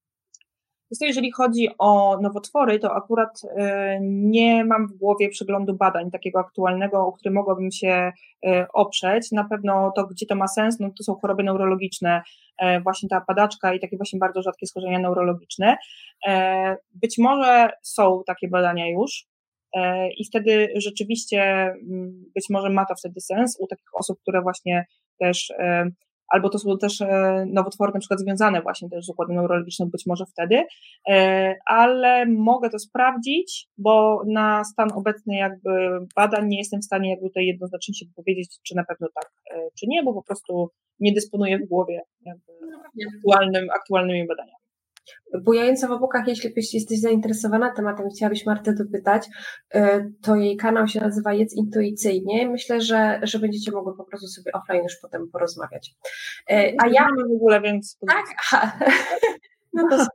Jeżeli 1.01 1.31
chodzi 1.31 1.69
o 1.77 2.19
nowotwory, 2.21 2.79
to 2.79 2.95
akurat 2.95 3.41
e, 3.57 3.99
nie 4.01 4.65
mam 4.65 4.87
w 4.87 4.93
głowie 4.93 5.29
przeglądu 5.29 5.73
badań 5.73 6.11
takiego 6.11 6.39
aktualnego, 6.39 7.07
o 7.07 7.11
którym 7.11 7.33
mogłabym 7.33 7.71
się 7.71 8.11
e, 8.45 8.67
oprzeć. 8.73 9.31
Na 9.31 9.43
pewno 9.43 9.91
to, 9.95 10.07
gdzie 10.07 10.25
to 10.25 10.35
ma 10.35 10.47
sens, 10.47 10.79
no 10.79 10.89
to 10.97 11.03
są 11.03 11.15
choroby 11.15 11.43
neurologiczne, 11.43 12.21
e, 12.59 12.81
właśnie 12.81 13.09
ta 13.09 13.21
padaczka 13.21 13.73
i 13.73 13.79
takie 13.79 13.97
właśnie 13.97 14.19
bardzo 14.19 14.41
rzadkie 14.41 14.67
schorzenia 14.67 14.99
neurologiczne. 14.99 15.77
Być 16.93 17.17
może 17.17 17.69
są 17.81 18.23
takie 18.27 18.47
badania 18.47 18.89
już, 18.89 19.25
i 20.17 20.25
wtedy 20.25 20.73
rzeczywiście 20.75 21.41
mm, 21.41 22.25
być 22.35 22.45
może 22.49 22.69
ma 22.69 22.85
to 22.85 22.95
wtedy 22.95 23.21
sens 23.21 23.57
u 23.59 23.67
takich 23.67 23.89
osób, 23.93 24.19
które 24.21 24.41
właśnie 24.41 24.85
też 25.19 25.53
albo 26.27 26.49
to 26.49 26.59
są 26.59 26.77
też 26.77 27.01
e, 27.01 27.45
nowotwory 27.47 27.91
na 27.93 27.99
przykład 27.99 28.19
związane 28.19 28.61
właśnie 28.61 28.89
też 28.89 29.05
z 29.05 29.09
układem 29.09 29.35
neurologicznym, 29.35 29.89
być 29.89 30.05
może 30.05 30.25
wtedy, 30.25 30.63
e, 31.09 31.55
ale 31.65 32.25
mogę 32.25 32.69
to 32.69 32.79
sprawdzić, 32.79 33.67
bo 33.77 34.21
na 34.27 34.63
stan 34.63 34.91
obecny 34.95 35.35
jakby 35.35 35.69
badań 36.15 36.47
nie 36.47 36.57
jestem 36.57 36.81
w 36.81 36.85
stanie 36.85 37.09
jakby 37.09 37.27
tutaj 37.27 37.45
jednoznacznie 37.45 37.93
się 37.93 38.05
powiedzieć, 38.15 38.59
czy 38.63 38.75
na 38.75 38.83
pewno 38.83 39.07
tak, 39.15 39.31
e, 39.51 39.69
czy 39.79 39.85
nie, 39.87 40.03
bo 40.03 40.13
po 40.13 40.23
prostu 40.23 40.69
nie 40.99 41.13
dysponuję 41.13 41.59
w 41.59 41.67
głowie 41.67 42.01
jakby 42.21 42.53
no, 42.71 42.77
aktualnym, 43.17 43.69
aktualnymi 43.69 44.27
badaniami. 44.27 44.64
Bujająca 45.43 45.87
w 45.87 45.91
obłokach, 45.91 46.27
jeśli 46.27 46.53
jesteś 46.73 46.99
zainteresowana 46.99 47.73
tematem, 47.73 48.09
chciałabyś 48.09 48.45
Martę 48.45 48.73
dopytać, 48.73 49.27
y, 49.75 49.79
to 50.21 50.35
jej 50.35 50.57
kanał 50.57 50.87
się 50.87 51.01
nazywa 51.01 51.33
Jedz 51.33 51.53
Intuicyjnie. 51.53 52.49
Myślę, 52.49 52.81
że, 52.81 53.19
że 53.23 53.39
będziecie 53.39 53.71
mogły 53.71 53.97
po 53.97 54.03
prostu 54.03 54.27
sobie 54.27 54.51
offline 54.51 54.83
już 54.83 54.97
potem 55.01 55.27
porozmawiać. 55.31 55.95
Y, 56.51 56.75
a 56.83 56.87
ja... 56.87 57.07
w 57.29 57.35
ogóle, 57.35 57.61
więc... 57.61 57.97
Tak, 58.07 58.25
no 59.73 59.87
to 59.89 60.07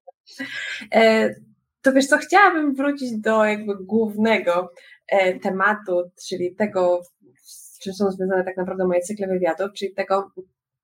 y, 0.98 1.42
To 1.82 1.92
wiesz 1.92 2.06
co, 2.06 2.18
chciałabym 2.18 2.74
wrócić 2.74 3.18
do 3.18 3.44
jakby 3.44 3.84
głównego 3.84 4.72
tematu, 5.42 6.02
czyli 6.28 6.54
tego, 6.54 7.00
z 7.42 7.78
czym 7.78 7.94
są 7.94 8.10
związane 8.10 8.44
tak 8.44 8.56
naprawdę 8.56 8.86
moje 8.86 9.00
cykle 9.00 9.26
wywiadów, 9.26 9.68
czyli 9.76 9.94
tego, 9.94 10.30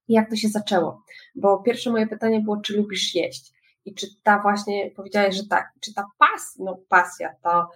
jak 0.08 0.30
to 0.30 0.36
się 0.36 0.48
zaczęło. 0.48 1.02
Bo 1.34 1.62
pierwsze 1.62 1.90
moje 1.90 2.06
pytanie 2.06 2.40
było, 2.40 2.60
czy 2.60 2.76
lubisz 2.76 3.14
jeść? 3.14 3.52
I 3.86 3.94
czy 3.94 4.06
ta 4.22 4.42
właśnie, 4.42 4.90
powiedziałeś, 4.90 5.36
że 5.36 5.46
tak, 5.46 5.72
czy 5.80 5.94
ta 5.94 6.04
pas, 6.18 6.56
no 6.58 6.78
pasja, 6.88 7.34
to 7.42 7.68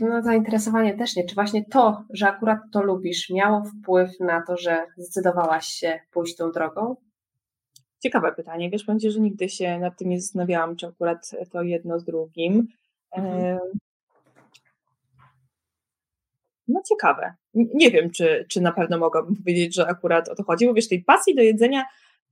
no, 0.00 0.22
zainteresowanie 0.22 0.96
też 0.96 1.16
nie, 1.16 1.24
czy 1.24 1.34
właśnie 1.34 1.64
to, 1.64 2.04
że 2.10 2.28
akurat 2.28 2.58
to 2.72 2.82
lubisz, 2.82 3.30
miało 3.30 3.64
wpływ 3.64 4.20
na 4.20 4.42
to, 4.42 4.56
że 4.56 4.86
zdecydowałaś 4.96 5.66
się 5.66 6.00
pójść 6.10 6.36
tą 6.36 6.52
drogą? 6.52 6.96
Ciekawe 8.02 8.32
pytanie. 8.32 8.70
Wiesz, 8.70 8.86
będzie, 8.86 9.10
że 9.10 9.20
nigdy 9.20 9.48
się 9.48 9.78
nad 9.78 9.98
tym 9.98 10.08
nie 10.08 10.20
zastanawiałam, 10.20 10.76
czy 10.76 10.86
akurat 10.86 11.30
to 11.50 11.62
jedno 11.62 11.98
z 11.98 12.04
drugim. 12.04 12.68
Mhm. 13.16 13.58
No 16.68 16.80
ciekawe. 16.88 17.34
Nie 17.54 17.90
wiem, 17.90 18.10
czy, 18.10 18.46
czy 18.48 18.60
na 18.60 18.72
pewno 18.72 18.98
mogłabym 18.98 19.36
powiedzieć, 19.36 19.74
że 19.74 19.86
akurat 19.88 20.28
o 20.28 20.34
to 20.34 20.42
chodzi, 20.42 20.66
bo 20.66 20.74
wiesz, 20.74 20.88
tej 20.88 21.04
pasji 21.04 21.34
do 21.34 21.42
jedzenia 21.42 21.84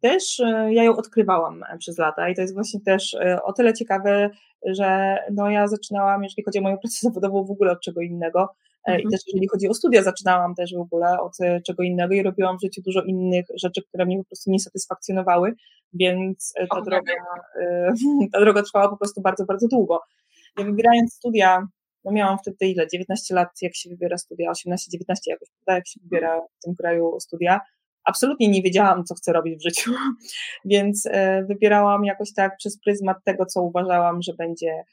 też 0.02 0.40
e, 0.40 0.72
ja 0.72 0.84
ją 0.84 0.96
odkrywałam 0.96 1.62
e, 1.62 1.78
przez 1.78 1.98
lata 1.98 2.28
i 2.28 2.34
to 2.34 2.40
jest 2.40 2.54
właśnie 2.54 2.80
też 2.80 3.14
e, 3.14 3.42
o 3.42 3.52
tyle 3.52 3.74
ciekawe, 3.74 4.30
że 4.66 5.18
no 5.32 5.50
ja 5.50 5.68
zaczynałam, 5.68 6.24
jeżeli 6.24 6.44
chodzi 6.44 6.58
o 6.58 6.62
moją 6.62 6.78
pracę 6.82 6.98
zawodową, 7.02 7.44
w 7.44 7.50
ogóle 7.50 7.72
od 7.72 7.80
czego 7.80 8.00
innego. 8.00 8.48
Mhm. 8.86 9.00
I 9.00 9.10
też 9.10 9.20
jeżeli 9.26 9.48
chodzi 9.48 9.68
o 9.68 9.74
studia, 9.74 10.02
zaczynałam 10.02 10.54
też 10.54 10.74
w 10.74 10.80
ogóle 10.80 11.20
od 11.20 11.36
czego 11.66 11.82
innego 11.82 12.14
i 12.14 12.22
robiłam 12.22 12.58
w 12.58 12.60
życiu 12.60 12.82
dużo 12.82 13.02
innych 13.02 13.46
rzeczy, 13.54 13.82
które 13.82 14.06
mnie 14.06 14.18
po 14.18 14.24
prostu 14.24 14.50
nie 14.50 14.60
satysfakcjonowały, 14.60 15.54
więc 15.94 16.54
ta 16.70 16.80
droga, 16.80 17.12
ta 18.32 18.40
droga 18.40 18.62
trwała 18.62 18.88
po 18.88 18.96
prostu 18.96 19.20
bardzo, 19.20 19.44
bardzo 19.44 19.68
długo. 19.68 20.00
Ja 20.58 20.64
wybierając 20.64 21.14
studia, 21.14 21.66
no 22.04 22.12
miałam 22.12 22.38
wtedy 22.38 22.66
ile, 22.66 22.88
19 22.88 23.34
lat, 23.34 23.48
jak 23.62 23.76
się 23.76 23.90
wybiera 23.90 24.18
studia, 24.18 24.52
18-19 24.52 24.76
jakoś, 25.26 25.48
jak 25.66 25.88
się 25.88 26.00
wybiera 26.00 26.40
w 26.40 26.64
tym 26.64 26.74
kraju 26.74 27.20
studia, 27.20 27.60
absolutnie 28.04 28.48
nie 28.48 28.62
wiedziałam, 28.62 29.04
co 29.04 29.14
chcę 29.14 29.32
robić 29.32 29.58
w 29.58 29.62
życiu, 29.62 29.92
więc 30.64 31.06
e, 31.06 31.44
wybierałam 31.44 32.04
jakoś 32.04 32.34
tak 32.34 32.56
przez 32.56 32.80
pryzmat 32.80 33.16
tego, 33.24 33.46
co 33.46 33.62
uważałam, 33.62 34.22
że 34.22 34.34
będzie 34.34 34.84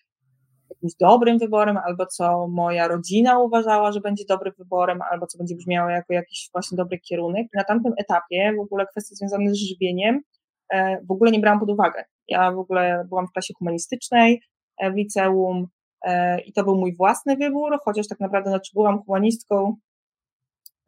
jakimś 0.70 0.94
dobrym 1.00 1.38
wyborem, 1.38 1.78
albo 1.78 2.06
co 2.06 2.48
moja 2.48 2.88
rodzina 2.88 3.40
uważała, 3.40 3.92
że 3.92 4.02
będzie 4.02 4.24
dobrym 4.30 4.54
wyborem, 4.58 5.00
albo 5.12 5.28
co 5.28 5.38
będzie 5.38 5.56
brzmiało 5.56 5.90
jako 5.90 6.14
jakiś 6.14 6.50
właśnie 6.54 6.76
dobry 6.76 7.00
kierunek. 7.00 7.48
Na 7.54 7.64
tamtym 7.64 7.94
etapie 7.98 8.54
w 8.58 8.62
ogóle 8.62 8.86
kwestie 8.88 9.16
związane 9.16 9.50
z 9.50 9.58
żywieniem 9.58 10.22
e, 10.74 11.02
w 11.06 11.12
ogóle 11.12 11.32
nie 11.32 11.40
brałam 11.40 11.60
pod 11.60 11.70
uwagę. 11.70 12.04
Ja 12.28 12.52
w 12.52 12.60
ogóle 12.60 13.06
byłam 13.10 13.28
w 13.28 13.32
klasie 13.32 13.54
humanistycznej 13.54 14.42
e, 14.78 14.92
w 14.92 14.96
liceum 14.96 15.68
i 16.46 16.54
to 16.54 16.64
był 16.64 16.76
mój 16.76 16.96
własny 16.96 17.38
wybór, 17.38 17.78
chociaż 17.86 18.08
tak 18.08 18.20
naprawdę 18.20 18.50
znaczy 18.50 18.72
byłam 18.74 19.04
humanistką, 19.04 19.76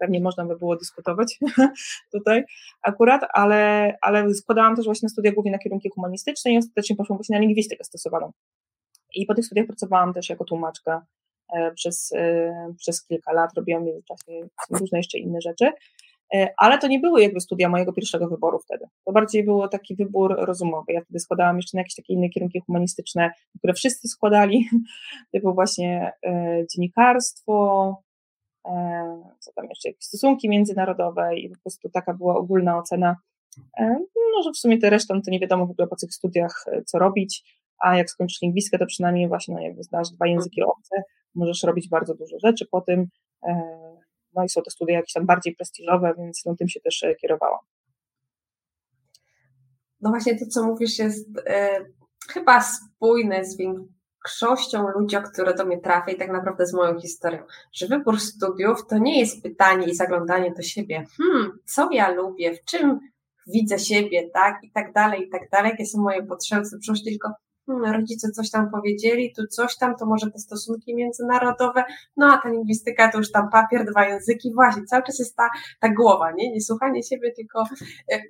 pewnie 0.02 0.22
można 0.22 0.46
by 0.46 0.58
było 0.58 0.76
dyskutować 0.76 1.40
tutaj 2.14 2.44
akurat, 2.82 3.22
ale, 3.34 3.94
ale 4.02 4.34
składałam 4.34 4.76
też 4.76 4.86
właśnie 4.86 5.10
studia 5.10 5.32
głównie 5.32 5.52
na 5.52 5.58
kierunki 5.58 5.90
humanistyczne 5.90 6.52
i 6.52 6.58
ostatecznie 6.58 6.96
poszłam 6.96 7.18
właśnie 7.18 7.36
na 7.36 7.42
lingwistykę 7.42 7.84
stosowaną. 7.84 8.32
I 9.16 9.26
po 9.26 9.36
tych 9.36 9.46
studiach 9.46 9.68
pracowałam 9.68 10.14
też 10.14 10.30
jako 10.30 10.46
tłumaczka 10.46 11.06
e, 11.54 11.72
przez, 11.72 12.12
e, 12.16 12.74
przez 12.78 13.06
kilka 13.06 13.34
lat, 13.34 13.52
robiłam 13.56 13.86
w 14.72 14.80
różne 14.80 15.00
jeszcze 15.00 15.18
inne 15.18 15.42
rzeczy, 15.42 15.72
e, 16.34 16.54
ale 16.58 16.78
to 16.78 16.88
nie 16.88 17.00
były 17.00 17.22
jakby 17.22 17.40
studia 17.40 17.70
mojego 17.70 17.94
pierwszego 17.94 18.28
wyboru 18.28 18.60
wtedy. 18.60 18.86
To 19.06 19.12
bardziej 19.12 19.44
było 19.44 19.68
taki 19.68 19.96
wybór 19.96 20.36
rozumowy. 20.38 20.94
Ja 20.94 21.02
wtedy 21.02 21.20
składałam 21.20 21.56
jeszcze 21.56 21.78
na 21.78 21.82
jakieś 21.82 21.96
takie 21.96 22.14
inne 22.14 22.30
kierunki 22.30 22.60
humanistyczne, 22.60 23.32
które 23.58 23.74
wszyscy 23.74 24.08
składali, 24.08 24.70
typu 25.34 25.54
właśnie 25.54 26.12
dziennikarstwo, 26.74 27.96
co 29.40 29.52
tam 29.56 29.66
jeszcze, 29.70 29.90
jakieś 29.90 30.06
stosunki 30.06 30.50
międzynarodowe 30.50 31.36
i 31.38 31.50
po 31.50 31.60
prostu 31.62 31.90
taka 31.90 32.14
była 32.14 32.36
ogólna 32.36 32.78
ocena, 32.78 33.16
e, 33.80 34.00
no, 34.36 34.44
że 34.44 34.52
w 34.52 34.58
sumie 34.58 34.78
te 34.78 34.90
resztą 34.90 35.22
to 35.22 35.32
nie 35.32 35.40
wiadomo 35.40 35.68
w 35.68 35.72
ogóle 35.72 35.88
po 35.88 35.96
tych 35.96 36.14
studiach 36.14 36.66
e, 36.68 36.84
co 36.84 37.00
robić, 37.00 37.62
a 37.80 37.98
jak 37.98 38.10
skończysz 38.10 38.42
lingwistkę, 38.42 38.78
to 38.78 38.86
przynajmniej 38.86 39.28
właśnie, 39.28 39.56
no 39.56 39.62
jakby 39.62 39.84
znasz 39.84 40.10
dwa 40.10 40.28
języki 40.28 40.64
obce, 40.64 41.04
możesz 41.36 41.64
robić 41.64 41.90
bardzo 41.90 42.16
dużo 42.16 42.40
rzeczy 42.40 42.66
po 42.72 42.82
tym, 42.82 43.08
no 44.34 44.44
i 44.44 44.50
są 44.50 44.62
to 44.62 44.72
studia 44.72 44.96
jakieś 44.96 45.14
tam 45.14 45.26
bardziej 45.26 45.56
prestiżowe, 45.56 46.14
więc 46.18 46.46
no, 46.46 46.56
tym 46.56 46.70
się 46.70 46.80
też 46.80 47.06
kierowałam. 47.22 47.60
No 50.02 50.10
właśnie 50.10 50.40
to, 50.40 50.46
co 50.46 50.64
mówisz, 50.64 51.00
jest 51.00 51.28
e, 51.48 51.86
chyba 52.30 52.62
spójne 52.62 53.46
z, 53.46 53.58
większością 54.22 54.88
ludzi, 54.90 55.16
które 55.34 55.54
do 55.54 55.66
mnie 55.66 55.82
trafia 55.82 56.12
i 56.12 56.18
tak 56.18 56.32
naprawdę 56.32 56.66
z 56.66 56.74
moją 56.74 57.00
historią, 57.00 57.44
że 57.74 57.88
wybór 57.88 58.20
studiów 58.20 58.88
to 58.88 58.98
nie 58.98 59.20
jest 59.20 59.44
pytanie 59.44 59.88
i 59.88 59.96
zaglądanie 59.96 60.54
do 60.58 60.62
siebie, 60.62 61.06
hmm, 61.18 61.52
co 61.66 61.90
ja 61.92 62.12
lubię, 62.12 62.56
w 62.56 62.64
czym 62.66 63.00
widzę 63.48 63.80
siebie, 63.80 64.30
tak, 64.34 64.64
i 64.64 64.72
tak 64.72 64.94
dalej, 64.94 65.28
i 65.28 65.30
tak 65.30 65.50
dalej, 65.50 65.72
jakie 65.72 65.86
są 65.86 66.02
moje 66.02 66.24
potrzeby, 66.24 66.64
co 66.64 66.94
tylko 67.06 67.32
hmm, 67.66 67.94
rodzice 67.94 68.32
coś 68.32 68.52
tam 68.52 68.72
powiedzieli, 68.72 69.34
tu 69.38 69.48
coś 69.48 69.78
tam, 69.78 69.96
to 69.96 70.06
może 70.06 70.32
te 70.32 70.40
stosunki 70.40 70.96
międzynarodowe, 70.96 71.84
no 72.18 72.34
a 72.34 72.38
ta 72.38 72.50
lingwistyka 72.50 73.12
to 73.12 73.18
już 73.18 73.32
tam 73.32 73.50
papier, 73.50 73.86
dwa 73.86 74.08
języki, 74.08 74.54
właśnie, 74.54 74.84
cały 74.84 75.04
czas 75.04 75.20
jest 75.20 75.36
ta, 75.36 75.50
ta 75.80 75.90
głowa, 75.90 76.32
nie, 76.32 76.52
nie 76.52 76.62
słuchanie 76.62 77.04
siebie, 77.04 77.32
tylko 77.32 77.64
e, 78.12 78.22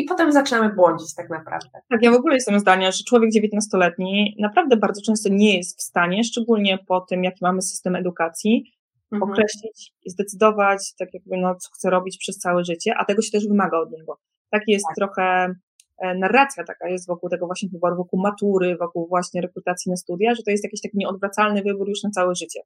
i 0.00 0.04
potem 0.04 0.32
zaczynamy 0.32 0.74
błądzić 0.74 1.14
tak 1.14 1.30
naprawdę. 1.30 1.80
Tak, 1.88 2.02
ja 2.02 2.10
w 2.10 2.14
ogóle 2.14 2.34
jestem 2.34 2.60
zdania, 2.60 2.92
że 2.92 3.04
człowiek 3.04 3.30
19-letni 3.30 4.36
naprawdę 4.38 4.76
bardzo 4.76 5.02
często 5.02 5.28
nie 5.32 5.56
jest 5.56 5.78
w 5.78 5.82
stanie, 5.82 6.24
szczególnie 6.24 6.78
po 6.86 7.00
tym, 7.00 7.24
jaki 7.24 7.38
mamy 7.42 7.62
system 7.62 7.96
edukacji, 7.96 8.72
mhm. 9.12 9.30
określić 9.30 9.92
i 10.04 10.10
zdecydować, 10.10 10.94
tak 10.98 11.14
jakby, 11.14 11.36
no, 11.36 11.54
co 11.54 11.70
chce 11.74 11.90
robić 11.90 12.18
przez 12.18 12.38
całe 12.38 12.64
życie, 12.64 12.94
a 12.96 13.04
tego 13.04 13.22
się 13.22 13.30
też 13.30 13.48
wymaga 13.48 13.78
od 13.78 13.90
niego. 13.90 14.18
Tak 14.50 14.62
jest 14.66 14.84
tak. 14.88 14.96
trochę 14.96 15.54
e, 15.98 16.14
narracja 16.14 16.64
taka 16.64 16.88
jest 16.88 17.06
wokół 17.06 17.30
tego 17.30 17.46
właśnie 17.46 17.68
wyboru, 17.68 17.96
wokół 17.96 18.20
matury, 18.20 18.76
wokół 18.76 19.08
właśnie 19.08 19.40
rekrutacji 19.40 19.90
na 19.90 19.96
studia, 19.96 20.34
że 20.34 20.42
to 20.42 20.50
jest 20.50 20.64
jakiś 20.64 20.80
taki 20.80 20.98
nieodwracalny 20.98 21.62
wybór 21.62 21.88
już 21.88 22.02
na 22.02 22.10
całe 22.10 22.34
życie. 22.34 22.60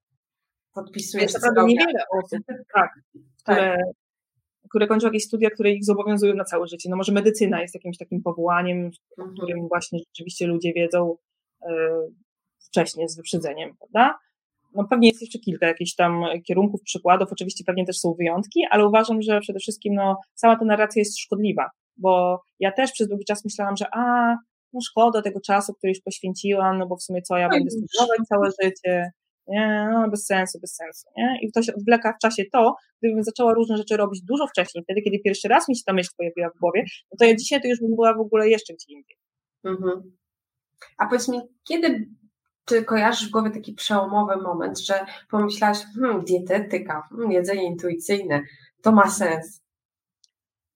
Podpisujesz. 0.74 1.22
Jest 1.22 1.34
naprawdę 1.34 1.64
niewiele 1.64 2.04
osób, 2.10 2.38
tak, 2.74 2.90
które, 3.42 3.76
tak 3.76 4.03
które 4.74 4.86
kończą 4.86 5.06
jakieś 5.06 5.24
studia, 5.24 5.50
które 5.50 5.70
ich 5.70 5.84
zobowiązują 5.84 6.34
na 6.34 6.44
całe 6.44 6.66
życie. 6.68 6.90
No 6.90 6.96
może 6.96 7.12
medycyna 7.12 7.62
jest 7.62 7.74
jakimś 7.74 7.98
takim 7.98 8.22
powołaniem, 8.22 8.90
w 8.90 9.18
mhm. 9.18 9.36
którym 9.36 9.68
właśnie 9.68 9.98
rzeczywiście 9.98 10.46
ludzie 10.46 10.72
wiedzą 10.72 11.16
e, 11.62 11.70
wcześniej, 12.58 13.08
z 13.08 13.16
wyprzedzeniem, 13.16 13.76
prawda? 13.78 14.18
No 14.74 14.84
pewnie 14.84 15.08
jest 15.08 15.20
jeszcze 15.20 15.38
kilka 15.38 15.66
jakichś 15.66 15.94
tam 15.94 16.24
kierunków, 16.46 16.82
przykładów, 16.82 17.32
oczywiście 17.32 17.64
pewnie 17.64 17.86
też 17.86 17.98
są 17.98 18.14
wyjątki, 18.14 18.60
ale 18.70 18.86
uważam, 18.86 19.22
że 19.22 19.40
przede 19.40 19.58
wszystkim 19.58 19.94
no, 19.94 20.16
sama 20.34 20.56
ta 20.56 20.64
narracja 20.64 21.00
jest 21.00 21.18
szkodliwa, 21.18 21.70
bo 21.96 22.42
ja 22.60 22.72
też 22.72 22.92
przez 22.92 23.08
długi 23.08 23.24
czas 23.24 23.44
myślałam, 23.44 23.76
że 23.76 23.86
a, 23.94 24.36
no 24.72 24.80
szkoda 24.80 25.22
tego 25.22 25.40
czasu, 25.40 25.74
który 25.74 25.90
już 25.90 26.00
poświęciłam, 26.00 26.78
no 26.78 26.86
bo 26.86 26.96
w 26.96 27.02
sumie 27.02 27.22
co, 27.22 27.36
ja 27.36 27.48
no 27.48 27.54
będę 27.54 27.70
studiować 27.70 28.18
całe 28.28 28.50
życie, 28.62 29.10
nie, 29.46 29.88
no 29.92 30.08
bez 30.10 30.26
sensu, 30.26 30.60
bez 30.60 30.74
sensu, 30.74 31.08
nie? 31.16 31.38
I 31.42 31.52
to 31.52 31.62
się 31.62 31.74
odwleka 31.74 32.12
w 32.12 32.18
czasie 32.18 32.42
to, 32.52 32.76
gdybym 33.02 33.24
zaczęła 33.24 33.54
różne 33.54 33.76
rzeczy 33.76 33.96
robić 33.96 34.22
dużo 34.22 34.46
wcześniej, 34.46 34.84
wtedy, 34.84 35.02
kiedy 35.02 35.18
pierwszy 35.18 35.48
raz 35.48 35.68
mi 35.68 35.76
się 35.76 35.82
ta 35.86 35.92
myśl 35.92 36.10
pojawiła 36.16 36.50
w 36.50 36.58
głowie, 36.58 36.84
no 37.12 37.16
to 37.18 37.24
ja 37.24 37.36
dzisiaj 37.36 37.62
to 37.62 37.68
już 37.68 37.80
bym 37.80 37.94
była 37.94 38.14
w 38.14 38.20
ogóle 38.20 38.48
jeszcze 38.48 38.74
gdzie 38.74 38.86
indziej. 38.88 39.16
Mhm. 39.64 40.16
A 40.98 41.06
powiedz 41.06 41.28
mi, 41.28 41.40
kiedy 41.68 42.06
czy 42.64 42.84
kojarzysz 42.84 43.28
w 43.28 43.30
głowie 43.30 43.50
taki 43.50 43.72
przełomowy 43.72 44.36
moment, 44.36 44.78
że 44.78 45.06
pomyślałaś, 45.30 45.78
hmm, 45.94 46.24
dietetyka, 46.24 47.02
hmm, 47.08 47.32
jedzenie 47.32 47.64
intuicyjne, 47.64 48.42
to 48.82 48.92
ma 48.92 49.10
sens? 49.10 49.62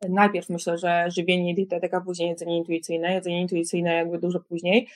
Najpierw 0.09 0.49
myślę, 0.49 0.79
że 0.79 1.11
żywienie 1.11 1.55
dietetyka, 1.55 2.01
później 2.01 2.29
jedzenie 2.29 2.59
intuicyjne, 2.59 3.15
jedzenie 3.15 3.41
intuicyjne 3.41 3.95
jakby 3.95 4.19
dużo 4.19 4.41
później, 4.41 4.89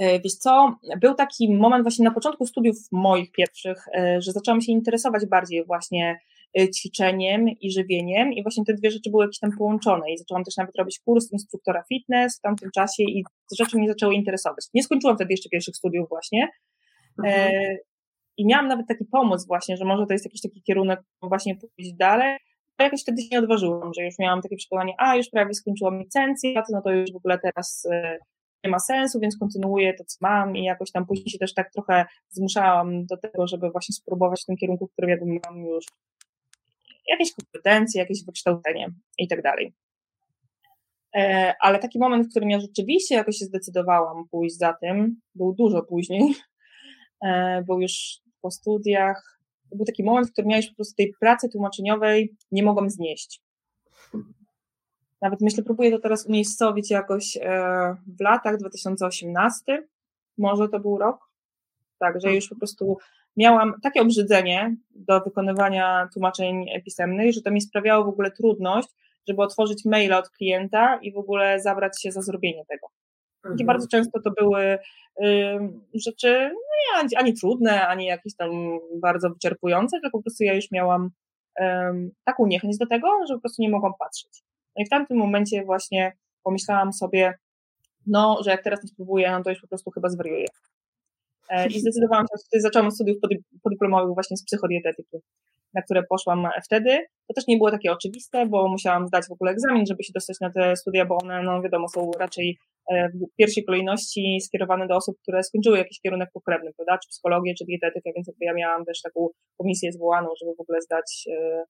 wiesz 0.00 0.34
co, 0.34 0.76
był 1.00 1.14
taki 1.14 1.54
moment 1.54 1.84
właśnie 1.84 2.04
na 2.04 2.10
początku 2.10 2.46
studiów 2.46 2.76
moich 2.92 3.32
pierwszych, 3.32 3.84
e, 3.94 4.20
że 4.20 4.32
zaczęłam 4.32 4.60
się 4.60 4.72
interesować 4.72 5.26
bardziej 5.26 5.64
właśnie 5.64 6.20
ćwiczeniem 6.76 7.48
i 7.48 7.70
żywieniem 7.70 8.32
i 8.32 8.42
właśnie 8.42 8.64
te 8.64 8.74
dwie 8.74 8.90
rzeczy 8.90 9.10
były 9.10 9.24
jakieś 9.24 9.38
tam 9.38 9.50
połączone 9.58 10.12
i 10.12 10.18
zaczęłam 10.18 10.44
też 10.44 10.56
nawet 10.56 10.76
robić 10.76 11.00
kurs 11.04 11.32
instruktora 11.32 11.82
fitness 11.88 12.38
w 12.38 12.40
tamtym 12.40 12.70
czasie 12.74 13.02
i 13.02 13.24
te 13.24 13.64
rzeczy 13.64 13.78
mnie 13.78 13.88
zaczęły 13.88 14.14
interesować. 14.14 14.66
Nie 14.74 14.82
skończyłam 14.82 15.16
wtedy 15.16 15.32
jeszcze 15.32 15.48
pierwszych 15.48 15.76
studiów 15.76 16.08
właśnie 16.08 16.48
mhm. 17.18 17.76
i 18.36 18.46
miałam 18.46 18.68
nawet 18.68 18.86
taki 18.88 19.04
pomysł 19.04 19.46
właśnie, 19.46 19.76
że 19.76 19.84
może 19.84 20.06
to 20.06 20.12
jest 20.12 20.24
jakiś 20.24 20.40
taki 20.40 20.62
kierunek 20.62 21.00
właśnie 21.22 21.56
pójść 21.56 21.92
dalej, 21.92 22.36
a 22.78 22.82
jakoś 22.82 23.02
wtedy 23.02 23.22
się 23.22 23.28
nie 23.32 23.38
odważyłam, 23.38 23.94
że 23.94 24.04
już 24.04 24.18
miałam 24.18 24.42
takie 24.42 24.56
przekonanie, 24.56 24.94
a 24.98 25.16
już 25.16 25.30
prawie 25.30 25.54
skończyłam 25.54 25.98
licencję, 25.98 26.62
no 26.72 26.82
to 26.82 26.90
już 26.90 27.12
w 27.12 27.16
ogóle 27.16 27.38
teraz 27.38 27.86
nie 28.64 28.70
ma 28.70 28.78
sensu, 28.78 29.20
więc 29.20 29.38
kontynuuję 29.38 29.94
to, 29.94 30.04
co 30.04 30.16
mam 30.20 30.56
i 30.56 30.64
jakoś 30.64 30.90
tam 30.90 31.06
później 31.06 31.28
się 31.28 31.38
też 31.38 31.54
tak 31.54 31.72
trochę 31.72 32.04
zmuszałam 32.28 33.06
do 33.06 33.16
tego, 33.16 33.46
żeby 33.46 33.70
właśnie 33.70 33.92
spróbować 33.92 34.42
w 34.42 34.46
tym 34.46 34.56
kierunku, 34.56 34.86
w 34.86 34.92
którym 34.92 35.10
jakby 35.10 35.26
mam 35.26 35.64
już 35.64 35.84
jakieś 37.08 37.34
kompetencje, 37.34 38.00
jakieś 38.00 38.24
wykształcenie 38.24 38.90
i 39.18 39.28
tak 39.28 39.42
dalej. 39.42 39.74
E, 41.16 41.54
ale 41.60 41.78
taki 41.78 41.98
moment, 41.98 42.26
w 42.26 42.30
którym 42.30 42.50
ja 42.50 42.60
rzeczywiście 42.60 43.14
jakoś 43.14 43.36
się 43.36 43.44
zdecydowałam 43.44 44.28
pójść 44.30 44.56
za 44.56 44.72
tym, 44.72 45.20
był 45.34 45.54
dużo 45.54 45.82
później, 45.82 46.34
e, 47.26 47.62
był 47.66 47.80
już 47.80 48.20
po 48.40 48.50
studiach. 48.50 49.40
To 49.70 49.76
był 49.76 49.86
taki 49.86 50.04
moment, 50.04 50.28
w 50.28 50.32
którym 50.32 50.50
ja 50.50 50.56
już 50.56 50.66
po 50.66 50.74
prostu 50.74 50.94
tej 50.96 51.12
pracy 51.20 51.48
tłumaczeniowej 51.48 52.34
nie 52.52 52.62
mogłam 52.62 52.90
znieść. 52.90 53.40
Nawet 55.22 55.40
myślę, 55.40 55.64
próbuję 55.64 55.90
to 55.90 55.98
teraz 55.98 56.26
umiejscowić 56.26 56.90
jakoś 56.90 57.36
e, 57.36 57.96
w 58.18 58.20
latach 58.20 58.56
2018, 58.56 59.88
może 60.38 60.68
to 60.68 60.80
był 60.80 60.98
rok, 60.98 61.30
tak, 61.98 62.20
że 62.20 62.34
już 62.34 62.48
po 62.48 62.56
prostu 62.56 62.98
miałam 63.36 63.74
takie 63.82 64.02
obrzydzenie 64.02 64.76
do 64.90 65.20
wykonywania 65.20 66.08
tłumaczeń 66.12 66.66
pisemnych, 66.84 67.32
że 67.32 67.42
to 67.42 67.50
mi 67.50 67.60
sprawiało 67.60 68.04
w 68.04 68.08
ogóle 68.08 68.30
trudność, 68.30 68.88
żeby 69.28 69.42
otworzyć 69.42 69.84
maila 69.84 70.18
od 70.18 70.30
klienta 70.30 70.98
i 71.02 71.12
w 71.12 71.16
ogóle 71.16 71.60
zabrać 71.60 72.02
się 72.02 72.12
za 72.12 72.22
zrobienie 72.22 72.64
tego. 72.68 72.86
Mhm. 73.44 73.58
I 73.58 73.64
bardzo 73.64 73.88
często 73.88 74.20
to 74.20 74.30
były 74.30 74.62
y, 74.62 74.78
rzeczy 75.94 76.50
no, 76.52 77.00
ani, 77.00 77.16
ani 77.16 77.34
trudne, 77.34 77.86
ani 77.86 78.06
jakieś 78.06 78.36
tam 78.36 78.50
bardzo 79.00 79.30
wyczerpujące, 79.30 80.00
tylko 80.00 80.18
po 80.18 80.22
prostu 80.22 80.44
ja 80.44 80.54
już 80.54 80.70
miałam 80.70 81.10
y, 81.60 81.64
taką 82.24 82.46
niechęć 82.46 82.78
do 82.78 82.86
tego, 82.86 83.08
że 83.28 83.34
po 83.34 83.40
prostu 83.40 83.62
nie 83.62 83.70
mogłam 83.70 83.92
patrzeć. 83.98 84.42
No 84.76 84.82
i 84.82 84.86
w 84.86 84.88
tamtym 84.88 85.16
momencie 85.16 85.64
właśnie 85.64 86.12
pomyślałam 86.42 86.92
sobie, 86.92 87.34
no, 88.06 88.38
że 88.44 88.50
jak 88.50 88.64
teraz 88.64 88.82
nie 88.82 88.88
spróbuję, 88.88 89.30
no 89.30 89.42
to 89.42 89.50
już 89.50 89.60
po 89.60 89.68
prostu 89.68 89.90
chyba 89.90 90.08
zwariuję. 90.08 90.46
E, 91.50 91.66
I 91.66 91.80
zdecydowałam 91.80 92.26
się, 92.26 92.60
zaczęłam 92.60 92.90
studiów 92.90 93.16
podyplomowych 93.62 94.14
właśnie 94.14 94.36
z 94.36 94.44
psychodietetyki, 94.44 95.18
na 95.74 95.82
które 95.82 96.02
poszłam 96.02 96.48
wtedy. 96.64 97.06
To 97.28 97.34
też 97.34 97.46
nie 97.46 97.56
było 97.56 97.70
takie 97.70 97.92
oczywiste, 97.92 98.46
bo 98.46 98.68
musiałam 98.68 99.06
zdać 99.08 99.24
w 99.28 99.32
ogóle 99.32 99.50
egzamin, 99.50 99.86
żeby 99.86 100.04
się 100.04 100.12
dostać 100.14 100.40
na 100.40 100.50
te 100.50 100.76
studia, 100.76 101.06
bo 101.06 101.18
one, 101.22 101.42
no 101.42 101.62
wiadomo, 101.62 101.88
są 101.88 102.10
raczej 102.18 102.58
e, 102.90 103.08
w 103.08 103.36
pierwszej 103.38 103.64
kolejności 103.64 104.40
skierowane 104.40 104.86
do 104.86 104.96
osób, 104.96 105.16
które 105.22 105.42
skończyły 105.42 105.78
jakiś 105.78 106.00
kierunek 106.00 106.30
pokrewny, 106.32 106.72
prawda, 106.76 106.98
czy 106.98 107.08
psychologię, 107.08 107.54
czy 107.58 107.64
dietetykę, 107.64 108.10
więc 108.14 108.30
ja 108.40 108.54
miałam 108.54 108.84
też 108.84 109.02
taką 109.02 109.28
komisję 109.58 109.92
zwołaną, 109.92 110.28
żeby 110.40 110.54
w 110.54 110.60
ogóle 110.60 110.80
zdać 110.82 111.24
e, 111.32 111.64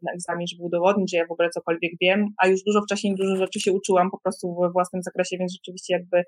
ten 0.00 0.14
egzamin, 0.14 0.46
żeby 0.46 0.62
udowodnić, 0.62 1.10
że 1.10 1.16
ja 1.16 1.26
w 1.26 1.32
ogóle 1.32 1.50
cokolwiek 1.50 1.92
wiem, 2.00 2.26
a 2.42 2.48
już 2.48 2.62
dużo 2.62 2.82
wcześniej 2.82 3.14
dużo 3.14 3.36
rzeczy 3.36 3.60
się 3.60 3.72
uczyłam 3.72 4.10
po 4.10 4.18
prostu 4.18 4.56
we 4.62 4.70
własnym 4.70 5.02
zakresie, 5.02 5.36
więc 5.38 5.52
rzeczywiście 5.52 5.94
jakby 5.94 6.22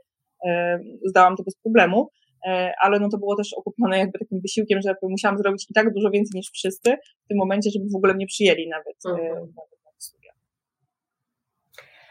zdałam 1.05 1.37
to 1.37 1.43
bez 1.43 1.57
problemu. 1.63 2.11
E, 2.47 2.73
ale 2.83 3.01
no 3.01 3.09
to 3.09 3.19
było 3.19 3.37
też 3.37 3.53
okupione 3.53 3.99
jakby 3.99 4.19
takim 4.19 4.41
wysiłkiem, 4.41 4.81
że 4.83 4.95
musiałam 5.03 5.39
zrobić 5.39 5.67
i 5.71 5.75
tak 5.75 5.95
dużo 5.95 6.11
więcej 6.11 6.39
niż 6.39 6.51
wszyscy 6.51 6.97
w 7.25 7.29
tym 7.29 7.39
momencie, 7.39 7.71
żeby 7.71 7.85
w 7.93 7.97
ogóle 7.97 8.15
mnie 8.15 8.27
przyjęli 8.27 8.69
nawet, 8.69 8.97
e, 9.07 9.11
mhm. 9.11 9.53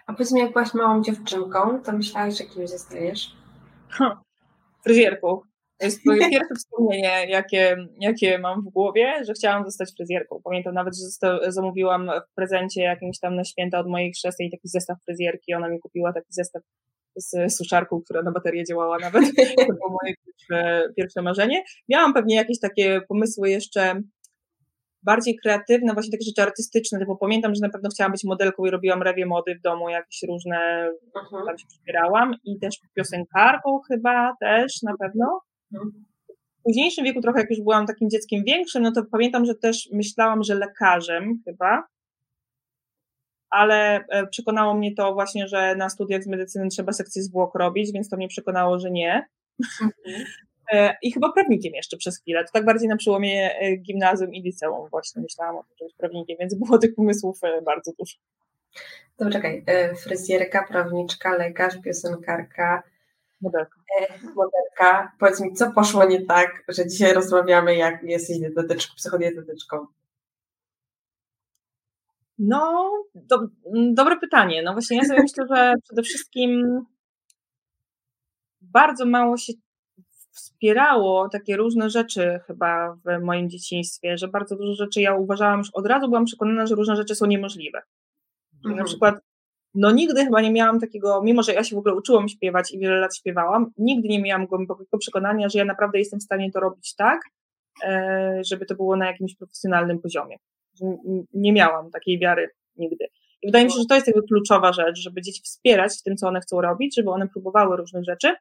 A 0.08 0.14
powiedz 0.14 0.32
mi, 0.32 0.40
jak 0.40 0.54
byłaś 0.54 0.74
małą 0.74 1.04
dziewczynką, 1.04 1.84
to 1.84 1.92
myślałaś, 1.92 2.38
że 2.38 2.44
kim 2.44 2.68
zostajesz? 2.68 3.36
Fryzjerką. 4.84 5.42
To 5.78 5.86
jest 5.86 6.06
moje 6.06 6.20
pierwsze 6.30 6.56
wspomnienie, 6.58 7.26
jakie, 7.28 7.78
jakie 8.00 8.40
mam 8.40 8.62
w 8.62 8.70
głowie, 8.70 9.14
że 9.28 9.34
chciałam 9.34 9.66
zostać 9.66 9.94
fryzjerką. 9.98 10.42
Pamiętam 10.44 10.74
nawet, 10.74 10.94
że 10.96 11.52
zamówiłam 11.52 12.12
w 12.32 12.36
prezencie 12.36 12.82
jakimś 12.82 13.20
tam 13.20 13.36
na 13.36 13.44
święta 13.44 13.80
od 13.80 13.88
mojej 13.88 14.12
chrzestnej 14.12 14.52
taki 14.52 14.68
zestaw 14.68 14.98
fryzjerki. 15.06 15.54
Ona 15.54 15.70
mi 15.70 15.80
kupiła 15.80 16.14
taki 16.14 16.34
zestaw 16.34 16.64
z 17.16 17.58
suszarką, 17.58 18.02
która 18.02 18.24
na 18.24 18.32
baterię 18.32 18.64
działała 18.64 18.98
nawet. 19.00 19.24
To 19.58 19.74
było 19.74 19.98
moje 20.02 20.16
pierwsze, 20.26 20.90
pierwsze 20.98 21.22
marzenie. 21.22 21.64
Miałam 21.90 22.14
pewnie 22.14 22.36
jakieś 22.36 22.60
takie 22.60 23.02
pomysły 23.08 23.50
jeszcze 23.50 24.02
bardziej 25.04 25.36
kreatywne, 25.36 25.94
właśnie 25.94 26.12
takie 26.12 26.26
rzeczy 26.26 26.42
artystyczne, 26.42 27.06
bo 27.06 27.16
pamiętam, 27.16 27.56
że 27.56 27.62
na 27.62 27.70
pewno 27.70 27.90
chciałam 27.90 28.12
być 28.12 28.24
modelką 28.24 28.66
i 28.66 28.70
robiłam 28.70 29.02
rewie 29.02 29.26
mody 29.26 29.56
w 29.56 29.62
domu, 29.62 29.90
jakieś 29.90 30.24
różne, 30.28 30.90
uh-huh. 31.16 31.46
tam 31.46 31.58
się 31.58 31.68
wspierałam 31.68 32.36
i 32.44 32.60
też 32.60 32.76
piosenkarką 32.96 33.80
chyba 33.88 34.34
też 34.40 34.82
na 34.84 34.94
pewno. 35.00 35.42
Uh-huh. 35.74 35.92
W 36.60 36.64
późniejszym 36.64 37.06
wieku 37.06 37.22
trochę, 37.22 37.40
jak 37.40 37.50
już 37.50 37.62
byłam 37.62 37.88
takim 37.88 38.10
dzieckiem 38.10 38.44
większym, 38.44 38.84
no 38.84 38.92
to 38.92 39.04
pamiętam, 39.12 39.46
że 39.46 39.56
też 39.56 39.90
myślałam, 39.94 40.44
że 40.44 40.56
lekarzem 40.56 41.42
chyba, 41.46 41.88
ale 43.50 44.06
e, 44.10 44.28
przekonało 44.28 44.74
mnie 44.74 44.96
to 44.96 45.14
właśnie, 45.14 45.48
że 45.48 45.76
na 45.76 45.90
studiach 45.90 46.24
z 46.24 46.28
medycyny 46.28 46.68
trzeba 46.68 46.94
sekcję 46.94 47.24
zwłok 47.24 47.56
robić, 47.56 47.92
więc 47.94 48.10
to 48.10 48.18
mnie 48.18 48.28
przekonało, 48.28 48.80
że 48.80 48.92
nie. 48.92 49.28
Mhm. 49.82 49.92
E, 50.72 50.96
I 51.02 51.12
chyba 51.12 51.32
prawnikiem 51.32 51.74
jeszcze 51.74 51.98
przez 51.98 52.22
chwilę. 52.22 52.44
To 52.44 52.52
tak 52.54 52.66
bardziej 52.66 52.90
na 52.90 52.98
przełomie 52.98 53.56
e, 53.60 53.76
gimnazjum 53.76 54.34
i 54.34 54.42
liceum 54.42 54.90
właśnie 54.90 55.22
myślałam 55.22 55.56
o 55.56 55.64
tym, 55.64 55.78
że 55.80 55.86
być 55.86 55.96
prawnikiem, 55.96 56.38
więc 56.40 56.56
było 56.56 56.78
tych 56.78 56.96
pomysłów 56.96 57.40
bardzo 57.66 57.92
dużo. 58.00 58.18
To 59.18 59.30
czekaj, 59.30 59.66
fryzjerka, 60.04 60.66
prawniczka, 60.68 61.38
lekarz, 61.38 61.82
piosenkarka, 61.84 62.84
modelka. 63.42 63.82
modelka. 64.36 65.12
Powiedz 65.20 65.42
mi, 65.42 65.54
co 65.54 65.72
poszło 65.72 66.06
nie 66.06 66.26
tak, 66.26 66.64
że 66.68 66.88
dzisiaj 66.88 67.14
rozmawiamy, 67.14 67.76
jak 67.76 68.04
jesteś 68.04 68.40
dietetyczką, 68.40 68.96
psychodietetyczką? 68.96 69.88
No, 72.40 72.92
do, 73.16 73.40
dobre 73.94 74.18
pytanie. 74.18 74.64
No 74.64 74.74
właśnie 74.74 74.98
ja 74.98 75.04
sobie 75.04 75.22
myślę, 75.22 75.46
że 75.56 75.74
przede 75.84 76.04
wszystkim 76.04 76.82
bardzo 78.62 79.06
mało 79.06 79.38
się 79.38 79.54
wspierało 80.32 81.30
takie 81.30 81.58
różne 81.58 81.90
rzeczy 81.90 82.40
chyba 82.48 82.98
w 83.06 83.24
moim 83.24 83.50
dzieciństwie, 83.50 84.18
że 84.18 84.28
bardzo 84.28 84.56
dużo 84.56 84.74
rzeczy 84.74 85.02
ja 85.02 85.16
uważałam, 85.16 85.60
już 85.60 85.70
od 85.74 85.88
razu 85.88 86.08
byłam 86.08 86.26
przekonana, 86.26 86.66
że 86.66 86.76
różne 86.76 86.96
rzeczy 86.96 87.16
są 87.16 87.26
niemożliwe. 87.26 87.82
Mhm. 88.56 88.76
Na 88.76 88.84
przykład, 88.84 89.16
no 89.76 89.92
nigdy 89.92 90.24
chyba 90.24 90.42
nie 90.42 90.52
miałam 90.52 90.80
takiego, 90.80 91.22
mimo 91.24 91.44
że 91.44 91.54
ja 91.54 91.64
się 91.64 91.76
w 91.76 91.80
ogóle 91.80 91.96
uczyłam 91.96 92.30
śpiewać 92.30 92.72
i 92.72 92.80
wiele 92.80 93.00
lat 93.00 93.16
śpiewałam, 93.18 93.72
nigdy 93.78 94.08
nie 94.08 94.22
miałam 94.22 94.46
głębokiego 94.46 94.98
przekonania, 94.98 95.50
że 95.50 95.60
ja 95.60 95.66
naprawdę 95.66 96.00
jestem 96.00 96.20
w 96.20 96.24
stanie 96.24 96.52
to 96.52 96.60
robić 96.60 96.96
tak, 96.96 97.20
e, 97.84 98.42
żeby 98.46 98.66
to 98.66 98.76
było 98.76 98.96
na 98.96 99.08
jakimś 99.08 99.36
profesjonalnym 99.36 100.00
poziomie 100.00 100.38
nie 101.34 101.54
miałam 101.54 101.92
takiej 101.92 102.20
wiary 102.20 102.50
nigdy. 102.76 103.06
I 103.42 103.48
wydaje 103.48 103.66
mi 103.66 103.72
się, 103.72 103.80
że 103.80 103.86
to 103.86 103.96
jest 103.96 104.08
jakby 104.08 104.24
kluczowa 104.24 104.74
rzecz, 104.74 105.00
żeby 105.00 105.22
dzieci 105.22 105.42
wspierać 105.42 105.94
w 106.00 106.04
tym, 106.04 106.18
co 106.18 106.28
one 106.28 106.42
chcą 106.42 106.62
robić, 106.62 106.96
żeby 106.96 107.10
one 107.10 107.28
próbowały 107.28 107.78
różnych 107.78 108.04
rzeczy 108.04 108.34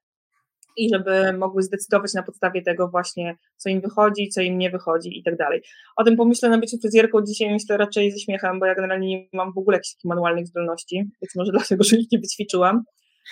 i 0.76 0.88
żeby 0.94 1.32
mogły 1.38 1.62
zdecydować 1.62 2.14
na 2.14 2.22
podstawie 2.22 2.62
tego 2.62 2.88
właśnie, 2.88 3.36
co 3.56 3.68
im 3.68 3.80
wychodzi, 3.80 4.28
co 4.28 4.40
im 4.40 4.58
nie 4.58 4.70
wychodzi 4.70 5.18
i 5.18 5.22
tak 5.22 5.36
dalej. 5.36 5.62
O 5.96 6.04
tym 6.04 6.16
pomyślę 6.16 6.48
na 6.48 6.58
bycie 6.58 6.78
fryzjerką 6.78 7.22
dzisiaj 7.22 7.52
myślę 7.52 7.76
raczej 7.76 8.10
ze 8.10 8.18
śmiechem, 8.18 8.60
bo 8.60 8.66
ja 8.66 8.74
generalnie 8.74 9.08
nie 9.08 9.28
mam 9.32 9.52
w 9.52 9.58
ogóle 9.58 9.76
jakichś 9.76 10.04
manualnych 10.04 10.46
zdolności, 10.46 11.10
być 11.20 11.30
może 11.36 11.52
dlatego, 11.52 11.84
że 11.84 11.96
ich 11.96 12.12
nie 12.12 12.18
wyćwiczyłam, 12.18 12.82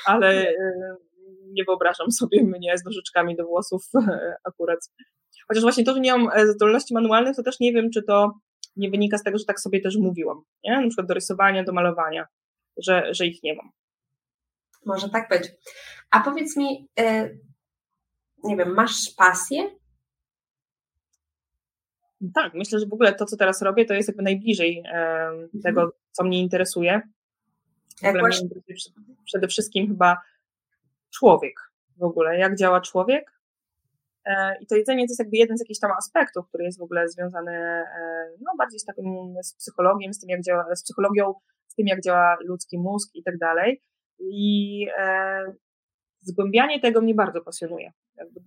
ale 0.07 0.49
y, 0.49 0.57
nie 1.53 1.65
wyobrażam 1.65 2.13
sobie 2.13 2.45
mnie 2.45 2.79
z 2.79 2.85
nożyczkami 2.85 3.37
do 3.37 3.45
włosów 3.45 3.83
akurat. 4.49 4.79
Chociaż 5.49 5.63
właśnie 5.63 5.85
to, 5.85 5.95
że 5.95 6.01
nie 6.01 6.13
mam 6.17 6.29
e, 6.35 6.47
zdolności 6.47 6.95
manualnych, 6.95 7.37
to 7.37 7.43
też 7.43 7.61
nie 7.61 7.73
wiem, 7.73 7.91
czy 7.91 8.03
to 8.03 8.33
nie 8.77 8.91
wynika 8.91 9.19
z 9.19 9.23
tego, 9.23 9.39
że 9.39 9.45
tak 9.45 9.61
sobie 9.61 9.81
też 9.81 9.97
mówiłam, 9.97 10.43
nie? 10.65 10.81
na 10.81 10.89
przykład 10.89 11.07
do 11.07 11.15
rysowania, 11.15 11.65
do 11.65 11.73
malowania, 11.73 12.27
że, 12.77 13.15
że 13.15 13.27
ich 13.27 13.43
nie 13.43 13.55
mam. 13.55 13.71
Może 14.87 15.09
tak 15.09 15.29
być. 15.29 15.53
A 16.11 16.21
powiedz 16.21 16.57
mi, 16.57 16.89
yy, 16.99 17.39
nie 18.45 18.57
wiem, 18.57 18.75
masz 18.75 19.11
pasję? 19.17 19.71
Tak, 22.35 22.55
myślę, 22.55 22.79
że 22.79 22.87
w 22.87 22.93
ogóle 22.93 23.15
to, 23.15 23.25
co 23.25 23.37
teraz 23.37 23.63
robię, 23.63 23.85
to 23.85 23.95
jest 23.95 24.09
jakby 24.09 24.23
najbliżej 24.23 24.83
yy, 25.53 25.63
tego, 25.63 25.93
co 26.11 26.25
mnie 26.25 26.41
interesuje. 26.41 27.01
Jak 28.03 28.15
mnie 28.15 28.39
interesuje 28.43 28.77
przede 29.25 29.49
wszystkim 29.49 29.89
chyba 29.89 30.17
człowiek 31.11 31.55
w 31.97 32.03
ogóle, 32.03 32.39
jak 32.39 32.57
działa 32.57 32.81
człowiek, 32.81 33.35
E, 34.25 34.57
I 34.61 34.67
to 34.67 34.77
jedzenie 34.77 35.07
to 35.07 35.11
jest 35.11 35.19
jakby 35.19 35.37
jeden 35.37 35.59
z 35.59 35.61
jakichś 35.61 35.81
tam 35.81 35.91
aspektów, 35.99 36.49
który 36.49 36.65
jest 36.65 36.79
w 36.79 36.83
ogóle 36.83 37.09
związany 37.09 37.53
e, 37.53 37.85
no, 38.41 38.53
bardziej 38.59 38.81
z 38.81 38.85
takim 38.85 39.35
z 39.43 39.55
psychologiem, 39.55 40.15
z 40.15 40.21
tym 40.21 40.31
jak 40.31 40.43
działa, 40.43 40.77
z 40.77 40.83
psychologią, 40.83 41.35
z 41.69 41.75
tym 41.75 41.87
jak 41.87 42.01
działa 42.01 42.37
ludzki 42.41 42.79
mózg 42.79 43.11
i 43.15 43.23
tak 43.23 43.39
dalej. 43.39 43.83
I 44.21 44.87
e, 44.99 45.53
zgłębianie 46.21 46.81
tego 46.81 47.01
mnie 47.01 47.15
bardzo 47.15 47.41
pasjonuje. 47.41 47.93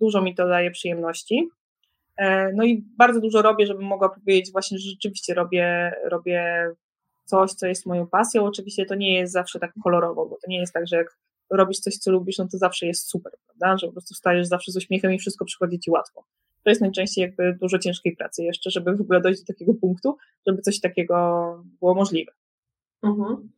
Dużo 0.00 0.22
mi 0.22 0.34
to 0.34 0.48
daje 0.48 0.70
przyjemności. 0.70 1.48
No 2.54 2.64
i 2.64 2.84
bardzo 2.96 3.20
dużo 3.20 3.42
robię, 3.42 3.66
żebym 3.66 3.86
mogła 3.86 4.08
powiedzieć 4.08 4.52
właśnie, 4.52 4.78
że 4.78 4.90
rzeczywiście 4.90 5.34
robię, 5.34 5.92
robię 6.04 6.70
coś, 7.24 7.52
co 7.52 7.66
jest 7.66 7.86
moją 7.86 8.06
pasją. 8.06 8.44
Oczywiście 8.44 8.86
to 8.86 8.94
nie 8.94 9.14
jest 9.14 9.32
zawsze 9.32 9.58
tak 9.58 9.72
kolorowo, 9.82 10.26
bo 10.26 10.36
to 10.36 10.50
nie 10.50 10.60
jest 10.60 10.72
tak, 10.72 10.86
że 10.88 10.96
jak 10.96 11.18
robisz 11.50 11.78
coś, 11.78 11.96
co 11.96 12.10
lubisz, 12.12 12.38
no 12.38 12.48
to 12.52 12.58
zawsze 12.58 12.86
jest 12.86 13.08
super, 13.08 13.32
prawda? 13.46 13.78
Że 13.78 13.86
po 13.86 13.92
prostu 13.92 14.14
stajesz 14.14 14.46
zawsze 14.46 14.72
z 14.72 14.76
uśmiechem 14.76 15.12
i 15.12 15.18
wszystko 15.18 15.44
przychodzi 15.44 15.78
ci 15.78 15.90
łatwo. 15.90 16.24
To 16.62 16.70
jest 16.70 16.80
najczęściej 16.80 17.22
jakby 17.22 17.58
dużo 17.60 17.78
ciężkiej 17.78 18.16
pracy 18.16 18.42
jeszcze, 18.42 18.70
żeby 18.70 18.96
w 18.96 19.00
ogóle 19.00 19.20
dojść 19.20 19.40
do 19.40 19.46
takiego 19.46 19.74
punktu, 19.74 20.16
żeby 20.46 20.62
coś 20.62 20.80
takiego 20.80 21.14
było 21.78 21.94
możliwe. 21.94 22.32
Mhm. 23.02 23.50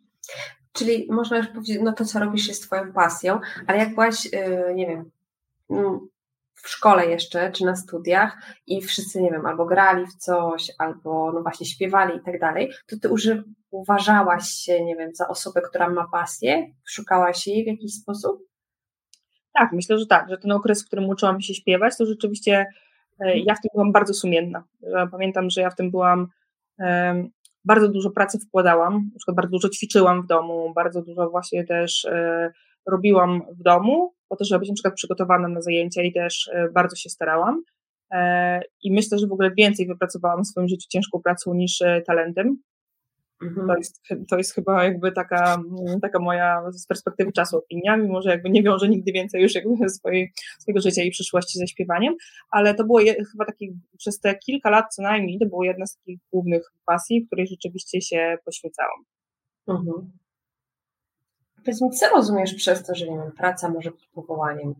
Czyli 0.72 1.06
można 1.10 1.36
już 1.36 1.46
powiedzieć, 1.46 1.78
no 1.82 1.92
to 1.92 2.04
co 2.04 2.18
robisz 2.18 2.48
jest 2.48 2.62
twoją 2.62 2.92
pasją, 2.92 3.40
ale 3.66 3.78
jak 3.78 3.94
byłaś, 3.94 4.24
yy, 4.24 4.74
nie 4.74 4.86
wiem, 4.86 5.10
mm, 5.70 6.08
w 6.54 6.68
szkole 6.68 7.06
jeszcze, 7.06 7.52
czy 7.52 7.64
na 7.64 7.76
studiach 7.76 8.38
i 8.66 8.82
wszyscy, 8.82 9.22
nie 9.22 9.30
wiem, 9.30 9.46
albo 9.46 9.66
grali 9.66 10.06
w 10.06 10.14
coś, 10.14 10.70
albo 10.78 11.32
no 11.32 11.42
właśnie 11.42 11.66
śpiewali 11.66 12.16
i 12.16 12.20
tak 12.20 12.40
dalej, 12.40 12.72
to 12.86 12.96
ty 12.98 13.08
uży, 13.08 13.44
uważałaś 13.70 14.48
się, 14.48 14.84
nie 14.84 14.96
wiem, 14.96 15.14
za 15.14 15.28
osobę, 15.28 15.60
która 15.62 15.88
ma 15.88 16.08
pasję? 16.12 16.66
Szukałaś 16.84 17.46
jej 17.46 17.64
w 17.64 17.66
jakiś 17.66 17.94
sposób? 17.94 18.42
Tak, 19.52 19.72
myślę, 19.72 19.98
że 19.98 20.06
tak, 20.06 20.30
że 20.30 20.38
ten 20.38 20.52
okres, 20.52 20.82
w 20.82 20.86
którym 20.86 21.08
uczyłam 21.08 21.40
się 21.40 21.54
śpiewać, 21.54 21.96
to 21.98 22.06
rzeczywiście 22.06 22.52
e, 23.20 23.24
mhm. 23.24 23.42
ja 23.46 23.54
w 23.54 23.60
tym 23.60 23.70
byłam 23.74 23.92
bardzo 23.92 24.14
sumienna. 24.14 24.64
Pamiętam, 25.10 25.50
że 25.50 25.60
ja 25.60 25.70
w 25.70 25.76
tym 25.76 25.90
byłam, 25.90 26.28
bardzo 27.64 27.88
dużo 27.88 28.10
pracy 28.10 28.38
wkładałam, 28.38 28.94
na 28.94 29.18
przykład 29.18 29.36
bardzo 29.36 29.50
dużo 29.50 29.68
ćwiczyłam 29.68 30.22
w 30.22 30.26
domu, 30.26 30.72
bardzo 30.74 31.02
dużo 31.02 31.30
właśnie 31.30 31.64
też 31.64 32.04
e, 32.04 32.52
robiłam 32.86 33.42
w 33.58 33.62
domu, 33.62 34.14
po 34.28 34.36
to, 34.36 34.44
żeby 34.44 34.60
być 34.60 34.68
na 34.68 34.74
przykład 34.74 34.94
przygotowana 34.94 35.48
na 35.48 35.62
zajęcia 35.62 36.02
i 36.02 36.12
też 36.12 36.50
e, 36.52 36.68
bardzo 36.74 36.96
się 36.96 37.10
starałam. 37.10 37.62
I 38.82 38.92
myślę, 38.92 39.18
że 39.18 39.26
w 39.26 39.32
ogóle 39.32 39.50
więcej 39.58 39.86
wypracowałam 39.86 40.44
w 40.44 40.46
swoim 40.46 40.68
życiu 40.68 40.86
ciężką 40.88 41.20
pracą 41.22 41.54
niż 41.54 41.82
talentem. 42.06 42.56
Mhm. 43.42 43.66
To, 43.66 43.76
jest, 43.76 44.02
to 44.28 44.36
jest 44.38 44.54
chyba 44.54 44.84
jakby 44.84 45.12
taka, 45.12 45.62
taka 46.02 46.18
moja 46.18 46.62
z 46.72 46.86
perspektywy 46.86 47.32
czasu 47.32 47.58
opinia, 47.58 47.96
mimo 47.96 48.22
że 48.22 48.30
jakby 48.30 48.50
nie 48.50 48.62
wiążę 48.62 48.88
nigdy 48.88 49.12
więcej 49.12 49.42
już 49.42 49.54
jakby 49.54 49.88
swojej, 49.88 50.32
swojego 50.58 50.80
życia 50.80 51.02
i 51.02 51.10
przyszłości 51.10 51.58
ze 51.58 51.66
śpiewaniem, 51.66 52.14
ale 52.50 52.74
to 52.74 52.84
było 52.84 53.00
je, 53.00 53.14
chyba 53.24 53.44
taki, 53.44 53.72
przez 53.98 54.20
te 54.20 54.34
kilka 54.34 54.70
lat 54.70 54.94
co 54.94 55.02
najmniej, 55.02 55.38
to 55.38 55.46
było 55.46 55.64
jedna 55.64 55.86
z 55.86 55.96
takich 55.96 56.18
głównych 56.32 56.72
pasji, 56.86 57.26
której 57.26 57.46
rzeczywiście 57.46 58.00
się 58.00 58.36
poświęcałam. 58.44 59.04
Mhm. 59.68 60.12
Powiedz 61.56 61.82
mi, 61.82 61.90
co 61.90 62.08
rozumiesz 62.08 62.54
przez 62.54 62.86
to, 62.86 62.94
że 62.94 63.10
nie 63.10 63.16
wiem, 63.16 63.32
praca 63.32 63.68
może 63.68 63.90
być 63.90 64.08
powołaniem? 64.08 64.74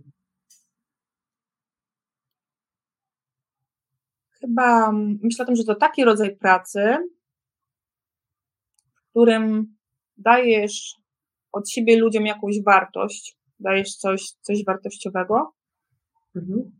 Chyba 4.41 4.93
myślę 5.23 5.43
o 5.43 5.47
tym, 5.47 5.57
że 5.57 5.65
to 5.65 5.75
taki 5.75 6.05
rodzaj 6.05 6.37
pracy, 6.37 6.97
którym 9.11 9.77
dajesz 10.17 10.97
od 11.53 11.71
siebie 11.71 11.99
ludziom 11.99 12.27
jakąś 12.27 12.63
wartość, 12.63 13.37
dajesz 13.61 13.97
coś, 13.97 14.23
coś 14.41 14.65
wartościowego, 14.65 15.53
mhm. 16.37 16.71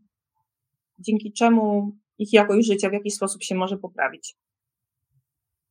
dzięki 0.99 1.33
czemu 1.33 1.91
ich 2.17 2.33
jakość 2.33 2.67
życia 2.67 2.89
w 2.89 2.93
jakiś 2.93 3.13
sposób 3.13 3.43
się 3.43 3.55
może 3.55 3.77
poprawić. 3.77 4.35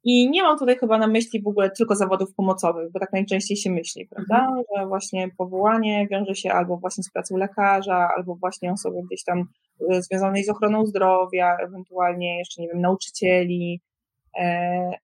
I 0.05 0.31
nie 0.31 0.43
mam 0.43 0.59
tutaj 0.59 0.77
chyba 0.77 0.99
na 0.99 1.07
myśli 1.07 1.43
w 1.43 1.47
ogóle 1.47 1.71
tylko 1.71 1.97
zawodów 1.97 2.35
pomocowych, 2.35 2.93
bo 2.93 3.01
tak 3.01 3.13
najczęściej 3.13 3.57
się 3.57 3.71
myśli, 3.71 4.07
prawda? 4.07 4.47
Mhm. 4.47 4.65
Że 4.77 4.87
właśnie 4.87 5.31
powołanie 5.39 6.09
wiąże 6.11 6.35
się 6.35 6.53
albo 6.53 6.77
właśnie 6.77 7.05
z 7.05 7.11
pracą 7.11 7.37
lekarza, 7.37 8.09
albo 8.17 8.35
właśnie 8.35 8.73
osoby 8.73 8.97
gdzieś 9.07 9.25
tam 9.25 9.45
e, 9.91 10.03
związanej 10.03 10.45
z 10.45 10.49
ochroną 10.49 10.87
zdrowia, 10.87 11.57
ewentualnie 11.57 12.39
jeszcze, 12.39 12.63
nie 12.63 12.69
wiem, 12.69 12.81
nauczycieli, 12.81 13.81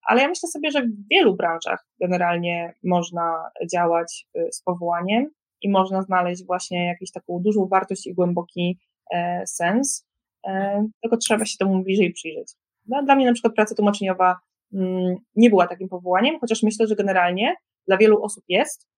ale 0.03 0.23
ja 0.23 0.29
myślę 0.29 0.49
sobie, 0.49 0.71
że 0.71 0.83
w 0.83 1.09
wielu 1.11 1.37
branżach 1.37 1.87
generalnie 2.01 2.75
można 2.85 3.51
działać 3.73 4.27
y, 4.37 4.53
z 4.53 4.63
powołaniem 4.63 5.31
i 5.63 5.71
można 5.71 6.03
znaleźć 6.03 6.47
właśnie 6.47 6.87
jakąś 6.87 7.11
taką 7.11 7.43
dużą 7.43 7.67
wartość 7.67 8.07
i 8.07 8.15
głęboki 8.15 8.79
e, 9.15 9.47
sens, 9.47 10.07
e, 10.47 10.87
tylko 11.03 11.17
trzeba 11.17 11.45
się 11.45 11.59
temu 11.59 11.83
bliżej 11.83 12.13
przyjrzeć. 12.13 12.53
No, 12.87 13.03
dla 13.03 13.15
mnie 13.15 13.27
na 13.27 13.33
przykład 13.33 13.55
praca 13.55 13.75
tłumaczeniowa 13.75 14.39
mm, 14.75 15.17
nie 15.37 15.51
była 15.51 15.67
takim 15.67 15.89
powołaniem, 15.89 16.41
chociaż 16.41 16.63
myślę, 16.63 16.87
że 16.87 16.97
generalnie 16.97 17.55
dla 17.87 17.97
wielu 17.97 18.23
osób 18.23 18.45
jest 18.49 18.89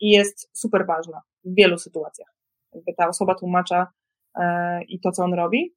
i 0.00 0.10
jest 0.10 0.50
super 0.52 0.86
ważna 0.86 1.22
w 1.44 1.54
wielu 1.54 1.78
sytuacjach. 1.78 2.34
Jakby 2.74 2.94
ta 2.94 3.08
osoba 3.08 3.34
tłumacza 3.34 3.86
i 4.88 5.00
to, 5.00 5.12
co 5.12 5.24
on 5.24 5.34
robi, 5.34 5.74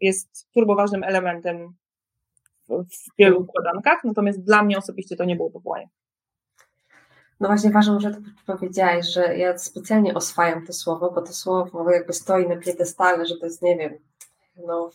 jest 0.00 0.48
turboważnym 0.54 1.04
elementem 1.04 1.74
w 2.68 3.16
wielu 3.18 3.40
układankach, 3.40 4.04
natomiast 4.04 4.42
dla 4.42 4.62
mnie 4.62 4.78
osobiście 4.78 5.16
to 5.16 5.24
nie 5.24 5.36
było 5.36 5.50
powołanie. 5.50 5.88
No 7.40 7.48
właśnie 7.48 7.70
ważną 7.70 8.00
rzecz 8.00 8.16
powiedziałaś, 8.46 9.06
że 9.06 9.38
ja 9.38 9.58
specjalnie 9.58 10.14
oswajam 10.14 10.66
to 10.66 10.72
słowo, 10.72 11.10
bo 11.10 11.22
to 11.22 11.32
słowo 11.32 11.90
jakby 11.90 12.12
stoi 12.12 12.48
na 12.48 12.56
piedestale, 12.56 13.26
że 13.26 13.36
to 13.36 13.46
jest, 13.46 13.62
nie 13.62 13.76
wiem, 13.76 13.98
no, 14.66 14.90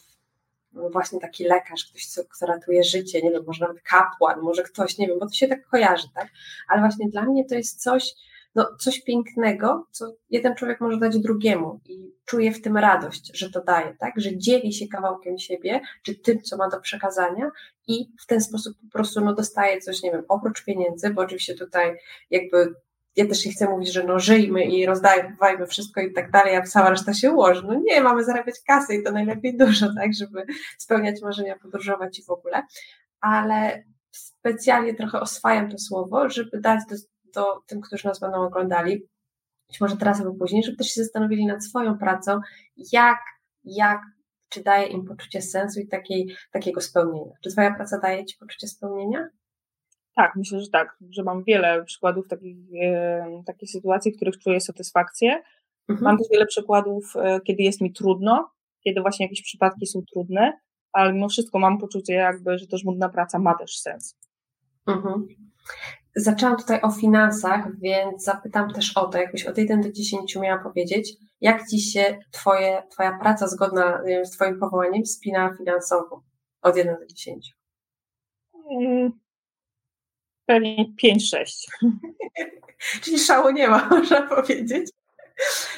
no 0.74 0.90
właśnie 0.90 1.20
taki 1.20 1.44
lekarz, 1.44 1.86
ktoś, 1.86 2.06
co, 2.06 2.22
kto 2.24 2.46
ratuje 2.46 2.84
życie, 2.84 3.22
nie 3.22 3.32
wiem, 3.32 3.44
może 3.48 3.66
nawet 3.68 3.84
kapłan, 3.84 4.42
może 4.42 4.64
ktoś, 4.64 4.98
nie 4.98 5.08
wiem, 5.08 5.20
bo 5.20 5.26
to 5.26 5.34
się 5.34 5.48
tak 5.48 5.68
kojarzy, 5.68 6.08
tak? 6.16 6.28
Ale 6.68 6.82
właśnie 6.82 7.10
dla 7.10 7.22
mnie 7.22 7.46
to 7.46 7.56
jest 7.56 7.82
coś, 7.82 8.16
no, 8.56 8.76
coś 8.80 9.02
pięknego, 9.02 9.88
co 9.92 10.14
jeden 10.30 10.56
człowiek 10.56 10.82
może 10.82 10.98
dać 10.98 11.20
drugiemu 11.20 11.80
i 11.86 12.14
czuje 12.26 12.52
w 12.52 12.62
tym 12.62 12.78
radość, 12.78 13.38
że 13.38 13.52
to 13.52 13.64
daje, 13.64 13.96
tak? 14.00 14.14
Że 14.18 14.38
dzieli 14.38 14.74
się 14.74 14.88
kawałkiem 14.88 15.38
siebie, 15.38 15.82
czy 16.04 16.16
tym, 16.16 16.42
co 16.42 16.58
ma 16.58 16.70
do 16.70 16.80
przekazania 16.80 17.52
i 17.88 18.10
w 18.22 18.26
ten 18.26 18.42
sposób 18.42 18.78
po 18.82 18.92
prostu 18.92 19.22
no, 19.22 19.34
dostaje 19.34 19.82
coś, 19.82 20.04
nie 20.04 20.12
wiem, 20.12 20.24
oprócz 20.28 20.66
pieniędzy, 20.66 21.10
bo 21.10 21.22
oczywiście 21.22 21.56
tutaj 21.56 21.98
jakby 22.30 22.74
ja 23.16 23.28
też 23.28 23.46
nie 23.46 23.52
chcę 23.52 23.70
mówić, 23.70 23.94
że 23.94 24.04
no 24.04 24.20
żyjmy 24.20 24.66
i 24.66 24.86
rozdawajmy 24.86 25.68
wszystko 25.68 26.02
i 26.02 26.14
tak 26.14 26.32
dalej, 26.32 26.56
a 26.56 26.62
cała 26.62 26.90
reszta 26.90 27.14
się 27.14 27.32
ułoży. 27.32 27.64
No 27.68 27.82
nie, 27.84 28.02
mamy 28.02 28.24
zarabiać 28.24 28.56
kasę 28.68 28.96
i 28.96 29.04
to 29.04 29.12
najlepiej 29.12 29.58
dużo, 29.58 29.88
tak, 29.96 30.14
żeby 30.14 30.46
spełniać 30.78 31.22
marzenia, 31.22 31.60
podróżować 31.60 32.20
i 32.20 32.24
w 32.24 32.30
ogóle, 32.30 32.64
ale 33.22 33.84
specjalnie 34.12 34.94
trochę 34.94 35.20
oswajam 35.20 35.72
to 35.72 35.78
słowo, 35.78 36.30
żeby 36.30 36.60
dać 36.60 36.80
do, 36.90 36.96
to 37.34 37.64
tym, 37.68 37.82
którzy 37.82 38.08
nas 38.08 38.20
będą 38.20 38.38
oglądali, 38.38 39.08
być 39.68 39.82
może 39.82 39.98
teraz 39.98 40.20
albo 40.20 40.34
później, 40.34 40.64
żeby 40.64 40.78
też 40.78 40.88
się 40.88 41.04
zastanowili 41.04 41.46
nad 41.46 41.66
swoją 41.66 41.98
pracą, 41.98 42.40
jak, 42.92 43.20
jak, 43.64 44.02
czy 44.50 44.64
daje 44.64 44.88
im 44.88 45.06
poczucie 45.06 45.42
sensu 45.42 45.80
i 45.80 45.88
takiej, 45.88 46.36
takiego 46.52 46.82
spełnienia. 46.82 47.32
Czy 47.44 47.50
Twoja 47.52 47.76
praca 47.76 48.00
daje 48.00 48.26
Ci 48.26 48.38
poczucie 48.38 48.68
spełnienia? 48.68 49.28
Tak, 50.16 50.36
myślę, 50.36 50.60
że 50.60 50.70
tak, 50.70 50.98
że 51.10 51.24
mam 51.24 51.44
wiele 51.44 51.84
przykładów 51.84 52.28
takich, 52.28 52.58
e, 52.82 53.44
takich 53.46 53.70
sytuacji, 53.70 54.12
w 54.12 54.16
których 54.16 54.40
czuję 54.40 54.62
satysfakcję. 54.62 55.44
Mhm. 55.90 56.04
Mam 56.04 56.18
też 56.18 56.28
wiele 56.32 56.46
przykładów, 56.46 57.14
e, 57.16 57.42
kiedy 57.42 57.64
jest 57.64 57.82
mi 57.82 57.94
trudno, 57.94 58.52
kiedy 58.84 59.02
właśnie 59.02 59.26
jakieś 59.26 59.42
przypadki 59.42 59.88
są 59.88 60.02
trudne, 60.14 60.60
ale 60.92 61.14
mimo 61.14 61.30
wszystko 61.30 61.60
mam 61.60 61.78
poczucie 61.78 62.14
jakby, 62.14 62.58
że 62.58 62.68
też 62.68 62.82
żmudna 62.82 63.10
praca 63.10 63.40
ma 63.40 63.58
też 63.58 63.80
sens. 63.80 64.18
Mhm. 64.88 65.28
Zaczęłam 66.16 66.58
tutaj 66.58 66.82
o 66.82 66.92
finansach, 66.92 67.80
więc 67.80 68.24
zapytam 68.24 68.74
też 68.74 68.98
o 68.98 69.08
to, 69.08 69.18
jakbyś 69.18 69.46
od 69.46 69.58
1 69.58 69.82
do 69.82 69.92
10 69.92 70.36
miała 70.36 70.64
powiedzieć, 70.64 71.14
jak 71.42 71.68
ci 71.68 71.80
się 71.80 72.20
twoje, 72.32 72.84
Twoja 72.90 73.18
praca 73.22 73.48
zgodna 73.48 74.02
wiem, 74.06 74.26
z 74.26 74.32
Twoim 74.32 74.60
powołaniem 74.60 75.06
spina 75.06 75.56
finansowo 75.58 76.24
od 76.62 76.78
1 76.78 76.96
do 77.00 77.06
10? 77.06 77.56
Hmm, 78.70 79.12
pewnie 80.46 80.86
5-6. 81.04 81.18
Czyli 83.02 83.20
szału 83.20 83.50
nie 83.52 83.68
ma, 83.68 83.88
można 83.90 84.22
powiedzieć. 84.22 84.90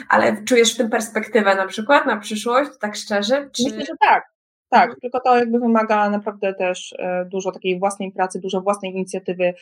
Ale 0.09 0.43
czujesz 0.43 0.73
w 0.73 0.77
tym 0.77 0.89
perspektywę 0.89 1.55
na 1.55 1.67
przykład 1.67 2.05
na 2.05 2.17
przyszłość, 2.17 2.71
tak 2.79 2.95
szczerze? 2.95 3.49
Czy... 3.53 3.63
Myślę, 3.63 3.85
że 3.85 3.93
tak. 4.01 4.35
Tak, 4.69 4.83
mhm. 4.83 4.99
tylko 4.99 5.19
to 5.19 5.37
jakby 5.39 5.59
wymaga 5.59 6.09
naprawdę 6.09 6.53
też 6.53 6.95
e, 6.99 7.25
dużo 7.25 7.51
takiej 7.51 7.79
własnej 7.79 8.11
pracy, 8.11 8.39
dużo 8.39 8.61
własnej 8.61 8.91
inicjatywy, 8.91 9.53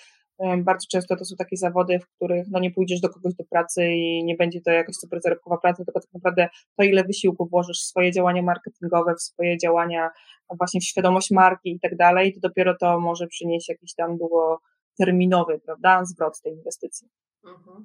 bardzo 0.57 0.87
często 0.91 1.15
to 1.15 1.25
są 1.25 1.35
takie 1.35 1.57
zawody, 1.57 1.99
w 1.99 2.07
których 2.07 2.47
no 2.51 2.59
nie 2.59 2.71
pójdziesz 2.71 3.01
do 3.01 3.09
kogoś 3.09 3.33
do 3.35 3.43
pracy 3.43 3.87
i 3.87 4.23
nie 4.23 4.35
będzie 4.35 4.61
to 4.61 4.71
jakaś 4.71 4.95
super 4.95 5.21
zarobkowa 5.21 5.57
praca, 5.57 5.85
tylko 5.85 5.99
tak 5.99 6.13
naprawdę 6.13 6.49
to, 6.77 6.83
ile 6.83 7.03
wysiłku 7.03 7.47
włożysz 7.47 7.81
w 7.81 7.85
swoje 7.85 8.11
działania 8.11 8.41
marketingowe, 8.41 9.15
w 9.15 9.21
swoje 9.21 9.57
działania 9.57 10.09
właśnie 10.57 10.81
w 10.81 10.83
świadomość 10.83 11.31
marki 11.31 11.71
i 11.71 11.79
tak 11.79 11.95
dalej, 11.95 12.33
to 12.33 12.39
dopiero 12.39 12.77
to 12.77 12.99
może 12.99 13.27
przynieść 13.27 13.69
jakiś 13.69 13.95
tam 13.95 14.17
długoterminowy, 14.17 15.59
prawda, 15.59 16.05
zwrot 16.05 16.41
tej 16.41 16.53
inwestycji. 16.53 17.07
Mhm. 17.45 17.83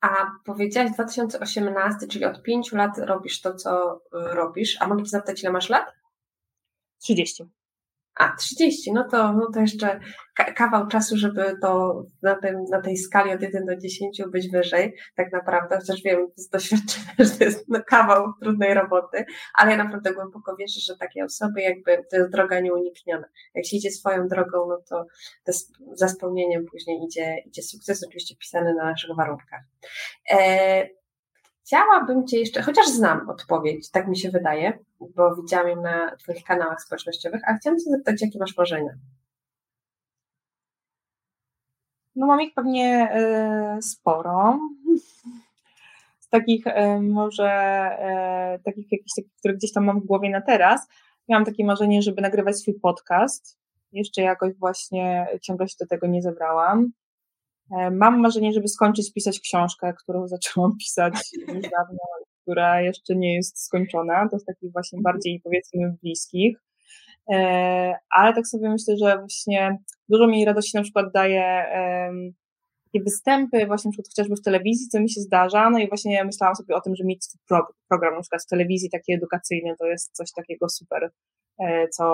A 0.00 0.26
powiedziałaś 0.44 0.90
2018, 0.92 2.06
czyli 2.06 2.24
od 2.24 2.42
pięciu 2.42 2.76
lat 2.76 2.98
robisz 2.98 3.40
to, 3.40 3.54
co 3.54 3.96
y, 3.96 3.98
robisz, 4.12 4.76
a 4.80 4.88
mogę 4.88 5.02
Ci 5.04 5.10
zapytać, 5.10 5.42
ile 5.42 5.52
masz 5.52 5.68
lat? 5.68 5.86
30. 7.02 7.44
A, 8.18 8.36
30, 8.36 8.92
no 8.92 9.08
to, 9.10 9.32
no 9.32 9.50
to 9.54 9.60
jeszcze 9.60 10.00
kawał 10.56 10.86
czasu, 10.86 11.16
żeby 11.16 11.56
to 11.62 12.02
na, 12.22 12.34
tym, 12.34 12.64
na 12.70 12.82
tej 12.82 12.96
skali 12.96 13.32
od 13.32 13.42
1 13.42 13.66
do 13.66 13.76
10 13.76 14.22
być 14.32 14.50
wyżej, 14.50 14.94
tak 15.16 15.32
naprawdę, 15.32 15.76
chociaż 15.76 16.02
wiem 16.02 16.28
z 16.36 16.48
doświadczenia, 16.48 17.12
że 17.18 17.30
to 17.30 17.44
jest 17.44 17.68
no, 17.68 17.80
kawał 17.86 18.32
trudnej 18.42 18.74
roboty, 18.74 19.24
ale 19.54 19.70
ja 19.70 19.76
naprawdę 19.76 20.14
głęboko 20.14 20.56
wierzę, 20.56 20.80
że 20.80 20.96
takie 20.96 21.24
osoby 21.24 21.60
jakby, 21.60 22.04
to 22.10 22.16
jest 22.16 22.30
droga 22.30 22.60
nieunikniona. 22.60 23.26
Jak 23.54 23.66
się 23.66 23.76
idzie 23.76 23.90
swoją 23.90 24.28
drogą, 24.28 24.68
no 24.68 24.78
to, 24.88 25.06
za 25.94 26.08
spełnieniem 26.08 26.66
później 26.66 27.04
idzie, 27.04 27.36
idzie 27.46 27.62
sukces, 27.62 28.06
oczywiście 28.06 28.36
pisany 28.36 28.74
na 28.74 28.84
naszych 28.84 29.16
warunkach. 29.16 29.62
E, 30.30 30.97
Chciałabym 31.68 32.26
Cię 32.26 32.38
jeszcze, 32.38 32.62
chociaż 32.62 32.88
znam 32.88 33.30
odpowiedź, 33.30 33.90
tak 33.90 34.08
mi 34.08 34.18
się 34.18 34.30
wydaje, 34.30 34.78
bo 35.00 35.36
widziałam 35.36 35.68
ją 35.68 35.82
na 35.82 36.16
Twoich 36.16 36.44
kanałach 36.44 36.82
społecznościowych, 36.82 37.40
a 37.46 37.56
chciałam 37.56 37.78
Cię 37.78 37.90
zapytać, 37.90 38.22
jakie 38.22 38.38
masz 38.38 38.56
marzenia? 38.56 38.90
No 42.16 42.26
mam 42.26 42.40
ich 42.40 42.54
pewnie 42.54 43.08
y, 43.78 43.82
sporo. 43.82 44.58
Z 46.18 46.28
takich 46.28 46.66
y, 46.66 47.00
może, 47.00 47.50
y, 48.56 48.62
takich 48.62 48.92
jakichś, 48.92 49.12
które 49.38 49.54
gdzieś 49.54 49.72
tam 49.72 49.84
mam 49.84 50.00
w 50.00 50.06
głowie 50.06 50.30
na 50.30 50.40
teraz, 50.40 50.88
miałam 51.28 51.44
takie 51.44 51.64
marzenie, 51.64 52.02
żeby 52.02 52.22
nagrywać 52.22 52.58
swój 52.58 52.80
podcast. 52.80 53.58
Jeszcze 53.92 54.22
jakoś 54.22 54.54
właśnie 54.54 55.26
ciągle 55.42 55.68
się 55.68 55.76
do 55.80 55.86
tego 55.86 56.06
nie 56.06 56.22
zebrałam. 56.22 56.92
E, 57.70 57.90
mam 57.90 58.20
marzenie, 58.20 58.52
żeby 58.52 58.68
skończyć 58.68 59.12
pisać 59.12 59.40
książkę, 59.40 59.94
którą 60.02 60.28
zaczęłam 60.34 60.76
pisać 60.76 61.14
niedawno, 61.48 61.98
która 62.42 62.82
jeszcze 62.82 63.16
nie 63.16 63.34
jest 63.34 63.64
skończona. 63.64 64.28
To 64.30 64.38
z 64.38 64.44
takich 64.44 64.72
właśnie 64.72 64.98
mhm. 64.98 65.14
bardziej 65.14 65.40
powiedzmy 65.44 65.96
bliskich. 66.02 66.58
E, 67.32 67.94
ale 68.10 68.34
tak 68.34 68.46
sobie 68.46 68.70
myślę, 68.70 68.96
że 68.96 69.18
właśnie 69.18 69.78
dużo 70.08 70.26
mi 70.26 70.44
radości 70.44 70.76
na 70.76 70.82
przykład 70.82 71.06
daje 71.14 71.64
takie 72.92 73.04
występy 73.04 73.66
właśnie 73.66 73.88
na 73.88 73.92
przykład 73.92 74.08
chociażby 74.08 74.36
w 74.36 74.42
telewizji, 74.42 74.88
co 74.88 75.00
mi 75.00 75.10
się 75.10 75.20
zdarza, 75.20 75.70
no 75.70 75.78
i 75.78 75.88
właśnie 75.88 76.24
myślałam 76.24 76.56
sobie 76.56 76.74
o 76.74 76.80
tym, 76.80 76.96
że 76.96 77.04
mieć 77.04 77.20
program 77.88 78.14
na 78.14 78.20
przykład 78.20 78.42
w 78.42 78.50
telewizji 78.50 78.90
taki 78.90 79.12
edukacyjny, 79.12 79.74
to 79.78 79.86
jest 79.86 80.16
coś 80.16 80.32
takiego 80.32 80.68
super 80.68 81.10
co, 81.92 82.04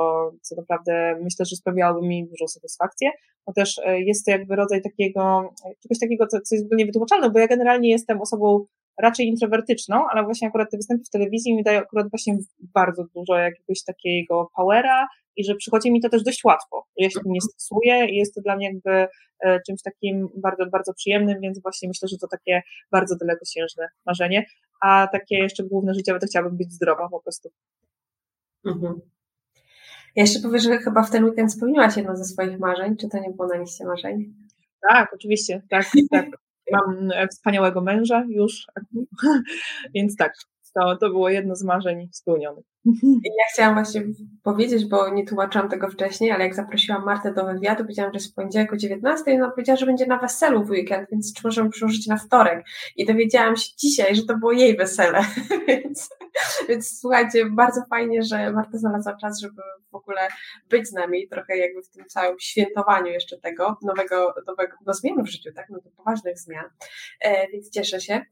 co 0.43 0.57
naprawdę 0.57 1.19
myślę, 1.23 1.45
że 1.45 1.57
sprawiałoby 1.57 2.07
mi 2.07 2.29
dużą 2.29 2.49
satysfakcję, 2.49 3.11
też 3.53 3.79
e, 3.85 4.01
jest 4.01 4.25
to 4.25 4.31
jakby 4.31 4.57
rodzaj 4.57 4.83
takiego, 4.83 5.55
czegoś 5.83 5.99
takiego, 5.99 6.27
co, 6.27 6.41
co 6.41 6.55
jest 6.55 6.67
niewytłumaczalne, 6.73 7.31
bo 7.31 7.39
ja 7.39 7.47
generalnie 7.47 7.91
jestem 7.91 8.21
osobą 8.21 8.67
raczej 8.99 9.27
introwertyczną, 9.27 10.07
ale 10.11 10.25
właśnie 10.25 10.49
akurat 10.49 10.71
te 10.71 10.77
występy 10.77 11.05
w 11.05 11.11
telewizji 11.11 11.57
mi 11.57 11.63
dają 11.63 11.81
akurat 11.81 12.11
właśnie 12.11 12.39
bardzo 12.61 13.05
dużo 13.15 13.35
jakiegoś 13.35 13.83
takiego 13.83 14.51
powera 14.57 15.07
i 15.37 15.45
że 15.45 15.55
przychodzi 15.55 15.93
mi 15.93 16.01
to 16.01 16.09
też 16.09 16.23
dość 16.23 16.45
łatwo. 16.45 16.87
Ja 16.97 17.11
się 17.11 17.21
nie 17.27 17.41
stresuję 17.41 18.07
i 18.07 18.17
jest 18.17 18.35
to 18.35 18.41
dla 18.41 18.57
mnie 18.57 18.67
jakby 18.67 19.07
e, 19.41 19.61
czymś 19.67 19.83
takim 19.83 20.29
bardzo, 20.37 20.67
bardzo 20.67 20.95
przyjemnym, 20.95 21.41
więc 21.41 21.63
właśnie 21.63 21.89
myślę, 21.89 22.09
że 22.09 22.19
to 22.19 22.29
takie 22.29 22.63
bardzo 22.93 23.17
dalekosiężne 23.17 23.89
marzenie, 24.07 24.47
a 24.81 25.09
takie 25.13 25.39
jeszcze 25.39 25.65
główne 25.65 25.95
życiowe 25.95 26.19
to 26.19 26.27
chciałabym 26.27 26.57
być 26.57 26.73
zdrowa 26.73 27.09
po 27.09 27.21
prostu. 27.21 27.51
Mhm. 28.67 29.01
Ja 30.17 30.23
jeszcze 30.23 30.41
powiem, 30.41 30.61
że 30.61 30.79
chyba 30.79 31.03
w 31.03 31.11
ten 31.11 31.25
weekend 31.25 31.53
spełniłaś 31.53 31.97
jedno 31.97 32.17
ze 32.17 32.25
swoich 32.25 32.59
marzeń. 32.59 32.97
Czy 32.97 33.09
to 33.09 33.19
nie 33.19 33.31
było 33.31 33.49
na 33.49 33.57
liście 33.57 33.85
marzeń? 33.85 34.35
Tak, 34.89 35.15
oczywiście. 35.15 35.63
Tak, 35.71 35.87
tak. 36.11 36.27
Mam 36.73 37.11
wspaniałego 37.31 37.81
męża 37.81 38.25
już, 38.29 38.67
więc 39.95 40.17
tak, 40.17 40.35
to, 40.75 40.97
to 40.97 41.09
było 41.09 41.29
jedno 41.29 41.57
z 41.57 41.65
marzeń 41.65 42.09
spełnionych. 42.13 42.65
Ja 43.25 43.45
chciałam 43.53 43.75
właśnie 43.75 44.03
powiedzieć, 44.43 44.85
bo 44.85 45.09
nie 45.09 45.27
tłumaczyłam 45.27 45.69
tego 45.69 45.89
wcześniej, 45.89 46.31
ale 46.31 46.45
jak 46.45 46.55
zaprosiłam 46.55 47.05
Martę 47.05 47.35
do 47.35 47.47
wywiadu, 47.47 47.83
powiedziałam, 47.83 48.13
że 48.13 48.17
jest 48.17 48.33
w 48.33 48.35
poniedziałek 48.35 48.73
o 48.73 48.77
19, 48.77 49.35
ona 49.35 49.51
powiedziała, 49.51 49.77
że 49.77 49.87
będzie 49.87 50.07
na 50.07 50.19
weselu 50.19 50.65
w 50.65 50.71
weekend, 50.71 51.11
więc 51.11 51.35
czy 51.35 51.41
możemy 51.45 51.71
przyłożyć 51.71 52.07
na 52.07 52.17
wtorek. 52.17 52.67
I 52.97 53.07
dowiedziałam 53.07 53.57
się 53.57 53.71
dzisiaj, 53.79 54.17
że 54.17 54.23
to 54.23 54.37
było 54.37 54.53
jej 54.53 54.77
wesele, 54.77 55.25
więc, 55.69 56.09
więc 56.69 56.99
słuchajcie, 57.01 57.47
bardzo 57.51 57.81
fajnie, 57.91 58.23
że 58.23 58.53
Marta 58.53 58.79
znalazła 58.79 59.17
czas, 59.17 59.41
żeby 59.41 59.63
w 59.91 59.95
ogóle 59.95 60.21
być 60.71 60.89
z 60.89 60.93
nami, 60.93 61.29
trochę 61.29 61.57
jakby 61.57 61.83
w 61.83 61.89
tym 61.89 62.05
całym 62.05 62.41
świętowaniu 62.41 63.07
jeszcze 63.07 63.39
tego 63.39 63.77
nowego, 63.83 64.35
nowego 64.47 64.77
no 64.87 64.95
zmian 64.95 65.25
w 65.25 65.29
życiu, 65.29 65.51
tak, 65.57 65.67
no 65.71 65.79
to 65.81 65.91
poważnych 65.97 66.39
zmian, 66.39 66.65
e, 67.21 67.49
więc 67.49 67.71
cieszę 67.71 68.01
się. 68.01 68.25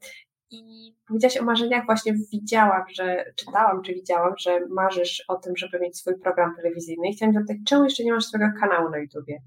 I 0.53 0.95
powiedziałaś 1.07 1.37
o 1.37 1.43
marzeniach, 1.43 1.85
właśnie 1.85 2.13
widziałam, 2.31 2.83
że 2.95 3.25
czytałam, 3.35 3.81
czy 3.81 3.93
widziałam, 3.93 4.33
że 4.37 4.59
marzysz 4.69 5.23
o 5.27 5.35
tym, 5.35 5.57
żeby 5.57 5.79
mieć 5.79 5.97
swój 5.97 6.19
program 6.19 6.55
telewizyjny. 6.55 7.07
I 7.09 7.13
chciałam 7.13 7.33
zapytać, 7.33 7.57
czemu 7.67 7.83
jeszcze 7.83 8.03
nie 8.03 8.13
masz 8.13 8.25
swojego 8.25 8.59
kanału 8.59 8.89
na 8.89 8.97
YouTubie? 8.97 9.41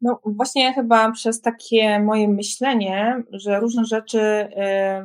No 0.00 0.20
właśnie 0.24 0.72
chyba 0.72 1.12
przez 1.12 1.40
takie 1.40 2.00
moje 2.00 2.28
myślenie, 2.28 3.22
że 3.32 3.60
różne 3.60 3.84
rzeczy, 3.84 4.20
y, 4.20 4.48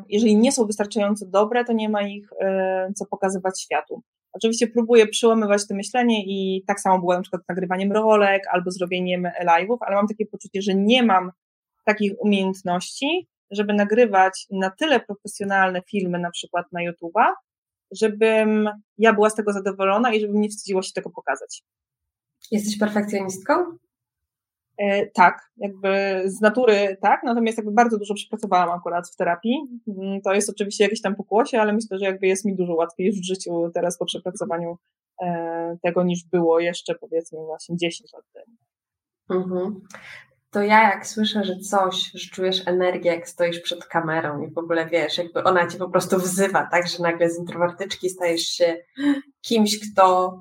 jeżeli 0.10 0.38
nie 0.38 0.52
są 0.52 0.66
wystarczająco 0.66 1.26
dobre, 1.26 1.66
to 1.66 1.74
nie 1.74 1.90
ma 1.90 2.02
ich 2.02 2.32
y, 2.32 2.94
co 2.94 3.06
pokazywać 3.06 3.62
światu. 3.62 4.04
Oczywiście 4.34 4.68
próbuję 4.68 5.08
przełamywać 5.08 5.68
to 5.68 5.76
myślenie 5.76 6.24
i 6.26 6.64
tak 6.68 6.80
samo 6.80 7.00
było 7.00 7.14
na 7.14 7.22
przykład 7.22 7.42
nagrywaniem 7.50 7.92
rolek 7.92 8.44
albo 8.52 8.72
zrobieniem 8.72 9.28
live'ów, 9.46 9.78
ale 9.82 9.96
mam 9.96 10.08
takie 10.08 10.26
poczucie, 10.26 10.62
że 10.62 10.76
nie 10.76 11.04
mam 11.04 11.32
takich 11.86 12.14
umiejętności, 12.20 13.28
żeby 13.52 13.74
nagrywać 13.74 14.48
na 14.52 14.70
tyle 14.70 15.00
profesjonalne 15.00 15.82
filmy, 15.82 16.20
na 16.20 16.32
przykład 16.32 16.66
na 16.72 16.80
YouTube'a, 16.80 17.34
żebym 17.92 18.70
ja 18.98 19.14
była 19.14 19.30
z 19.30 19.36
tego 19.36 19.54
zadowolona 19.54 20.14
i 20.14 20.22
żebym 20.22 20.42
nie 20.42 20.50
wstydziła 20.50 20.82
się 20.82 20.94
tego 20.94 21.10
pokazać. 21.10 21.64
Jesteś 22.52 22.78
perfekcjonistką? 22.78 23.54
E, 24.78 25.06
tak, 25.06 25.52
jakby 25.58 26.22
z 26.26 26.42
natury 26.42 26.98
tak, 27.02 27.24
natomiast 27.24 27.58
jakby 27.58 27.74
bardzo 27.74 27.98
dużo 27.98 28.14
przepracowałam 28.14 28.70
akurat 28.70 29.10
w 29.10 29.16
terapii. 29.16 29.82
Mm, 29.88 30.22
to 30.22 30.34
jest 30.34 30.50
oczywiście 30.50 30.84
jakieś 30.84 31.02
tam 31.02 31.16
pokłosie, 31.16 31.62
ale 31.62 31.74
myślę, 31.74 32.00
że 32.00 32.06
jakby 32.06 32.28
jest 32.28 32.46
mi 32.46 32.56
dużo 32.56 32.76
łatwiej 32.76 33.12
w 33.12 33.26
życiu 33.26 33.72
teraz 33.74 33.98
po 33.98 34.06
przepracowaniu 34.06 34.78
e, 35.22 35.78
tego 35.84 36.04
niż 36.04 36.24
było 36.24 36.60
jeszcze 36.60 36.96
powiedzmy 36.96 37.40
właśnie 37.46 37.78
10 37.78 38.14
lat 38.14 38.24
temu. 38.34 38.56
Mhm 39.30 39.82
to 40.52 40.62
ja 40.62 40.90
jak 40.90 41.08
słyszę, 41.08 41.44
że 41.44 41.56
coś, 41.60 42.12
że 42.14 42.30
czujesz 42.30 42.68
energię, 42.68 43.12
jak 43.12 43.30
stoisz 43.30 43.60
przed 43.60 43.86
kamerą 43.86 44.42
i 44.42 44.52
w 44.52 44.58
ogóle 44.58 44.90
wiesz, 44.90 45.18
jakby 45.18 45.44
ona 45.44 45.68
cię 45.68 45.78
po 45.78 45.90
prostu 45.90 46.18
wzywa, 46.18 46.68
tak, 46.72 46.88
że 46.88 47.04
nagle 47.04 47.30
z 47.30 47.40
introwertyczki 47.40 48.10
stajesz 48.10 48.42
się 48.42 48.78
kimś, 49.42 49.80
kto, 49.92 50.38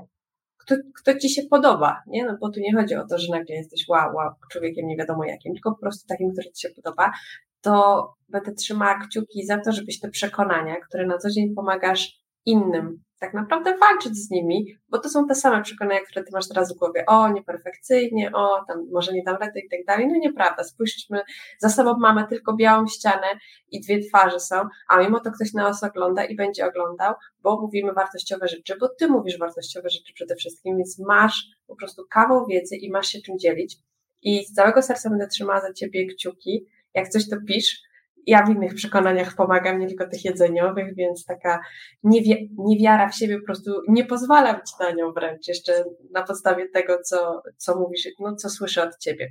kto, 0.56 0.74
kto 0.96 1.18
ci 1.18 1.30
się 1.30 1.42
podoba, 1.50 2.02
nie? 2.06 2.24
No 2.24 2.36
bo 2.40 2.50
tu 2.50 2.60
nie 2.60 2.74
chodzi 2.74 2.94
o 2.94 3.06
to, 3.06 3.18
że 3.18 3.32
nagle 3.32 3.56
jesteś 3.56 3.88
wow, 3.88 4.16
wow, 4.16 4.32
człowiekiem 4.52 4.86
nie 4.86 4.96
wiadomo 4.96 5.24
jakim, 5.24 5.52
tylko 5.52 5.70
po 5.70 5.80
prostu 5.80 6.06
takim, 6.08 6.32
który 6.32 6.52
ci 6.52 6.68
się 6.68 6.74
podoba, 6.74 7.12
to 7.60 8.06
będę 8.28 8.52
trzymała 8.52 8.98
kciuki 8.98 9.46
za 9.46 9.58
to, 9.58 9.72
żebyś 9.72 10.00
te 10.00 10.10
przekonania, 10.10 10.76
które 10.88 11.06
na 11.06 11.18
co 11.18 11.30
dzień 11.30 11.54
pomagasz 11.54 12.20
innym 12.46 13.02
tak 13.20 13.34
naprawdę 13.34 13.78
walczyć 13.78 14.16
z 14.16 14.30
nimi, 14.30 14.76
bo 14.88 14.98
to 14.98 15.08
są 15.08 15.26
te 15.26 15.34
same 15.34 15.62
przekonania, 15.62 16.00
które 16.00 16.24
ty 16.24 16.30
masz 16.32 16.48
teraz 16.48 16.74
w 16.74 16.78
głowie. 16.78 17.06
O, 17.06 17.28
nieperfekcyjnie, 17.28 18.32
o, 18.32 18.64
tam 18.68 18.86
może 18.92 19.12
nie 19.12 19.22
dam 19.22 19.36
rady 19.36 19.60
i 19.60 19.68
tak 19.68 19.84
dalej. 19.84 20.08
No 20.08 20.16
nieprawda. 20.16 20.64
Spójrzmy, 20.64 21.20
za 21.58 21.68
sobą 21.68 21.98
mamy 21.98 22.26
tylko 22.28 22.56
białą 22.56 22.86
ścianę 22.86 23.26
i 23.70 23.80
dwie 23.80 24.08
twarze 24.08 24.40
są, 24.40 24.56
a 24.88 25.00
mimo 25.00 25.20
to 25.20 25.30
ktoś 25.30 25.52
nas 25.52 25.84
ogląda 25.84 26.24
i 26.24 26.36
będzie 26.36 26.66
oglądał, 26.66 27.14
bo 27.42 27.60
mówimy 27.60 27.92
wartościowe 27.92 28.48
rzeczy, 28.48 28.76
bo 28.80 28.88
ty 28.88 29.08
mówisz 29.08 29.38
wartościowe 29.38 29.90
rzeczy 29.90 30.12
przede 30.14 30.36
wszystkim, 30.36 30.76
więc 30.76 30.98
masz 30.98 31.46
po 31.66 31.76
prostu 31.76 32.06
kawał 32.10 32.46
wiedzy 32.46 32.76
i 32.76 32.90
masz 32.90 33.06
się 33.06 33.20
czym 33.20 33.38
dzielić. 33.38 33.76
I 34.22 34.44
z 34.44 34.52
całego 34.52 34.82
serca 34.82 35.10
będę 35.10 35.26
trzymała 35.26 35.60
za 35.60 35.72
ciebie 35.72 36.06
kciuki. 36.06 36.66
Jak 36.94 37.08
coś 37.08 37.28
to 37.28 37.36
pisz, 37.48 37.82
ja 38.26 38.46
w 38.46 38.50
innych 38.50 38.74
przekonaniach 38.74 39.34
pomagam, 39.36 39.78
nie 39.78 39.86
tylko 39.88 40.08
tych 40.08 40.24
jedzeniowych, 40.24 40.94
więc 40.94 41.24
taka 41.24 41.60
niewi- 42.04 42.48
niewiara 42.58 43.08
w 43.08 43.14
siebie 43.14 43.38
po 43.38 43.46
prostu 43.46 43.70
nie 43.88 44.04
pozwala 44.04 44.54
być 44.54 44.72
na 44.80 44.90
nią 44.90 45.12
wręcz, 45.12 45.48
jeszcze 45.48 45.84
na 46.10 46.22
podstawie 46.22 46.68
tego, 46.68 46.98
co, 47.02 47.42
co 47.56 47.78
mówisz, 47.78 48.08
no, 48.20 48.36
co 48.36 48.50
słyszę 48.50 48.82
od 48.82 48.98
ciebie. 48.98 49.28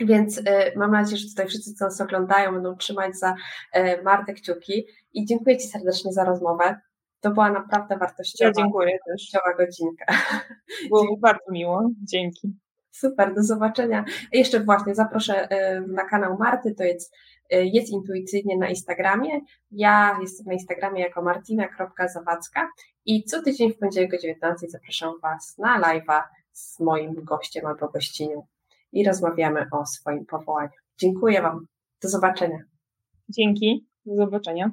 Więc 0.00 0.38
y, 0.38 0.42
mam 0.76 0.90
nadzieję, 0.90 1.16
że 1.16 1.28
tutaj 1.28 1.46
wszyscy, 1.46 1.74
co 1.74 1.84
nas 1.84 2.00
oglądają, 2.00 2.52
będą 2.52 2.76
trzymać 2.76 3.18
za 3.18 3.34
y, 3.76 4.02
Martę 4.02 4.32
kciuki 4.32 4.86
i 5.12 5.24
dziękuję 5.24 5.58
Ci 5.58 5.68
serdecznie 5.68 6.12
za 6.12 6.24
rozmowę. 6.24 6.80
To 7.20 7.30
była 7.30 7.50
naprawdę 7.50 7.98
wartościowa, 7.98 8.48
ja 8.48 8.52
dziękuję 8.52 8.98
też. 9.06 9.30
godzinka. 9.58 10.04
Było 10.90 11.04
mi 11.04 11.20
bardzo 11.20 11.52
miło. 11.52 11.90
Dzięki. 12.02 12.54
Super, 12.90 13.34
do 13.34 13.42
zobaczenia. 13.42 14.04
Jeszcze 14.32 14.60
właśnie 14.60 14.94
zaproszę 14.94 15.48
y, 15.52 15.80
na 15.86 16.04
kanał 16.04 16.36
Marty, 16.38 16.74
to 16.74 16.84
jest 16.84 17.14
jest 17.50 17.90
intuicyjnie 17.92 18.58
na 18.58 18.68
Instagramie. 18.68 19.40
Ja 19.70 20.18
jestem 20.20 20.46
na 20.46 20.52
Instagramie 20.52 21.02
jako 21.02 21.22
martina.zawadzka 21.22 22.68
i 23.04 23.24
co 23.24 23.42
tydzień 23.42 23.72
w 23.72 23.78
poniedziałek 23.78 24.14
o 24.14 24.18
19 24.18 24.68
zapraszam 24.68 25.14
Was 25.22 25.58
na 25.58 25.80
live'a 25.80 26.22
z 26.52 26.80
moim 26.80 27.14
gościem 27.14 27.66
albo 27.66 27.88
gościnią 27.88 28.46
i 28.92 29.04
rozmawiamy 29.04 29.66
o 29.72 29.86
swoim 29.86 30.26
powołaniu. 30.26 30.70
Dziękuję 30.98 31.42
Wam. 31.42 31.66
Do 32.02 32.08
zobaczenia. 32.08 32.58
Dzięki. 33.28 33.86
Do 34.06 34.16
zobaczenia. 34.16 34.70